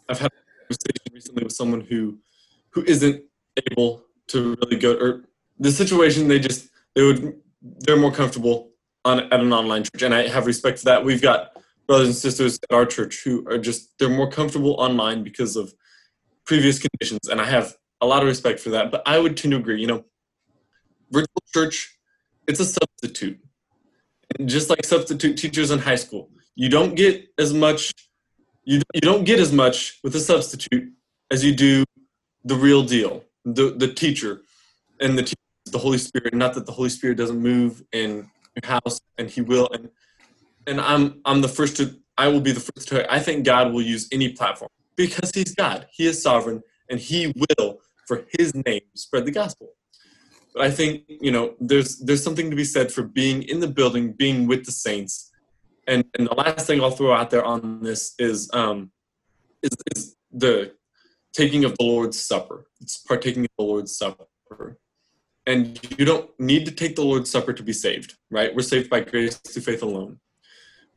I've 0.09 0.19
had 0.19 0.31
a 0.33 0.67
conversation 0.67 1.13
recently 1.13 1.45
with 1.45 1.53
someone 1.53 1.81
who 1.81 2.19
who 2.71 2.83
isn't 2.85 3.23
able 3.71 4.05
to 4.29 4.57
really 4.63 4.77
go 4.77 4.95
or 4.95 5.25
the 5.59 5.71
situation 5.71 6.29
they 6.29 6.39
just 6.39 6.69
they 6.95 7.03
would 7.03 7.41
they're 7.65 7.97
more 7.97 8.13
comfortable 8.13 8.71
on 9.05 9.21
at 9.21 9.41
an 9.41 9.53
online 9.53 9.85
church 9.85 10.03
and 10.03 10.15
I 10.15 10.29
have 10.29 10.47
respect 10.47 10.79
for 10.79 10.87
that. 10.87 11.05
We've 11.05 11.23
got 11.23 11.53
brothers 11.87 12.09
and 12.09 12.17
sisters 12.17 12.59
at 12.69 12.75
our 12.75 12.87
church 12.87 13.23
who 13.25 13.47
are 13.49 13.59
just 13.59 13.99
they're 13.99 14.09
more 14.09 14.31
comfortable 14.31 14.75
online 14.75 15.23
because 15.23 15.57
of 15.57 15.75
previous 16.45 16.79
conditions 16.79 17.29
and 17.29 17.41
I 17.41 17.45
have 17.45 17.77
a 18.01 18.07
lot 18.07 18.23
of 18.23 18.29
respect 18.29 18.61
for 18.61 18.71
that. 18.71 18.91
But 18.91 19.03
I 19.07 19.19
would 19.19 19.37
tend 19.37 19.53
to 19.53 19.59
agree, 19.59 19.81
you 19.81 19.87
know, 19.87 20.05
virtual 21.11 21.43
church 21.53 21.91
it's 22.47 22.61
a 22.61 22.65
substitute. 22.67 23.39
And 24.39 24.49
just 24.49 24.69
like 24.69 24.85
substitute 24.85 25.37
teachers 25.37 25.71
in 25.71 25.79
high 25.79 25.95
school, 25.95 26.31
you 26.55 26.69
don't 26.69 26.95
get 26.95 27.27
as 27.39 27.55
much 27.55 27.93
you, 28.65 28.81
you 28.95 29.01
don't 29.01 29.25
get 29.25 29.39
as 29.41 29.53
much 29.53 29.99
with 30.03 30.15
a 30.17 30.21
substitute 30.21 30.93
as 31.31 31.45
you 31.45 31.55
do 31.55 31.85
the 32.45 32.55
real 32.55 32.83
deal 32.83 33.25
the 33.45 33.75
the 33.77 33.93
teacher 33.93 34.41
and 35.01 35.19
the 35.19 35.23
teacher 35.23 35.44
the 35.67 35.79
holy 35.79 35.99
spirit 35.99 36.35
not 36.35 36.55
that 36.55 36.67
the 36.67 36.73
holy 36.73 36.89
spirit 36.89 37.17
doesn't 37.17 37.41
move 37.41 37.83
in 37.93 38.29
your 38.55 38.71
house 38.71 39.01
and 39.19 39.31
he 39.31 39.41
will 39.41 39.69
and 39.73 39.89
and 40.67 40.81
i'm 40.81 41.21
i'm 41.25 41.41
the 41.41 41.49
first 41.49 41.77
to 41.77 41.95
i 42.19 42.29
will 42.29 42.41
be 42.41 42.53
the 42.53 42.61
first 42.61 42.89
to 42.89 43.13
i 43.13 43.19
think 43.19 43.45
god 43.45 43.73
will 43.73 43.83
use 43.83 44.09
any 44.13 44.31
platform 44.31 44.71
because 44.97 45.31
he's 45.35 45.55
god 45.55 45.87
he 45.91 46.07
is 46.07 46.23
sovereign 46.23 46.63
and 46.91 47.01
he 47.01 47.33
will 47.37 47.79
for 48.07 48.27
his 48.39 48.55
name 48.67 48.83
spread 48.95 49.25
the 49.25 49.33
gospel 49.33 49.71
but 50.55 50.63
i 50.63 50.71
think 50.71 51.03
you 51.09 51.31
know 51.31 51.55
there's 51.61 51.99
there's 52.01 52.23
something 52.23 52.51
to 52.51 52.57
be 52.57 52.65
said 52.65 52.93
for 52.93 53.03
being 53.03 53.43
in 53.43 53.61
the 53.61 53.69
building 53.69 54.13
being 54.13 54.47
with 54.47 54.65
the 54.65 54.73
saints 54.73 55.33
and 55.87 56.05
and 56.17 56.27
the 56.27 56.35
last 56.35 56.67
thing 56.67 56.81
I'll 56.81 56.91
throw 56.91 57.13
out 57.13 57.31
there 57.31 57.45
on 57.45 57.83
this 57.83 58.15
is 58.19 58.51
um 58.53 58.91
is, 59.63 59.71
is 59.95 60.17
the 60.33 60.73
taking 61.33 61.65
of 61.65 61.77
the 61.79 61.85
Lord's 61.85 62.21
Supper. 62.21 62.67
It's 62.81 62.99
partaking 62.99 63.45
of 63.45 63.51
the 63.59 63.65
Lord's 63.65 63.97
Supper. 63.97 64.27
And 65.47 65.79
you 65.99 66.05
don't 66.05 66.31
need 66.41 66.65
to 66.67 66.73
take 66.73 66.97
the 66.97 67.05
Lord's 67.05 67.31
Supper 67.31 67.53
to 67.53 67.63
be 67.63 67.73
saved, 67.73 68.17
right? 68.31 68.55
We're 68.55 68.63
saved 68.63 68.89
by 68.89 69.01
grace 69.01 69.37
through 69.37 69.63
faith 69.63 69.83
alone. 69.83 70.19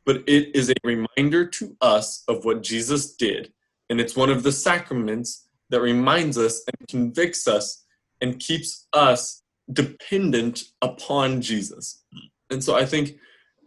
But 0.06 0.24
it 0.26 0.56
is 0.56 0.70
a 0.70 0.76
reminder 0.84 1.46
to 1.46 1.76
us 1.82 2.24
of 2.28 2.46
what 2.46 2.64
Jesus 2.64 3.14
did. 3.14 3.52
And 3.90 4.00
it's 4.00 4.16
one 4.16 4.30
of 4.30 4.44
the 4.44 4.54
sacraments 4.54 5.48
that 5.70 5.82
reminds 5.82 6.38
us 6.38 6.64
and 6.68 6.88
convicts 6.88 7.48
us 7.48 7.86
and 8.22 8.40
keeps 8.40 8.88
us 8.94 9.44
dependent 9.72 10.64
upon 10.82 11.42
Jesus. 11.42 12.04
And 12.50 12.64
so 12.64 12.76
I 12.76 12.86
think 12.86 13.18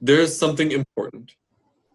there's 0.01 0.37
something 0.37 0.72
important. 0.72 1.33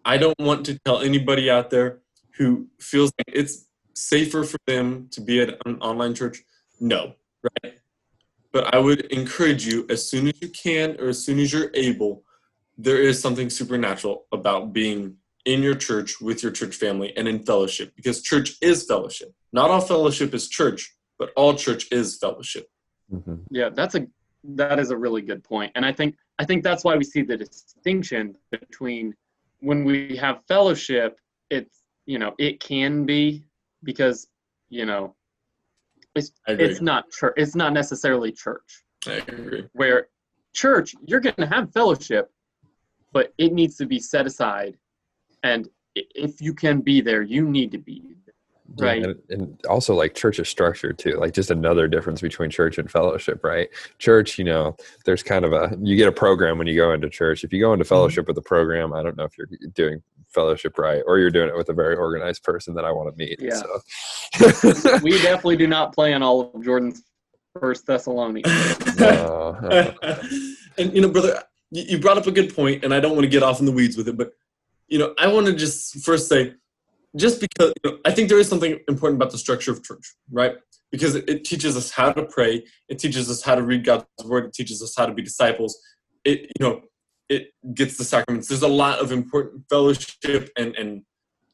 I 0.05 0.17
don't 0.17 0.37
want 0.39 0.65
to 0.67 0.77
tell 0.85 1.01
anybody 1.01 1.49
out 1.49 1.71
there 1.71 2.01
who 2.37 2.67
feels 2.79 3.11
like 3.17 3.35
it's 3.35 3.65
safer 3.95 4.43
for 4.43 4.57
them 4.67 5.07
to 5.11 5.21
be 5.21 5.41
at 5.41 5.57
an 5.65 5.77
online 5.81 6.13
church. 6.13 6.43
No, 6.79 7.15
right? 7.63 7.73
But 8.55 8.73
I 8.73 8.77
would 8.79 9.01
encourage 9.11 9.67
you 9.67 9.85
as 9.89 10.09
soon 10.09 10.29
as 10.29 10.41
you 10.41 10.47
can 10.47 10.95
or 11.01 11.09
as 11.09 11.21
soon 11.21 11.39
as 11.39 11.51
you're 11.51 11.71
able, 11.73 12.23
there 12.77 13.01
is 13.01 13.21
something 13.21 13.49
supernatural 13.49 14.27
about 14.31 14.71
being 14.71 15.17
in 15.43 15.61
your 15.61 15.75
church 15.75 16.21
with 16.21 16.41
your 16.41 16.53
church 16.53 16.77
family 16.77 17.11
and 17.17 17.27
in 17.27 17.43
fellowship 17.43 17.93
because 17.97 18.21
church 18.21 18.55
is 18.61 18.85
fellowship. 18.85 19.33
Not 19.51 19.71
all 19.71 19.81
fellowship 19.81 20.33
is 20.33 20.47
church, 20.47 20.95
but 21.19 21.31
all 21.35 21.53
church 21.55 21.87
is 21.91 22.17
fellowship. 22.17 22.67
Mm-hmm. 23.11 23.35
Yeah, 23.51 23.71
that's 23.73 23.95
a 23.95 24.07
that 24.45 24.79
is 24.79 24.89
a 24.89 24.97
really 24.97 25.21
good 25.21 25.43
point. 25.43 25.73
And 25.75 25.85
I 25.85 25.91
think 25.91 26.15
I 26.39 26.45
think 26.45 26.63
that's 26.63 26.85
why 26.85 26.95
we 26.95 27.03
see 27.03 27.23
the 27.23 27.35
distinction 27.35 28.37
between 28.51 29.13
when 29.59 29.83
we 29.83 30.15
have 30.15 30.45
fellowship, 30.47 31.19
it's 31.49 31.81
you 32.05 32.19
know, 32.19 32.33
it 32.39 32.61
can 32.61 33.05
be 33.05 33.43
because, 33.83 34.27
you 34.69 34.85
know, 34.85 35.13
it's 36.15 36.31
it's 36.47 36.81
not 36.81 37.09
church 37.11 37.33
it's 37.37 37.55
not 37.55 37.73
necessarily 37.73 38.31
church. 38.31 38.83
I 39.07 39.13
agree. 39.27 39.65
Where 39.73 40.07
church, 40.53 40.95
you're 41.05 41.19
gonna 41.19 41.47
have 41.47 41.71
fellowship, 41.73 42.31
but 43.11 43.33
it 43.37 43.53
needs 43.53 43.75
to 43.77 43.85
be 43.85 43.99
set 43.99 44.25
aside 44.25 44.77
and 45.43 45.69
if 45.95 46.41
you 46.41 46.53
can 46.53 46.81
be 46.81 46.99
there, 47.01 47.21
you 47.21 47.47
need 47.47 47.71
to 47.71 47.77
be 47.77 48.15
right 48.77 49.03
and, 49.03 49.15
and, 49.29 49.65
also 49.69 49.93
like 49.93 50.15
church 50.15 50.39
is 50.39 50.49
structured 50.49 50.97
too 50.97 51.17
like 51.19 51.33
just 51.33 51.51
another 51.51 51.87
difference 51.87 52.19
between 52.19 52.49
church 52.49 52.77
and 52.77 52.89
fellowship 52.89 53.43
right 53.43 53.69
church 53.99 54.39
you 54.39 54.43
know 54.43 54.75
there's 55.05 55.21
kind 55.21 55.45
of 55.45 55.53
a 55.53 55.77
you 55.81 55.95
get 55.95 56.07
a 56.07 56.11
program 56.11 56.57
when 56.57 56.65
you 56.65 56.75
go 56.75 56.91
into 56.91 57.07
church 57.07 57.43
if 57.43 57.53
you 57.53 57.59
go 57.59 57.73
into 57.73 57.85
mm-hmm. 57.85 57.89
fellowship 57.89 58.23
mm-hmm. 58.23 58.31
with 58.31 58.37
a 58.37 58.41
program 58.41 58.91
i 58.91 59.03
don't 59.03 59.17
know 59.17 59.23
if 59.23 59.37
you're 59.37 59.47
doing 59.75 60.01
fellowship 60.35 60.77
right 60.77 61.01
or 61.07 61.17
you're 61.17 61.31
doing 61.31 61.49
it 61.49 61.55
with 61.55 61.69
a 61.69 61.73
very 61.73 61.95
organized 61.95 62.43
person 62.43 62.75
that 62.75 62.85
i 62.85 62.91
want 62.91 63.09
to 63.09 63.17
meet 63.17 63.39
yeah 63.41 63.61
so. 64.35 64.99
we 65.03 65.11
definitely 65.21 65.57
do 65.57 65.67
not 65.67 65.93
play 65.93 66.13
on 66.13 66.21
all 66.21 66.51
of 66.53 66.63
jordan's 66.63 67.01
first 67.59 67.87
thessalonians 67.87 68.45
no. 68.99 69.57
and 70.77 70.93
you 70.93 71.01
know 71.01 71.09
brother 71.09 71.41
you 71.71 71.97
brought 71.97 72.17
up 72.17 72.27
a 72.27 72.31
good 72.31 72.53
point 72.53 72.83
and 72.83 72.93
i 72.93 72.99
don't 72.99 73.13
want 73.13 73.23
to 73.23 73.29
get 73.29 73.41
off 73.41 73.59
in 73.59 73.65
the 73.65 73.71
weeds 73.71 73.97
with 73.97 74.07
it 74.07 74.17
but 74.17 74.31
you 74.87 74.99
know 74.99 75.15
i 75.17 75.25
want 75.25 75.47
to 75.47 75.53
just 75.53 75.97
first 76.03 76.29
say 76.29 76.53
just 77.15 77.39
because 77.39 77.73
you 77.83 77.91
know, 77.91 77.97
I 78.05 78.11
think 78.11 78.29
there 78.29 78.39
is 78.39 78.49
something 78.49 78.79
important 78.87 79.17
about 79.17 79.31
the 79.31 79.37
structure 79.37 79.71
of 79.71 79.83
church, 79.83 80.15
right? 80.31 80.55
Because 80.91 81.15
it, 81.15 81.29
it, 81.29 81.45
teaches 81.45 81.77
us 81.77 81.91
how 81.91 82.11
to 82.11 82.25
pray, 82.25 82.63
it 82.89 82.99
teaches 82.99 83.29
us 83.29 83.41
how 83.41 83.55
to 83.55 83.63
read 83.63 83.85
God's 83.85 84.05
word, 84.25 84.45
it 84.45 84.53
teaches 84.53 84.81
us 84.81 84.93
how 84.95 85.05
to 85.05 85.13
be 85.13 85.21
disciples. 85.21 85.77
It 86.23 86.51
you 86.59 86.65
know 86.65 86.81
it 87.29 87.53
gets 87.73 87.97
the 87.97 88.03
sacraments. 88.03 88.47
There's 88.47 88.61
a 88.61 88.67
lot 88.67 88.99
of 88.99 89.11
important 89.11 89.65
fellowship 89.69 90.49
and 90.57 90.75
and 90.75 91.03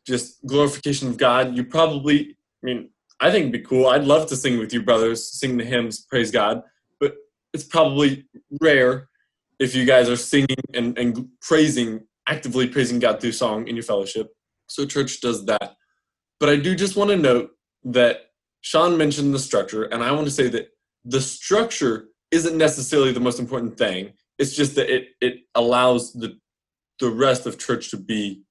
just 0.06 0.46
glorification 0.46 1.08
of 1.08 1.18
God. 1.18 1.56
You 1.56 1.64
probably, 1.64 2.38
I 2.64 2.66
mean, 2.66 2.90
I 3.20 3.30
think 3.32 3.42
it'd 3.44 3.52
be 3.52 3.60
cool. 3.60 3.88
I'd 3.88 4.04
love 4.04 4.28
to 4.28 4.36
sing 4.36 4.58
with 4.58 4.74
you, 4.74 4.82
brothers, 4.82 5.32
sing 5.40 5.58
the 5.58 5.64
hymns, 5.64 6.02
praise 6.02 6.32
God. 6.32 6.64
But 7.00 7.16
it's 7.54 7.64
probably 7.64 8.26
rare 8.60 9.10
if 9.60 9.76
you 9.76 9.86
guys 9.86 10.10
are 10.10 10.16
singing 10.16 10.58
and, 10.74 10.98
and 10.98 11.28
praising, 11.42 12.02
actively 12.28 12.68
praising 12.68 12.98
God 12.98 13.22
through 13.22 13.34
song 13.34 13.68
in 13.68 13.76
your 13.76 13.84
fellowship. 13.84 14.32
So 14.68 14.86
church 14.86 15.22
does 15.22 15.46
that. 15.46 15.76
But 16.40 16.50
I 16.50 16.56
do 16.56 16.76
just 16.76 16.96
want 16.96 17.12
to 17.12 17.18
note 17.18 17.52
that 17.84 18.32
Sean 18.62 18.98
mentioned 18.98 19.34
the 19.34 19.40
structure, 19.40 19.84
and 19.84 20.04
I 20.04 20.12
want 20.12 20.26
to 20.26 20.32
say 20.32 20.48
that 20.50 20.70
the 21.06 21.22
structure 21.22 22.08
isn't 22.32 22.58
necessarily 22.58 23.12
the 23.12 23.20
most 23.20 23.40
important 23.40 23.78
thing. 23.78 24.14
It's 24.42 24.56
just 24.56 24.76
that 24.76 24.94
it 24.94 25.04
it 25.22 25.36
allows 25.56 26.14
the 26.14 26.38
the 27.00 27.10
rest 27.10 27.46
of 27.46 27.58
church 27.58 27.92
to 27.92 27.98
be 27.98 28.44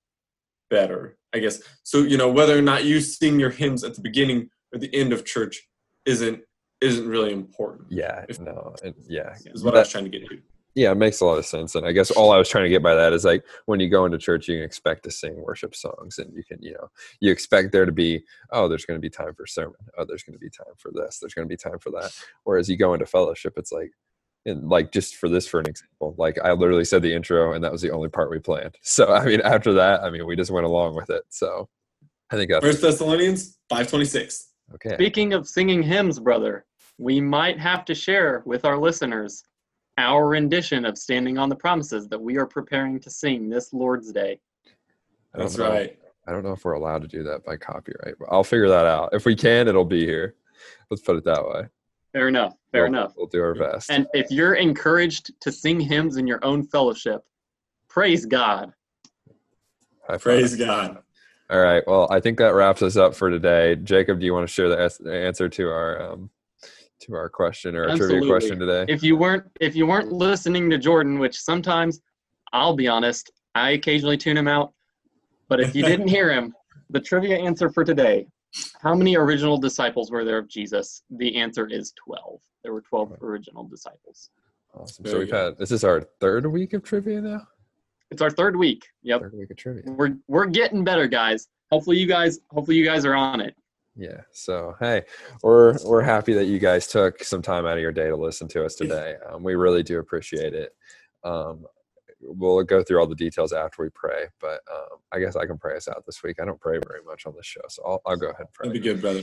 better, 0.70 1.18
I 1.34 1.38
guess. 1.41 1.61
So 1.82 1.99
you 1.99 2.16
know 2.16 2.30
whether 2.30 2.57
or 2.57 2.62
not 2.62 2.84
you 2.84 3.01
sing 3.01 3.41
your 3.41 3.51
hymns 3.51 3.84
at 3.84 3.95
the 3.95 4.01
beginning 4.01 4.49
or 4.72 4.78
the 4.78 4.95
end 4.95 5.12
of 5.12 5.24
church 5.24 5.68
isn't 6.07 6.41
isn't 6.80 7.09
really 7.09 7.32
important. 7.32 7.88
Yeah, 7.91 8.24
if, 8.28 8.41
no, 8.41 8.74
yeah, 9.09 9.34
is 9.47 9.62
what 9.62 9.72
that, 9.72 9.78
I 9.78 9.82
was 9.82 9.91
trying 9.91 10.05
to 10.05 10.11
get 10.11 10.28
to. 10.28 10.38
Yeah, 10.74 10.93
it 10.93 10.99
makes 10.99 11.20
a 11.20 11.26
lot 11.26 11.38
of 11.38 11.47
sense. 11.47 11.74
And 11.74 11.84
I 11.84 11.93
guess 11.93 12.11
all 12.12 12.30
I 12.32 12.38
was 12.38 12.49
trying 12.49 12.64
to 12.64 12.70
get 12.70 12.82
by 12.82 12.95
that 12.95 13.12
is 13.12 13.24
like 13.24 13.45
when 13.66 13.80
you 13.80 13.88
go 13.91 14.05
into 14.05 14.18
church, 14.18 14.47
you 14.47 14.57
can 14.57 14.64
expect 14.64 15.03
to 15.05 15.11
sing 15.11 15.34
worship 15.43 15.74
songs 15.74 16.18
and 16.18 16.32
you 16.34 16.45
can, 16.45 16.62
you 16.62 16.72
know, 16.74 16.88
you 17.20 17.32
expect 17.32 17.72
there 17.72 17.84
to 17.84 17.93
be, 17.93 18.22
oh, 18.53 18.68
there's 18.68 18.84
going 18.84 18.97
to 18.97 19.03
be 19.03 19.11
time 19.11 19.34
for 19.34 19.47
sermon. 19.47 19.80
Oh, 19.99 20.05
there's 20.07 20.22
going 20.22 20.34
to 20.34 20.41
be 20.41 20.49
time 20.49 20.74
for 20.78 20.93
this. 20.95 21.18
There's 21.18 21.34
going 21.34 21.49
to 21.49 21.53
be 21.53 21.57
time 21.57 21.80
for 21.80 21.91
that. 21.91 22.12
Whereas 22.45 22.68
you 22.68 22.76
go 22.76 22.95
into 22.95 23.05
fellowship, 23.05 23.55
it's 23.57 23.72
like, 23.72 23.91
and 24.47 24.68
like 24.68 24.93
just 24.93 25.16
for 25.16 25.28
this, 25.28 25.47
for 25.47 25.61
an 25.61 25.66
example, 25.66 26.14
like 26.18 26.38
I 26.43 26.53
literally 26.53 26.84
said 26.84 27.03
the 27.03 27.14
intro 27.14 27.53
and 27.53 27.62
that 27.62 27.72
was 27.72 27.82
the 27.82 27.91
only 27.91 28.09
part 28.09 28.30
we 28.30 28.38
planned. 28.38 28.76
So, 28.82 29.12
I 29.12 29.24
mean, 29.24 29.41
after 29.43 29.72
that, 29.74 30.03
I 30.03 30.11
mean, 30.11 30.26
we 30.26 30.36
just 30.36 30.51
went 30.51 30.66
along 30.66 30.97
with 30.97 31.11
it. 31.11 31.22
So 31.28 31.68
I 32.30 32.36
think 32.36 32.51
that's 32.51 32.64
First 32.64 32.82
Thessalonians 32.82 33.59
526. 33.68 34.49
Okay. 34.74 34.95
Speaking 34.95 35.32
of 35.32 35.49
singing 35.49 35.82
hymns, 35.82 36.18
brother, 36.18 36.64
we 36.99 37.20
might 37.20 37.59
have 37.59 37.84
to 37.86 37.95
share 37.95 38.43
with 38.47 38.64
our 38.64 38.78
listeners 38.78 39.43
our 39.99 40.28
rendition 40.28 40.84
of 40.84 40.97
Standing 40.97 41.38
on 41.38 41.49
the 41.49 41.57
Promises 41.57 42.09
that 42.09 42.20
we 42.20 42.38
are 42.38 42.47
preparing 42.47 43.01
to 43.01 43.11
sing 43.11 43.51
this 43.51 43.72
Lord's 43.72 44.12
Day. 44.12 44.41
That's 45.34 45.59
right. 45.59 45.99
I 46.26 46.32
don't 46.32 46.43
know 46.43 46.53
if 46.53 46.64
we're 46.64 46.72
allowed 46.72 47.03
to 47.03 47.09
do 47.09 47.22
that 47.24 47.45
by 47.45 47.57
copyright, 47.57 48.14
but 48.18 48.28
I'll 48.30 48.45
figure 48.45 48.68
that 48.68 48.86
out. 48.86 49.11
If 49.12 49.24
we 49.24 49.34
can, 49.34 49.68
it'll 49.68 49.84
be 49.84 50.05
here. 50.05 50.36
Let's 50.91 51.03
put 51.03 51.16
it 51.16 51.24
that 51.24 51.45
way. 51.47 51.66
Fair 52.13 52.29
enough. 52.29 52.55
Fair 52.73 52.83
we'll, 52.83 52.93
enough. 52.93 53.15
We'll 53.17 53.27
do 53.27 53.43
our 53.43 53.55
best. 53.55 53.91
And 53.91 54.07
if 54.13 54.31
you're 54.31 54.55
encouraged 54.55 55.33
to 55.41 55.53
sing 55.53 55.81
hymns 55.81 56.17
in 56.17 56.27
your 56.27 56.45
own 56.45 56.65
fellowship, 56.65 57.23
praise 57.89 58.27
God. 58.27 58.73
I 60.09 60.17
Praise 60.17 60.57
God. 60.57 60.99
All 61.51 61.61
right. 61.61 61.83
Well, 61.87 62.09
I 62.11 62.21
think 62.21 62.39
that 62.39 62.55
wraps 62.55 62.83
us 62.83 62.97
up 62.97 63.15
for 63.15 63.31
today. 63.31 63.77
Jacob, 63.77 64.21
do 64.21 64.27
you 64.27 64.33
want 64.33 64.47
to 64.47 64.53
share 64.53 64.69
the 64.69 65.13
answer 65.13 65.49
to 65.49 65.69
our 65.69 66.13
um, 66.13 66.31
to 67.01 67.15
our 67.15 67.29
question 67.29 67.75
or 67.75 67.85
our 67.85 67.91
Absolutely. 67.91 68.19
trivia 68.19 68.33
question 68.33 68.59
today. 68.59 68.93
If 68.93 69.03
you 69.03 69.17
weren't 69.17 69.45
if 69.61 69.75
you 69.75 69.87
weren't 69.87 70.13
listening 70.13 70.71
to 70.71 70.79
Jordan, 70.79 71.19
which 71.19 71.39
sometimes 71.39 72.01
I'll 72.53 72.77
be 72.77 72.89
honest, 72.89 73.31
I 73.55 73.71
occasionally 73.71 74.17
tune 74.17 74.37
him 74.37 74.49
out, 74.49 74.73
but 75.49 75.61
if 75.61 75.75
you 75.75 75.83
didn't 75.83 76.09
hear 76.17 76.33
him, 76.33 76.55
the 76.91 77.01
trivia 77.01 77.39
answer 77.39 77.71
for 77.71 77.85
today, 77.85 78.27
how 78.81 78.95
many 78.95 79.17
original 79.17 79.59
disciples 79.59 80.11
were 80.11 80.25
there 80.25 80.39
of 80.39 80.49
Jesus? 80.49 81.03
The 81.11 81.37
answer 81.37 81.67
is 81.67 81.93
12. 82.05 82.41
There 82.63 82.73
were 82.73 82.83
12 82.83 83.17
original 83.23 83.65
disciples. 83.65 84.31
Awesome. 84.75 85.05
so 85.05 85.19
we've 85.19 85.31
had 85.31 85.59
this 85.59 85.73
is 85.73 85.83
our 85.83 86.01
third 86.21 86.47
week 86.47 86.75
of 86.75 86.85
trivia 86.85 87.21
now. 87.21 87.43
It's 88.11 88.23
our 88.23 88.31
third 88.31 88.57
week. 88.57 88.87
Yep. 89.03 89.21
Third 89.21 89.35
week 89.37 89.51
of 89.51 89.57
trivia. 89.57 89.83
We're 89.87 90.17
we're 90.29 90.47
getting 90.47 90.85
better, 90.85 91.09
guys. 91.09 91.49
Hopefully 91.73 91.99
you 91.99 92.07
guys 92.07 92.39
hopefully 92.51 92.77
you 92.77 92.85
guys 92.85 93.05
are 93.05 93.15
on 93.15 93.41
it 93.41 93.55
yeah 93.97 94.21
so 94.31 94.75
hey 94.81 95.03
we're 95.43 95.77
we're 95.85 96.03
happy 96.03 96.33
that 96.33 96.47
you 96.47 96.59
guys 96.59 96.87
took 96.87 97.23
some 97.25 97.43
time 97.43 97.67
out 97.67 97.77
of 97.77 97.83
your 97.83 97.93
day 97.93 98.09
to 98.09 98.17
listen 98.17 98.47
to 98.49 98.65
us 98.65 98.75
today 98.75 99.17
um, 99.29 99.43
we 99.43 99.55
really 99.55 99.83
do 99.83 99.99
appreciate 99.99 100.55
it 100.55 100.75
um, 101.25 101.67
we'll 102.21 102.62
go 102.62 102.83
through 102.83 103.01
all 103.01 103.07
the 103.07 103.14
details 103.14 103.53
after 103.53 103.83
we 103.83 103.89
pray 103.91 104.27
but 104.41 104.61
um, 104.73 104.99
i 105.12 105.18
guess 105.18 105.37
i 105.37 105.47
can 105.47 105.59
pray 105.59 105.77
us 105.77 105.89
out 105.89 106.05
this 106.07 106.23
week. 106.23 106.37
I 106.41 106.45
don't 106.45 106.61
pray 106.61 106.79
very 106.87 107.03
much 107.05 107.27
on 107.27 107.35
this 107.35 107.47
show 107.47 107.61
so 107.68 107.83
i'll, 107.85 108.03
I'll 108.07 108.16
go 108.16 108.29
ahead 108.29 108.41
and 108.41 108.53
pray 108.53 108.68
that'd 108.68 108.83
be 108.83 108.89
good 108.89 109.01
brother. 109.01 109.23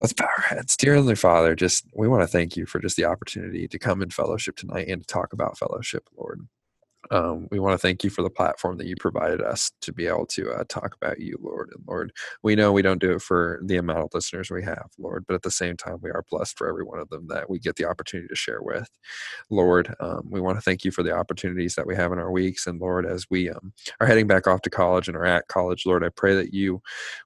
Let's 0.00 0.12
bow 0.12 0.26
our 0.26 0.42
heads. 0.42 0.76
Dear 0.76 0.94
heavenly 0.94 1.14
father 1.14 1.54
just 1.54 1.86
we 1.94 2.08
want 2.08 2.22
to 2.22 2.26
thank 2.26 2.56
you 2.56 2.66
for 2.66 2.78
just 2.78 2.96
the 2.96 3.04
opportunity 3.04 3.68
to 3.68 3.78
come 3.78 4.02
in 4.02 4.10
fellowship 4.10 4.56
tonight 4.56 4.88
and 4.88 5.00
to 5.00 5.06
talk 5.06 5.32
about 5.32 5.56
fellowship 5.58 6.08
lord 6.16 6.46
um, 7.10 7.48
we 7.50 7.58
want 7.58 7.74
to 7.74 7.78
thank 7.78 8.04
you 8.04 8.10
for 8.10 8.22
the 8.22 8.30
platform 8.30 8.78
that 8.78 8.86
you 8.86 8.96
provided 8.98 9.40
us 9.40 9.70
to 9.82 9.92
be 9.92 10.06
able 10.06 10.26
to 10.26 10.50
uh, 10.52 10.64
talk 10.68 10.94
about 11.00 11.20
you, 11.20 11.38
Lord. 11.42 11.70
And 11.74 11.84
Lord, 11.86 12.12
we 12.42 12.54
know 12.54 12.72
we 12.72 12.82
don't 12.82 13.00
do 13.00 13.12
it 13.12 13.22
for 13.22 13.60
the 13.64 13.76
amount 13.76 14.00
of 14.00 14.10
listeners 14.14 14.50
we 14.50 14.62
have, 14.62 14.90
Lord, 14.98 15.24
but 15.26 15.34
at 15.34 15.42
the 15.42 15.50
same 15.50 15.76
time, 15.76 15.98
we 16.02 16.10
are 16.10 16.24
blessed 16.30 16.56
for 16.56 16.68
every 16.68 16.84
one 16.84 16.98
of 16.98 17.08
them 17.08 17.26
that 17.28 17.48
we 17.50 17.58
get 17.58 17.76
the 17.76 17.84
opportunity 17.84 18.28
to 18.28 18.36
share 18.36 18.62
with. 18.62 18.88
Lord, 19.50 19.94
um, 20.00 20.28
we 20.30 20.40
want 20.40 20.56
to 20.56 20.62
thank 20.62 20.84
you 20.84 20.90
for 20.90 21.02
the 21.02 21.12
opportunities 21.12 21.74
that 21.74 21.86
we 21.86 21.96
have 21.96 22.12
in 22.12 22.18
our 22.18 22.30
weeks. 22.30 22.66
And 22.66 22.80
Lord, 22.80 23.06
as 23.06 23.26
we 23.30 23.50
um, 23.50 23.72
are 24.00 24.06
heading 24.06 24.26
back 24.26 24.46
off 24.46 24.62
to 24.62 24.70
college 24.70 25.08
and 25.08 25.16
are 25.16 25.26
at 25.26 25.48
college, 25.48 25.84
Lord, 25.86 26.04
I 26.04 26.08
pray 26.08 26.34
that 26.34 26.52
you 26.54 26.80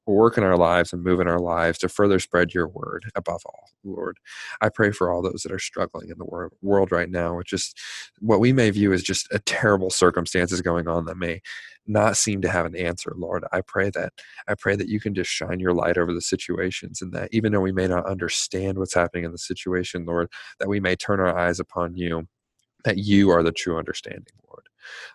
will 0.07 0.15
work 0.15 0.39
in 0.39 0.45
our 0.45 0.57
lives 0.57 0.93
and 0.93 1.03
move 1.03 1.21
in 1.21 1.29
our 1.29 1.41
lives 1.41 1.79
to 1.79 1.89
further 1.89 2.19
spread 2.19 2.55
your 2.55 2.69
word 2.69 3.05
above 3.15 3.43
all, 3.47 3.71
Lord. 3.85 4.19
I 4.61 4.69
pray 4.69 4.91
for 4.91 5.11
all 5.11 5.23
those 5.23 5.43
that 5.43 5.53
are 5.53 5.59
struggling 5.59 6.11
in 6.11 6.19
the 6.19 6.49
world 6.63 6.93
right 6.93 7.11
now 7.11 7.37
with 7.37 7.47
just 7.47 7.79
what 8.21 8.41
we 8.41 8.53
may 8.53 8.71
view 8.71 8.93
as 8.93 9.03
just 9.03 9.29
a 9.33 9.39
terrible 9.39 9.68
terrible 9.69 9.91
circumstances 9.91 10.63
going 10.63 10.89
on 10.89 11.05
that 11.05 11.19
may 11.19 11.43
not 11.87 12.17
seem 12.17 12.41
to 12.41 12.49
have 12.49 12.65
an 12.65 12.75
answer 12.75 13.13
lord 13.17 13.45
i 13.53 13.61
pray 13.61 13.91
that 13.91 14.15
i 14.49 14.55
pray 14.55 14.75
that 14.75 14.89
you 14.89 14.99
can 14.99 15.15
just 15.15 15.31
shine 15.31 15.61
your 15.61 15.75
light 15.75 15.99
over 15.99 16.15
the 16.15 16.23
situations 16.23 17.03
and 17.03 17.13
that 17.13 17.29
even 17.33 17.53
though 17.53 17.61
we 17.61 17.73
may 17.73 17.87
not 17.87 18.07
understand 18.07 18.79
what's 18.79 18.95
happening 18.95 19.25
in 19.25 19.33
the 19.33 19.37
situation 19.37 20.07
lord 20.07 20.27
that 20.59 20.71
we 20.71 20.81
may 20.81 20.97
turn 20.97 21.21
our 21.21 21.37
eyes 21.37 21.61
upon 21.61 21.95
you 21.95 22.27
that 22.85 22.97
you 22.97 23.29
are 23.29 23.43
the 23.43 23.53
true 23.53 23.77
understanding 23.77 24.25
lord. 24.49 24.65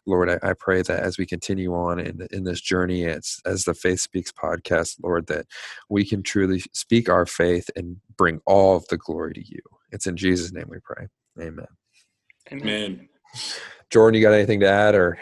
Lord 0.05 0.29
i, 0.29 0.49
I 0.51 0.53
pray 0.53 0.83
that 0.83 0.99
as 0.99 1.17
we 1.17 1.25
continue 1.25 1.73
on 1.73 1.99
in, 1.99 2.27
in 2.29 2.43
this 2.43 2.61
journey 2.61 3.05
as, 3.05 3.39
as 3.43 3.63
the 3.63 3.73
faith 3.73 4.01
speaks 4.01 4.31
podcast 4.31 4.97
lord 5.01 5.25
that 5.27 5.47
we 5.89 6.05
can 6.05 6.21
truly 6.21 6.61
speak 6.73 7.09
our 7.09 7.25
faith 7.25 7.71
and 7.75 7.97
bring 8.17 8.39
all 8.45 8.75
of 8.75 8.87
the 8.89 8.97
glory 8.97 9.33
to 9.33 9.43
you. 9.43 9.61
It's 9.91 10.05
in 10.05 10.15
jesus 10.15 10.51
name 10.51 10.67
we 10.69 10.77
pray. 10.83 11.07
Amen. 11.41 11.65
Man, 12.51 13.09
Jordan, 13.93 14.19
you 14.19 14.27
got 14.27 14.33
anything 14.33 14.59
to 14.61 14.67
add, 14.67 14.95
or 14.95 15.19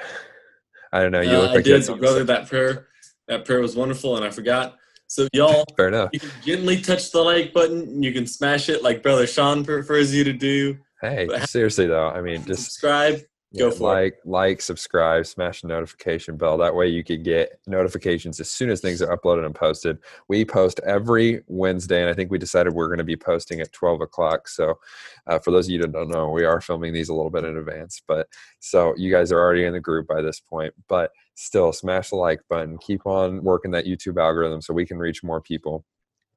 I 0.93 1.01
don't 1.01 1.11
know. 1.11 1.19
You 1.19 1.32
uh, 1.32 1.39
look 1.41 1.49
I 1.49 1.53
like 1.55 1.65
you 1.65 1.74
did, 1.74 1.84
to 1.84 1.95
brother. 1.97 2.24
That 2.24 2.47
prayer, 2.47 2.88
that 3.28 3.43
prayer 3.43 3.59
was 3.59 3.76
wonderful, 3.76 4.15
and 4.15 4.24
I 4.26 4.30
forgot. 4.30 4.78
So 5.07 5.28
y'all, 5.34 5.65
Fair 5.76 5.89
enough. 5.89 6.11
you 6.13 6.22
can 6.22 6.32
gently 6.41 6.80
touch 6.82 7.11
the 7.11 7.19
like 7.22 7.51
button. 7.51 8.01
You 8.01 8.13
can 8.13 8.26
smash 8.26 8.69
it 8.69 8.82
like 8.82 9.03
brother 9.03 9.28
Sean 9.28 9.65
prefers 9.65 10.15
you 10.15 10.24
to 10.24 10.32
do. 10.32 10.78
Hey, 11.01 11.26
But- 11.28 11.49
seriously 11.49 11.86
though, 11.86 12.07
I 12.07 12.22
mean, 12.22 12.45
just 12.45 12.63
subscribe. 12.63 13.19
Go 13.57 13.65
Yeah, 13.65 13.71
for 13.71 13.75
it. 13.75 14.01
like, 14.01 14.19
like, 14.23 14.61
subscribe, 14.61 15.25
smash 15.25 15.61
the 15.61 15.67
notification 15.67 16.37
bell. 16.37 16.57
That 16.57 16.73
way, 16.73 16.87
you 16.87 17.03
can 17.03 17.21
get 17.21 17.59
notifications 17.67 18.39
as 18.39 18.49
soon 18.49 18.69
as 18.69 18.79
things 18.79 19.01
are 19.01 19.17
uploaded 19.17 19.45
and 19.45 19.53
posted. 19.53 19.97
We 20.29 20.45
post 20.45 20.79
every 20.85 21.43
Wednesday, 21.47 21.99
and 21.99 22.09
I 22.09 22.13
think 22.13 22.31
we 22.31 22.37
decided 22.37 22.71
we're 22.71 22.87
going 22.87 22.99
to 22.99 23.03
be 23.03 23.17
posting 23.17 23.59
at 23.59 23.73
twelve 23.73 23.99
o'clock. 23.99 24.47
So, 24.47 24.79
uh, 25.27 25.39
for 25.39 25.51
those 25.51 25.67
of 25.67 25.71
you 25.71 25.81
that 25.81 25.91
don't 25.91 26.09
know, 26.09 26.29
we 26.29 26.45
are 26.45 26.61
filming 26.61 26.93
these 26.93 27.09
a 27.09 27.13
little 27.13 27.29
bit 27.29 27.43
in 27.43 27.57
advance. 27.57 28.01
But 28.07 28.27
so 28.61 28.93
you 28.95 29.11
guys 29.11 29.33
are 29.33 29.39
already 29.39 29.65
in 29.65 29.73
the 29.73 29.81
group 29.81 30.07
by 30.07 30.21
this 30.21 30.39
point. 30.39 30.73
But 30.87 31.11
still, 31.35 31.73
smash 31.73 32.11
the 32.11 32.15
like 32.15 32.39
button. 32.49 32.77
Keep 32.77 33.05
on 33.05 33.43
working 33.43 33.71
that 33.71 33.85
YouTube 33.85 34.17
algorithm 34.17 34.61
so 34.61 34.73
we 34.73 34.85
can 34.85 34.97
reach 34.97 35.23
more 35.23 35.41
people. 35.41 35.83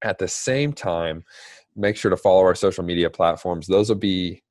At 0.02 0.18
the 0.18 0.28
same 0.28 0.72
time, 0.72 1.24
make 1.76 1.96
sure 1.96 2.10
to 2.10 2.16
follow 2.16 2.42
our 2.42 2.56
social 2.56 2.82
media 2.82 3.08
platforms. 3.08 3.68
Those 3.68 3.88
will 3.88 3.96
be 3.96 4.42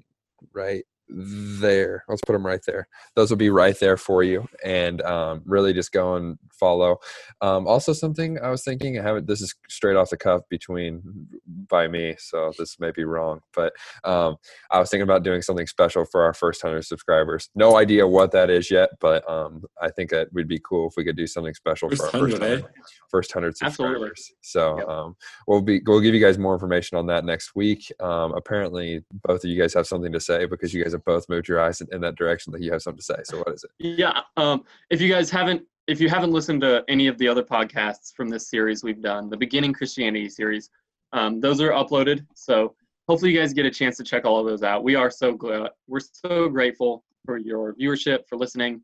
right 0.53 0.86
there. 1.14 2.03
Let's 2.07 2.22
put 2.26 2.34
them 2.34 2.45
right 2.45 2.61
there. 2.66 2.88
Those 3.16 3.30
will 3.30 3.38
be 3.38 3.49
right 3.49 3.80
there 3.80 3.97
for 3.97 4.24
you, 4.24 4.47
and 4.64 5.01
um, 5.03 5.41
really 5.45 5.74
just 5.74 5.91
go 5.91 6.16
and 6.16 6.38
follow. 6.51 6.97
Um, 7.41 7.68
also, 7.68 7.93
something 7.93 8.39
I 8.39 8.49
was 8.49 8.64
thinking, 8.64 8.99
I 8.99 9.03
haven't. 9.03 9.28
This 9.28 9.41
is 9.41 9.55
straight 9.70 9.95
off 9.95 10.09
the 10.09 10.18
cuff 10.18 10.41
between 10.49 11.28
by 11.70 11.88
me, 11.88 12.16
so 12.20 12.51
this 12.58 12.80
may 12.80 12.91
be 12.91 13.04
wrong, 13.04 13.41
but 13.56 13.74
um, 14.04 14.38
I 14.72 14.80
was 14.80 14.89
thinking 14.89 15.04
about 15.04 15.24
doing 15.24 15.41
something 15.41 15.68
special 15.68 16.06
for 16.06 16.24
our 16.24 16.34
first 16.34 16.62
hundred 16.62 16.84
subscribers. 16.84 17.49
No 17.56 17.78
idea 17.78 18.08
what 18.08 18.32
that 18.32 18.49
is 18.49 18.70
yet, 18.72 18.89
but 18.99 19.28
um, 19.30 19.64
I 19.82 19.89
think 19.89 20.10
that 20.12 20.32
would 20.34 20.47
be 20.47 20.60
cool 20.60 20.89
if 20.89 20.93
we 20.97 21.04
could 21.04 21.18
do 21.18 21.28
something 21.28 21.54
special 21.54 21.89
First 21.89 22.01
for 22.01 22.06
our 22.08 22.12
first 22.12 22.39
100, 22.39 22.43
eh? 22.43 22.62
hundred 22.62 22.74
first 23.10 23.32
hundred 23.32 23.56
Absolutely. 23.62 23.95
subscribers. 24.10 24.32
So 24.41 24.78
Yep. 24.80 24.88
um, 24.88 25.16
we'll 25.47 25.62
be 25.62 25.82
we'll 25.86 25.99
give 26.01 26.14
you 26.16 26.22
guys 26.22 26.38
more 26.38 26.54
information 26.54 26.97
on 26.97 27.06
that 27.08 27.26
next 27.26 27.56
week. 27.56 27.91
Um, 27.99 28.34
apparently, 28.34 29.04
both 29.24 29.43
of 29.43 29.49
you 29.49 29.60
guys 29.60 29.74
have 29.74 29.88
something 29.88 30.12
to 30.12 30.20
say 30.20 30.45
because 30.45 30.74
you 30.74 30.84
guys 30.84 30.93
have 30.93 31.06
both 31.06 31.28
moved 31.30 31.47
your 31.47 31.60
eyes 31.62 31.82
in, 31.82 31.88
in 31.91 32.01
that 32.01 32.16
direction 32.16 32.51
that 32.54 32.62
you 32.62 32.72
have 32.72 32.82
something 32.82 32.97
to 32.99 33.04
say. 33.04 33.22
So 33.26 33.38
what 33.39 33.49
is 33.54 33.64
it? 33.64 33.72
Yeah. 33.80 34.22
Um, 34.38 34.64
if 34.89 34.99
you 35.01 35.10
guys 35.12 35.30
haven't, 35.30 35.64
if 35.88 35.99
you 35.99 36.10
haven't 36.10 36.32
listened 36.32 36.62
to 36.62 36.84
any 36.88 37.08
of 37.08 37.18
the 37.18 37.28
other 37.28 37.43
podcasts 37.43 38.14
from 38.16 38.30
this 38.30 38.49
series 38.49 38.84
we've 38.84 39.01
done, 39.01 39.30
the 39.30 39.38
Beginning 39.38 39.74
Christianity 39.74 40.30
series, 40.30 40.70
um, 41.14 41.39
those 41.39 41.61
are 41.61 41.72
uploaded. 41.72 42.26
So 42.36 42.76
hopefully 43.07 43.32
you 43.32 43.39
guys 43.39 43.53
get 43.53 43.66
a 43.66 43.72
chance 43.72 43.97
to 43.97 44.03
check 44.03 44.26
all 44.26 44.39
of 44.39 44.45
those 44.45 44.64
out. 44.64 44.84
We 44.84 44.95
are 44.95 45.09
so 45.09 45.34
glad. 45.34 45.70
We're 45.88 46.01
so 46.01 46.49
grateful 46.49 47.03
for 47.26 47.38
your 47.38 47.74
viewership, 47.76 48.28
for 48.28 48.38
listening. 48.38 48.82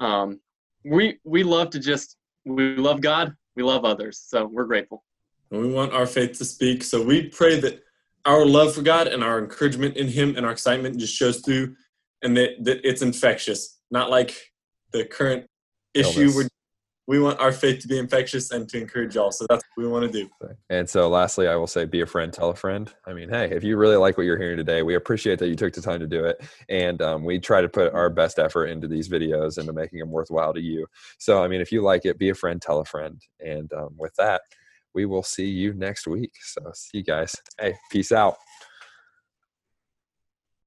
Um, 0.00 0.40
we 0.84 1.18
we 1.24 1.42
love 1.42 1.70
to 1.70 1.80
just 1.80 2.16
we 2.44 2.76
love 2.76 3.00
God, 3.00 3.34
we 3.56 3.62
love 3.62 3.84
others. 3.84 4.22
So 4.24 4.46
we're 4.46 4.64
grateful. 4.64 5.04
And 5.50 5.60
we 5.60 5.72
want 5.72 5.92
our 5.92 6.06
faith 6.06 6.38
to 6.38 6.44
speak. 6.44 6.82
So 6.82 7.02
we 7.02 7.28
pray 7.28 7.60
that 7.60 7.82
our 8.24 8.44
love 8.44 8.74
for 8.74 8.82
God 8.82 9.08
and 9.08 9.22
our 9.22 9.38
encouragement 9.38 9.96
in 9.96 10.08
Him 10.08 10.36
and 10.36 10.46
our 10.46 10.52
excitement 10.52 10.98
just 10.98 11.14
shows 11.14 11.40
through 11.40 11.76
and 12.22 12.36
that, 12.36 12.64
that 12.64 12.80
it's 12.88 13.02
infectious, 13.02 13.78
not 13.90 14.10
like 14.10 14.36
the 14.92 15.04
current 15.04 15.46
issue. 15.94 16.20
Illness. 16.20 16.36
Where 16.36 16.48
we 17.06 17.20
want 17.20 17.38
our 17.38 17.52
faith 17.52 17.80
to 17.80 17.88
be 17.88 17.98
infectious 17.98 18.50
and 18.50 18.68
to 18.68 18.80
encourage 18.80 19.14
y'all. 19.14 19.30
So 19.30 19.46
that's 19.48 19.64
what 19.74 19.84
we 19.84 19.88
want 19.88 20.10
to 20.10 20.24
do. 20.24 20.28
And 20.70 20.88
so, 20.88 21.08
lastly, 21.08 21.46
I 21.46 21.54
will 21.56 21.66
say, 21.66 21.84
be 21.84 22.00
a 22.00 22.06
friend, 22.06 22.32
tell 22.32 22.50
a 22.50 22.56
friend. 22.56 22.92
I 23.06 23.12
mean, 23.12 23.28
hey, 23.28 23.50
if 23.50 23.62
you 23.62 23.76
really 23.76 23.96
like 23.96 24.16
what 24.18 24.24
you're 24.24 24.38
hearing 24.38 24.56
today, 24.56 24.82
we 24.82 24.94
appreciate 24.94 25.38
that 25.38 25.48
you 25.48 25.54
took 25.54 25.72
the 25.72 25.80
time 25.80 26.00
to 26.00 26.06
do 26.06 26.24
it, 26.24 26.40
and 26.68 27.00
um, 27.02 27.24
we 27.24 27.38
try 27.38 27.60
to 27.60 27.68
put 27.68 27.92
our 27.92 28.10
best 28.10 28.38
effort 28.38 28.66
into 28.66 28.88
these 28.88 29.08
videos 29.08 29.58
and 29.58 29.66
to 29.66 29.72
making 29.72 30.00
them 30.00 30.10
worthwhile 30.10 30.52
to 30.54 30.60
you. 30.60 30.86
So, 31.18 31.42
I 31.42 31.48
mean, 31.48 31.60
if 31.60 31.70
you 31.70 31.82
like 31.82 32.04
it, 32.04 32.18
be 32.18 32.30
a 32.30 32.34
friend, 32.34 32.60
tell 32.60 32.80
a 32.80 32.84
friend, 32.84 33.20
and 33.40 33.72
um, 33.72 33.94
with 33.96 34.14
that, 34.16 34.42
we 34.94 35.06
will 35.06 35.22
see 35.22 35.48
you 35.48 35.74
next 35.74 36.06
week. 36.06 36.32
So, 36.42 36.60
see 36.74 36.98
you 36.98 37.04
guys. 37.04 37.34
Hey, 37.60 37.74
peace 37.90 38.12
out. 38.12 38.36